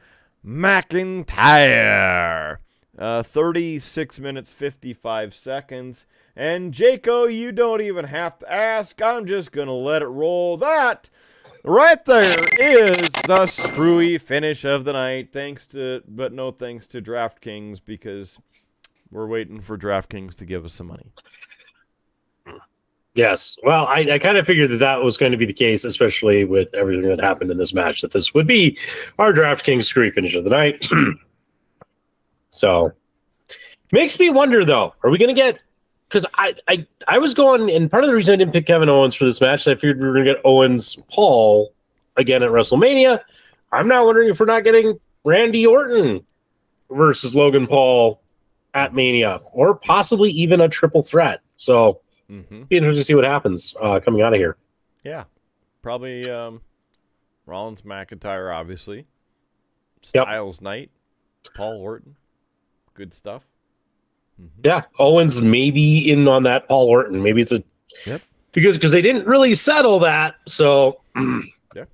[0.45, 2.57] McIntyre.
[2.99, 6.07] Uh, 36 minutes, 55 seconds.
[6.35, 9.01] And Jaco, you don't even have to ask.
[9.03, 10.57] I'm just going to let it roll.
[10.57, 11.11] That
[11.65, 15.33] right there is the screwy finish of the night.
[15.33, 18.39] Thanks to, but no thanks to DraftKings because
[19.11, 21.13] we're waiting for DraftKings to give us some money.
[23.15, 23.57] Yes.
[23.65, 26.45] Well, I, I kind of figured that that was going to be the case, especially
[26.45, 28.79] with everything that happened in this match, that this would be
[29.19, 30.87] our DraftKings screwy finish of the night.
[32.49, 32.93] so,
[33.91, 35.59] makes me wonder though, are we going to get?
[36.09, 38.89] Because I, I I was going, and part of the reason I didn't pick Kevin
[38.89, 41.73] Owens for this match, I figured we were going to get Owens Paul
[42.17, 43.21] again at WrestleMania.
[43.73, 46.25] I'm now wondering if we're not getting Randy Orton
[46.91, 48.21] versus Logan Paul
[48.75, 51.41] at Mania, or possibly even a triple threat.
[51.57, 52.63] So Mm-hmm.
[52.65, 54.57] be interesting to see what happens uh, coming out of here.
[55.03, 55.25] Yeah,
[55.83, 56.61] probably um,
[57.45, 58.99] Rollins McIntyre, obviously.
[60.15, 60.27] Yep.
[60.27, 60.91] Styles Knight,
[61.57, 62.15] Paul Orton,
[62.95, 63.43] good stuff.
[64.41, 64.61] Mm-hmm.
[64.63, 67.21] Yeah, Owens maybe in on that Paul Orton.
[67.21, 67.65] Maybe it's a
[68.07, 68.23] Yep.
[68.53, 70.37] because because they didn't really settle that.
[70.47, 71.01] So
[71.75, 71.85] Yeah.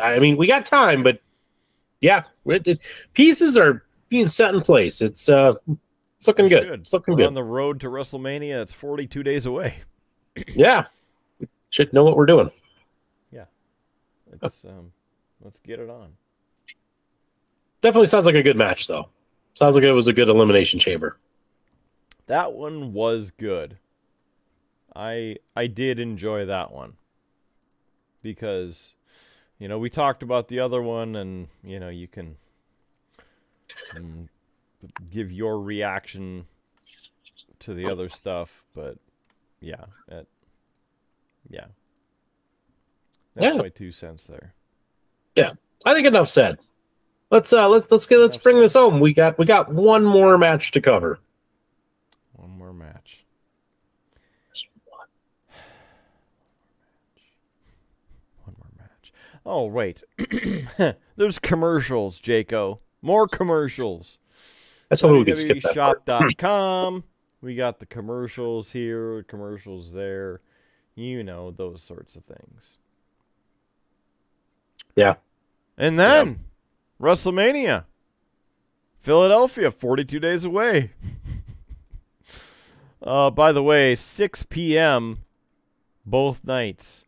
[0.00, 1.20] I mean, we got time, but
[2.00, 2.80] yeah, it, it-
[3.14, 5.02] pieces are being set in place.
[5.02, 5.54] It's uh,
[6.16, 6.80] it's looking good.
[6.80, 7.26] It's looking We're good.
[7.28, 8.62] on the road to WrestleMania.
[8.62, 9.76] It's 42 days away.
[10.48, 10.86] yeah,
[11.70, 12.50] should know what we're doing.
[13.30, 13.44] Yeah,
[14.40, 14.92] let's um,
[15.42, 16.12] let's get it on.
[17.80, 19.08] Definitely sounds like a good match, though.
[19.54, 21.18] Sounds like it was a good elimination chamber.
[22.26, 23.78] That one was good.
[24.94, 26.94] I I did enjoy that one
[28.22, 28.94] because
[29.58, 32.36] you know we talked about the other one and you know you can
[33.94, 34.28] mm,
[35.10, 36.46] give your reaction
[37.60, 38.98] to the other stuff but
[39.60, 40.26] yeah that,
[41.48, 41.66] yeah
[43.34, 43.62] that's Yeah.
[43.62, 44.54] my two cents there
[45.36, 45.52] Yeah,
[45.84, 46.58] I think enough said.
[47.30, 48.62] Let's uh let's let's get let's Enough bring said.
[48.62, 49.00] this home.
[49.00, 51.18] We got we got one more match to cover.
[52.34, 53.24] one more match
[58.44, 59.12] one more match
[59.44, 60.02] oh wait
[61.16, 64.18] there's commercials Jaco more commercials
[64.88, 67.02] That's why we could skip that.
[67.40, 70.40] We got the commercials here, commercials there.
[70.94, 72.78] You know, those sorts of things.
[74.94, 75.16] Yeah.
[75.76, 76.40] And then
[77.00, 77.84] WrestleMania.
[78.98, 80.92] Philadelphia, 42 days away.
[83.02, 85.22] uh, by the way, 6 p.m.
[86.04, 87.04] both nights.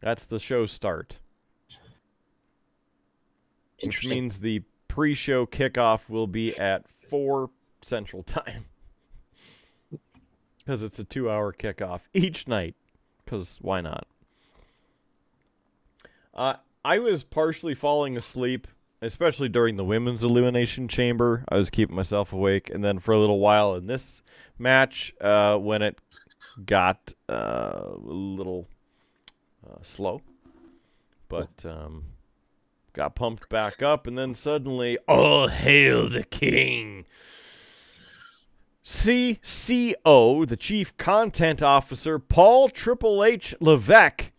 [0.00, 1.20] That's the show start.
[3.82, 7.50] Which means the pre-show kickoff will be at 4
[7.82, 8.66] Central Time.
[10.58, 12.74] Because it's a two-hour kickoff each night.
[13.24, 14.06] Because why not?
[16.34, 16.54] Uh,
[16.84, 18.66] I was partially falling asleep
[19.02, 21.44] especially during the women's elimination chamber.
[21.48, 24.22] I was keeping myself awake, and then for a little while in this
[24.58, 25.98] match, uh, when it
[26.64, 28.68] got uh, a little
[29.66, 30.20] uh, slow,
[31.28, 32.04] but um,
[32.92, 37.06] got pumped back up, and then suddenly, all hail the king!
[38.84, 44.32] CCO, the Chief Content Officer, Paul Triple H Levesque,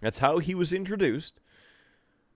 [0.00, 1.40] that's how he was introduced,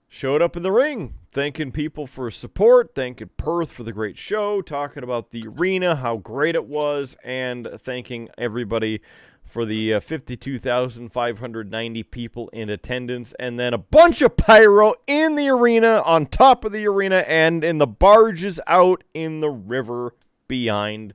[0.09, 4.63] showed up in the ring, thanking people for support, thanking Perth for the great show,
[4.63, 9.03] talking about the arena, how great it was, and thanking everybody
[9.49, 15.49] for the uh, 52,590 people in attendance, and then a bunch of pyro in the
[15.49, 20.15] arena, on top of the arena, and in the barges out in the river
[20.47, 21.15] behind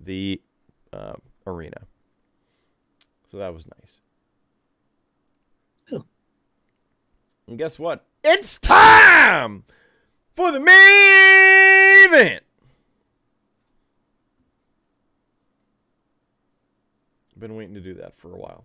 [0.00, 0.40] the
[0.92, 1.14] uh,
[1.46, 1.82] arena.
[3.30, 3.98] So that was nice.
[7.46, 8.06] And guess what?
[8.22, 9.64] It's time
[10.34, 12.43] for the main event.
[17.38, 18.64] Been waiting to do that for a while.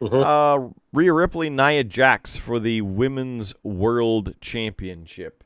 [0.00, 0.22] Mhm.
[0.24, 5.42] Uh, Rhea Ripley, Nia Jax for the Women's World Championship.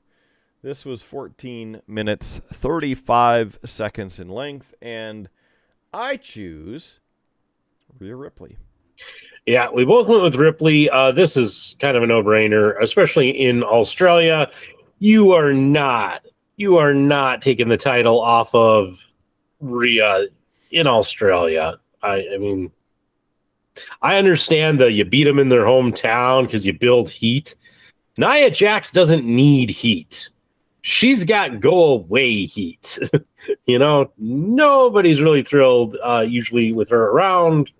[0.63, 5.29] This was 14 minutes 35 seconds in length, and
[5.95, 7.01] I choose
[7.99, 8.59] Rhea Ripley.
[9.47, 10.91] Yeah, we both went with Ripley.
[10.91, 14.51] Uh, this is kind of a no-brainer, especially in Australia.
[14.99, 16.27] You are not,
[16.57, 18.99] you are not taking the title off of
[19.61, 20.27] Rhea
[20.71, 21.79] in Australia.
[22.03, 22.71] I, I mean,
[24.03, 27.55] I understand that you beat them in their hometown because you build heat.
[28.17, 30.29] Nia Jax doesn't need heat.
[30.83, 32.99] She's got go away heat.
[33.67, 37.71] you know, nobody's really thrilled uh, usually with her around.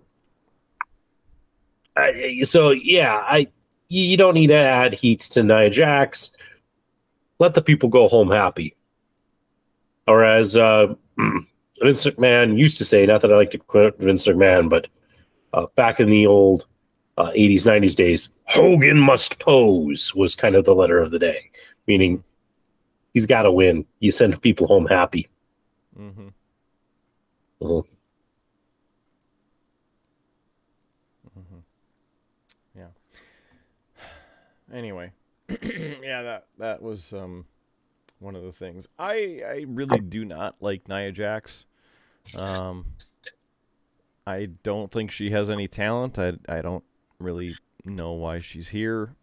[1.95, 3.47] Uh, so yeah, I
[3.89, 6.31] you don't need to add heat to Nia Jax.
[7.39, 8.75] Let the people go home happy.
[10.07, 10.93] Or as uh,
[11.81, 14.87] Vince McMahon used to say, not that I like to quote Vince McMahon, but
[15.53, 16.67] uh, back in the old
[17.17, 21.49] uh, 80s, 90s days, Hogan must pose was kind of the letter of the day,
[21.87, 22.23] meaning
[23.13, 23.85] he's got to win.
[23.99, 25.27] You send people home happy.
[25.97, 26.29] Mm-hmm.
[27.61, 27.79] mm-hmm
[32.75, 32.87] Yeah.
[34.73, 35.11] Anyway,
[35.49, 37.45] yeah, that that was um
[38.19, 38.87] one of the things.
[38.97, 41.65] I I really do not like Nia Jax.
[42.35, 42.85] Um,
[44.25, 46.17] I don't think she has any talent.
[46.19, 46.83] I I don't
[47.19, 49.15] really know why she's here,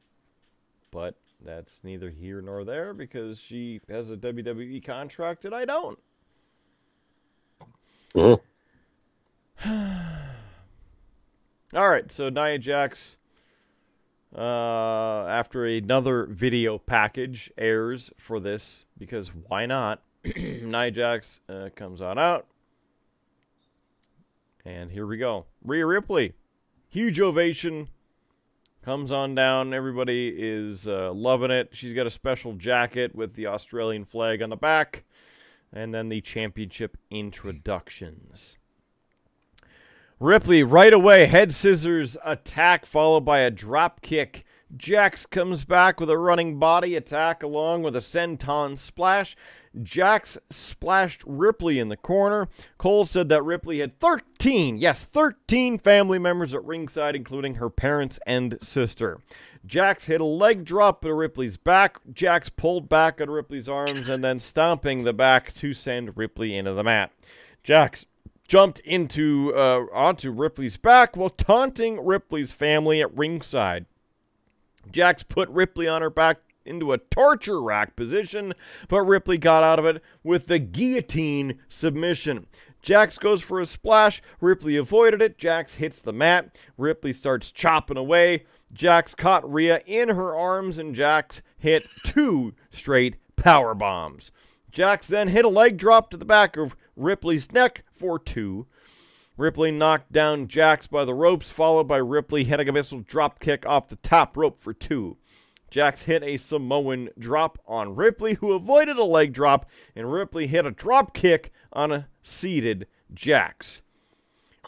[0.91, 1.15] but
[1.45, 5.99] that's neither here nor there because she has a WWE contract and I don't.
[8.15, 8.41] Mhm.
[11.75, 13.19] All right, so Nia Jax,
[14.35, 20.03] uh, after another video package airs for this, because why not?
[20.37, 22.47] Nia Jax uh, comes on out.
[24.69, 25.47] And here we go.
[25.65, 26.35] Rhea Ripley,
[26.91, 27.89] huge ovation,
[28.85, 29.73] comes on down.
[29.73, 31.71] Everybody is uh, loving it.
[31.73, 35.05] She's got a special jacket with the Australian flag on the back.
[35.73, 38.59] And then the championship introductions.
[40.21, 44.45] Ripley right away, head scissors attack followed by a drop kick.
[44.77, 49.35] Jax comes back with a running body attack along with a senton splash.
[49.83, 52.49] Jax splashed Ripley in the corner.
[52.79, 58.19] Cole said that Ripley had 13, yes, 13 family members at ringside, including her parents
[58.27, 59.19] and sister.
[59.67, 61.99] Jax hit a leg drop at Ripley's back.
[62.13, 66.73] Jax pulled back at Ripley's arms and then stomping the back to send Ripley into
[66.73, 67.13] the mat.
[67.63, 68.07] Jax
[68.47, 73.87] jumped into uh, onto Ripley's back while taunting Ripley's family at ringside.
[74.91, 76.39] Jax put Ripley on her back
[76.69, 78.55] into a torture rack position,
[78.89, 82.47] but Ripley got out of it with the guillotine submission.
[82.83, 84.23] Jax goes for a splash.
[84.41, 85.39] Ripley avoided it.
[85.39, 86.57] Jax hits the mat.
[86.77, 88.45] Ripley starts chopping away.
[88.73, 94.31] Jax caught Rhea in her arms, and Jax hit two straight power bombs.
[94.71, 98.67] Jax then hit a leg drop to the back of Ripley's neck for two.
[99.37, 103.65] Ripley knocked down Jax by the ropes, followed by Ripley hitting a missile drop kick
[103.67, 105.17] off the top rope for two.
[105.71, 110.67] Jax hit a Samoan drop on Ripley, who avoided a leg drop, and Ripley hit
[110.67, 113.83] a drop kick on a seated Jax.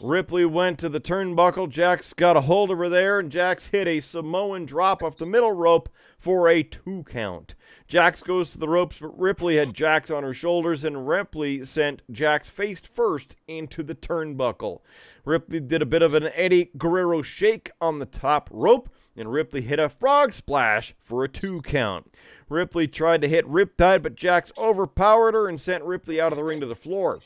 [0.01, 1.69] Ripley went to the turnbuckle.
[1.69, 5.25] Jax got a hold of her there, and Jax hit a Samoan drop off the
[5.25, 7.55] middle rope for a two count.
[7.87, 12.01] Jax goes to the ropes, but Ripley had Jax on her shoulders, and Ripley sent
[12.11, 14.79] Jax face first into the turnbuckle.
[15.23, 19.61] Ripley did a bit of an Eddie Guerrero shake on the top rope, and Ripley
[19.61, 22.13] hit a frog splash for a two count.
[22.49, 26.43] Ripley tried to hit Riptide, but Jax overpowered her and sent Ripley out of the
[26.43, 27.19] ring to the floor.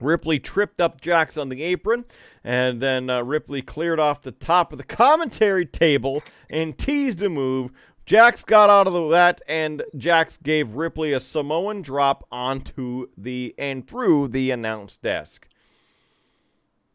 [0.00, 2.04] Ripley tripped up Jax on the apron,
[2.42, 7.28] and then uh, Ripley cleared off the top of the commentary table and teased a
[7.28, 7.70] move.
[8.06, 13.54] Jax got out of the, that, and Jax gave Ripley a Samoan drop onto the
[13.56, 15.48] and through the announce desk.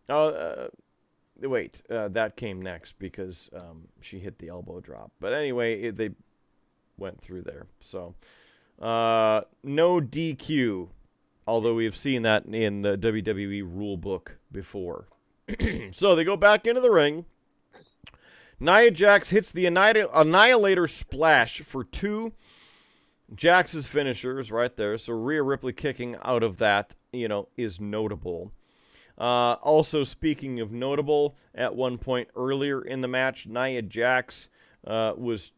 [0.08, 0.68] Uh, uh
[1.42, 5.12] wait, uh, that came next because um, she hit the elbow drop.
[5.20, 6.12] But anyway, it, they
[6.98, 7.68] went through there.
[7.80, 8.16] So,
[8.82, 10.90] uh, no DQ
[11.50, 15.08] although we have seen that in the WWE rule book before.
[15.92, 17.26] so they go back into the ring.
[18.60, 22.34] Nia Jax hits the Annihilator Splash for two.
[23.34, 24.98] Jax's finisher is right there.
[25.00, 28.52] So Rhea Ripley kicking out of that, you know, is notable.
[29.20, 34.48] Uh, also, speaking of notable, at one point earlier in the match, Nia Jax
[34.88, 35.52] uh, was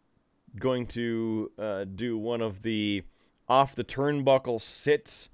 [0.57, 3.03] going to uh, do one of the
[3.47, 5.29] off the turnbuckle sits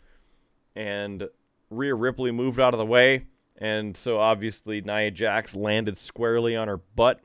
[0.76, 1.30] and
[1.70, 3.26] Rhea Ripley moved out of the way,
[3.58, 7.22] and so obviously Nia Jax landed squarely on her butt.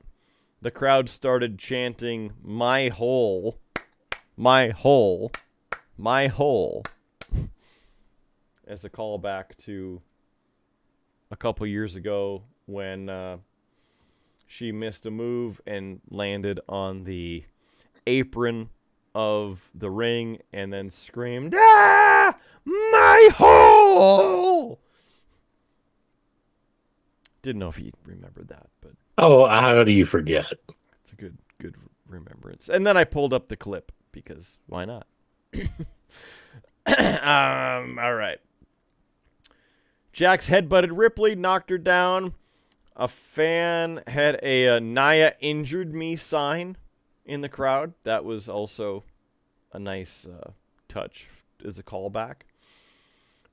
[0.61, 3.59] The crowd started chanting, My hole,
[4.37, 5.33] my hole,
[5.99, 6.85] my hole,
[8.67, 10.01] as a callback to
[11.33, 13.39] a couple years ago when uh,
[14.47, 17.43] she missed a move and landed on the
[18.07, 18.69] apron
[19.15, 22.37] of the ring and then screamed, Ah!
[22.65, 24.79] My hole!
[27.41, 28.93] Didn't know if he remembered that, but.
[29.19, 30.53] Oh, how do you forget?
[31.03, 31.77] It's a good, good
[32.07, 32.69] remembrance.
[32.69, 35.07] And then I pulled up the clip because why not?
[36.87, 38.39] um, all right.
[40.13, 42.35] Jax headbutted Ripley, knocked her down.
[42.95, 46.77] A fan had a, a Nia injured me sign
[47.25, 47.95] in the crowd.
[48.05, 49.05] That was also
[49.73, 50.51] a nice uh,
[50.89, 51.29] touch
[51.65, 52.43] as a callback.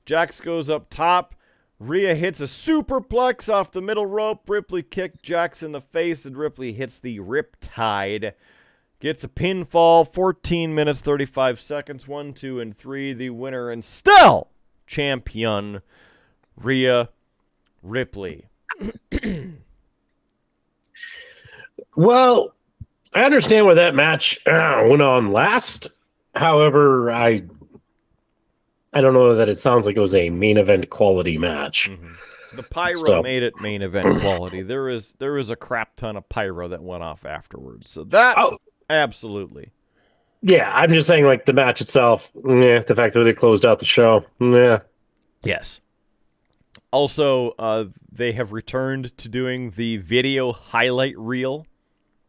[0.05, 1.35] Jax goes up top.
[1.79, 4.49] Rhea hits a superplex off the middle rope.
[4.49, 8.33] Ripley kicked Jax in the face, and Ripley hits the Riptide.
[8.99, 13.13] Gets a pinfall, 14 minutes, 35 seconds, 1, 2, and 3.
[13.13, 14.49] The winner and still
[14.87, 15.81] champion,
[16.61, 17.09] Rhea
[17.83, 18.45] Ripley.
[21.95, 22.53] well,
[23.13, 25.87] I understand where that match uh, went on last.
[26.35, 27.43] However, I
[28.93, 31.89] I don't know that it sounds like it was a main event quality match.
[31.89, 32.13] Mm-hmm.
[32.55, 33.21] The pyro so.
[33.21, 34.63] made it main event quality.
[34.63, 37.91] There is there is a crap ton of pyro that went off afterwards.
[37.91, 38.57] So that oh.
[38.89, 39.71] absolutely.
[40.41, 43.79] Yeah, I'm just saying like the match itself, yeah, the fact that it closed out
[43.79, 44.25] the show.
[44.39, 44.79] Yeah.
[45.43, 45.81] Yes.
[46.91, 51.67] Also, uh, they have returned to doing the video highlight reel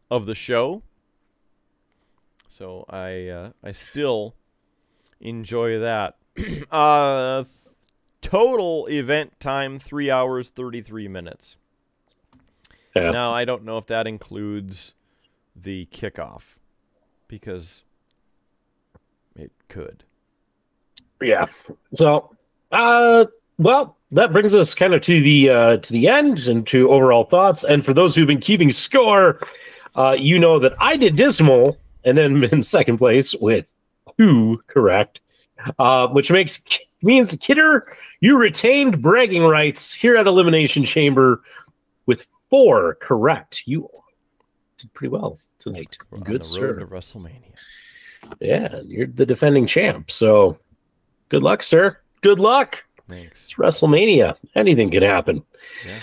[0.09, 0.83] of the show.
[2.47, 4.35] So I uh, I still
[5.19, 6.17] enjoy that.
[6.71, 7.45] uh,
[8.21, 11.57] total event time three hours thirty three minutes.
[12.95, 13.11] Yeah.
[13.11, 14.95] Now I don't know if that includes
[15.55, 16.41] the kickoff
[17.27, 17.83] because
[19.35, 20.03] it could.
[21.21, 21.47] Yeah.
[21.95, 22.35] So,
[22.71, 23.25] uh,
[23.57, 27.23] well, that brings us kind of to the uh, to the end and to overall
[27.23, 27.63] thoughts.
[27.63, 29.39] And for those who've been keeping score,
[29.95, 33.71] uh, you know that I did dismal and then in second place with
[34.17, 35.21] two correct
[35.79, 36.61] uh, which makes
[37.01, 41.41] means Kidder, you retained bragging rights here at Elimination Chamber
[42.05, 43.63] with four correct.
[43.65, 43.89] You
[44.77, 45.97] did pretty well tonight.
[46.09, 46.73] We're good sir.
[46.79, 47.53] To WrestleMania.
[48.39, 50.11] Yeah, you're the defending champ.
[50.11, 50.57] So
[51.29, 51.97] good luck, sir.
[52.21, 52.83] Good luck.
[53.11, 53.43] Thanks.
[53.43, 54.37] It's WrestleMania.
[54.55, 55.43] Anything can happen.
[55.85, 55.99] Yeah.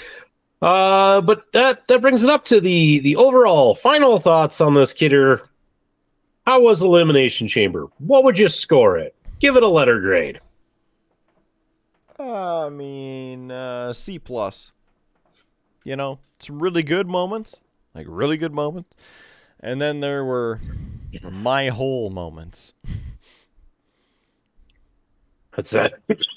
[0.60, 4.93] Uh, but that that brings it up to the the overall final thoughts on this
[4.93, 5.43] kidder.
[6.47, 7.86] How was Elimination Chamber?
[7.98, 9.14] What would you score it?
[9.39, 10.40] Give it a letter grade.
[12.18, 14.72] I mean, uh, C plus.
[15.85, 17.56] You know, some really good moments,
[17.94, 18.94] like really good moments,
[19.60, 20.60] and then there were
[21.22, 22.74] my whole moments.
[25.59, 25.93] That's that.
[26.09, 26.28] it's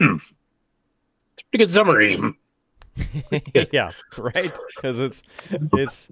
[0.00, 0.18] a
[1.50, 2.18] pretty good summary.
[3.72, 4.56] yeah, right.
[4.74, 5.22] Because it's
[5.74, 6.08] it's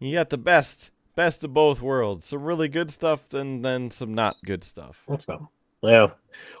[0.00, 2.26] you got the best best of both worlds.
[2.26, 5.04] Some really good stuff and then some not good stuff.
[5.06, 5.48] Let's go.
[5.82, 6.08] Yeah.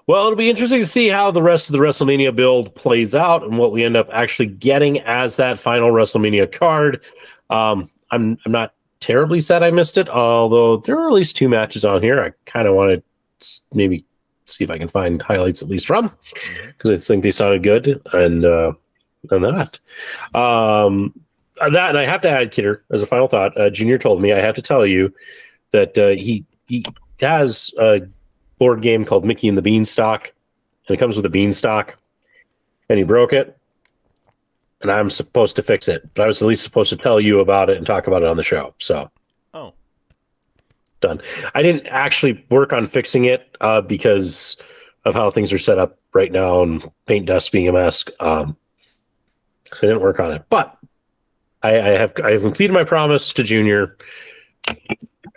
[0.06, 3.42] Well, it'll be interesting to see how the rest of the WrestleMania build plays out
[3.42, 7.02] and what we end up actually getting as that final WrestleMania card.
[7.50, 11.48] Um, I'm I'm not terribly sad I missed it, although there are at least two
[11.48, 12.22] matches on here.
[12.22, 13.02] I kind of wanted
[13.74, 14.04] maybe
[14.46, 16.10] see if I can find highlights at least from
[16.66, 18.72] because I think they sounded good and uh,
[19.30, 19.78] and that.
[20.34, 21.12] Um,
[21.58, 23.58] that and I have to add, Kidder, as a final thought.
[23.58, 25.12] Uh, Junior told me I have to tell you
[25.72, 26.84] that uh, he he
[27.20, 28.02] has a
[28.58, 30.32] board game called Mickey and the Beanstalk,
[30.88, 31.96] and it comes with a beanstalk,
[32.88, 33.56] and he broke it,
[34.80, 37.40] and I'm supposed to fix it, but I was at least supposed to tell you
[37.40, 38.74] about it and talk about it on the show.
[38.78, 39.10] So,
[39.54, 39.72] oh,
[41.06, 41.20] done.
[41.54, 44.56] I didn't actually work on fixing it uh, because
[45.04, 48.04] of how things are set up right now and paint dust being a mess.
[48.20, 48.56] Um,
[49.72, 50.76] so I didn't work on it, but
[51.62, 53.96] I, I have I have completed my promise to Junior.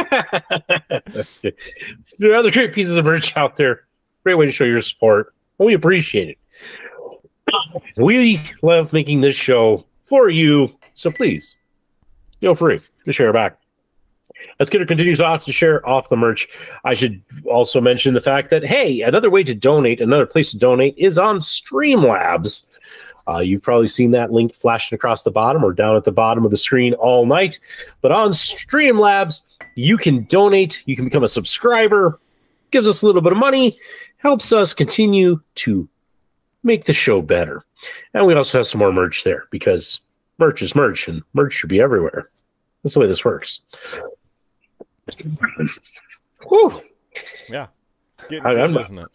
[2.18, 3.84] there are other great pieces of merch out there.
[4.24, 5.34] Great way to show your support.
[5.58, 6.38] We appreciate it.
[7.96, 11.56] We love making this show for you, so please
[12.40, 13.58] feel free to share back.
[14.58, 16.48] As Kidder continues off to share off the merch,
[16.84, 20.58] I should also mention the fact that, hey, another way to donate, another place to
[20.58, 22.66] donate is on Streamlabs.
[23.28, 26.44] Uh, you've probably seen that link flashing across the bottom or down at the bottom
[26.44, 27.60] of the screen all night.
[28.00, 29.42] But on Streamlabs,
[29.76, 32.18] you can donate, you can become a subscriber,
[32.72, 33.74] gives us a little bit of money,
[34.16, 35.88] helps us continue to
[36.62, 37.64] make the show better.
[38.14, 40.00] And we also have some more merch there because
[40.38, 42.30] merch is merch and merch should be everywhere.
[42.82, 43.60] That's the way this works.
[46.48, 46.80] Whew.
[47.48, 47.68] Yeah.
[48.30, 49.08] I, good, isn't it?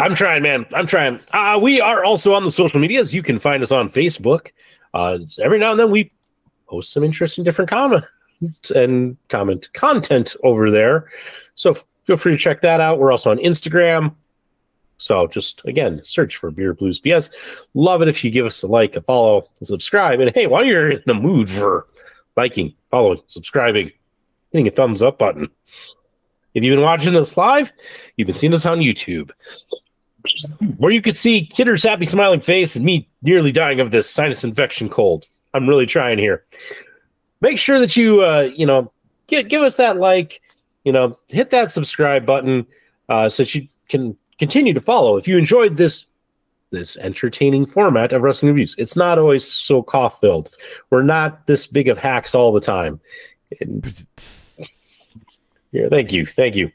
[0.00, 0.66] I'm trying, man.
[0.74, 1.20] I'm trying.
[1.32, 3.14] Uh, we are also on the social medias.
[3.14, 4.48] You can find us on Facebook.
[4.94, 6.12] Uh, every now and then we
[6.68, 8.04] post some interesting different comment
[8.74, 11.08] and comment content over there.
[11.54, 12.98] So feel free to check that out.
[12.98, 14.14] We're also on Instagram.
[15.02, 17.30] So just again, search for Beer Blues BS.
[17.74, 20.20] Love it if you give us a like, a follow, a subscribe.
[20.20, 21.86] And hey, while you're in the mood for
[22.36, 23.90] liking, following, subscribing,
[24.52, 25.48] hitting a thumbs up button.
[26.54, 27.72] If you've been watching this live,
[28.16, 29.30] you've been seeing us on YouTube
[30.78, 34.44] where you could see Kidder's happy smiling face and me nearly dying of this sinus
[34.44, 35.26] infection cold.
[35.54, 36.44] I'm really trying here.
[37.40, 38.92] Make sure that you uh, you know,
[39.26, 40.40] give give us that like,
[40.84, 42.66] you know, hit that subscribe button
[43.08, 45.16] uh, so that you can continue to follow.
[45.16, 46.04] If you enjoyed this
[46.72, 50.52] this entertaining format of wrestling reviews, it's not always so cough filled.
[50.90, 52.98] We're not this big of hacks all the time.
[53.60, 54.04] And,
[55.70, 56.72] yeah, thank you, thank you.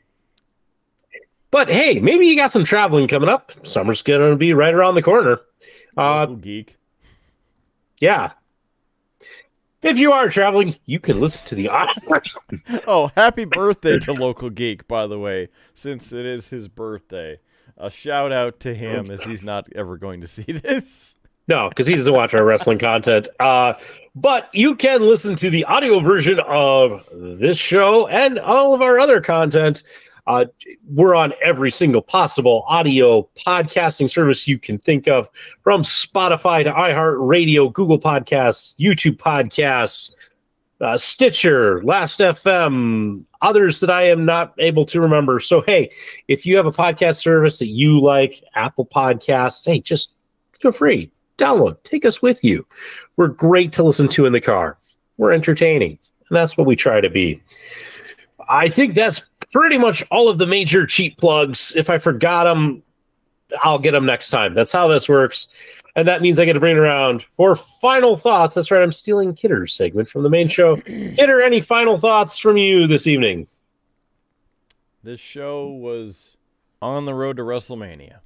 [1.51, 3.51] But hey, maybe you got some traveling coming up.
[3.63, 5.41] Summer's going to be right around the corner.
[5.97, 6.77] Uh, geek.
[7.99, 8.31] Yeah.
[9.81, 11.69] If you are traveling, you can listen to the
[12.87, 17.39] oh, happy birthday to Local Geek, by the way, since it is his birthday.
[17.77, 21.15] A shout out to him as he's not ever going to see this.
[21.47, 23.29] No, because he doesn't watch our wrestling content.
[23.39, 23.73] Uh,
[24.15, 28.99] but you can listen to the audio version of this show and all of our
[28.99, 29.83] other content
[30.27, 30.45] uh,
[30.93, 35.29] we're on every single possible audio podcasting service you can think of,
[35.63, 40.11] from Spotify to iHeartRadio, Google Podcasts, YouTube Podcasts,
[40.81, 45.39] uh, Stitcher, Last FM, others that I am not able to remember.
[45.39, 45.89] So, hey,
[46.27, 50.15] if you have a podcast service that you like, Apple Podcasts, hey, just
[50.53, 52.65] feel free, download, take us with you.
[53.15, 54.77] We're great to listen to in the car.
[55.17, 55.97] We're entertaining,
[56.29, 57.41] and that's what we try to be.
[58.49, 59.21] I think that's
[59.51, 61.73] pretty much all of the major cheap plugs.
[61.75, 62.83] If I forgot them,
[63.61, 64.53] I'll get them next time.
[64.53, 65.47] That's how this works.
[65.97, 68.53] And that means I get to bring it around for final thoughts.
[68.53, 70.75] That's right, I'm stealing Kidder's segment from the main show.
[70.85, 73.47] Kidder, any final thoughts from you this evening?
[75.01, 76.37] This show was
[76.83, 78.19] on the road to WrestleMania.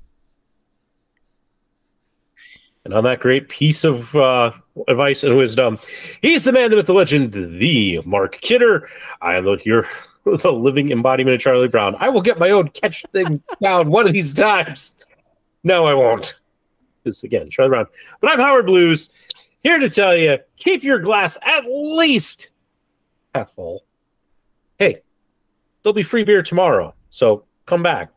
[2.83, 4.51] And on that great piece of uh,
[4.89, 5.77] advice and wisdom,
[6.21, 8.89] he's the man, the myth, the legend, the Mark Kidder.
[9.21, 9.87] I am the, your,
[10.25, 11.95] the living embodiment of Charlie Brown.
[11.99, 14.91] I will get my own catch thing down one of these times.
[15.63, 16.35] No, I won't.
[17.03, 17.85] Because again, Charlie Brown.
[18.19, 19.09] But I'm Howard Blues,
[19.63, 22.49] here to tell you keep your glass at least
[23.33, 23.83] half full.
[24.77, 25.01] Hey,
[25.83, 26.93] there'll be free beer tomorrow.
[27.09, 28.09] So come back.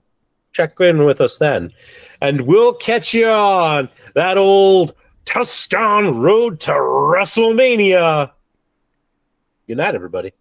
[0.53, 1.73] Check in with us then.
[2.21, 4.95] And we'll catch you on that old
[5.25, 8.31] Tuscan road to WrestleMania.
[9.67, 10.33] Good night, everybody.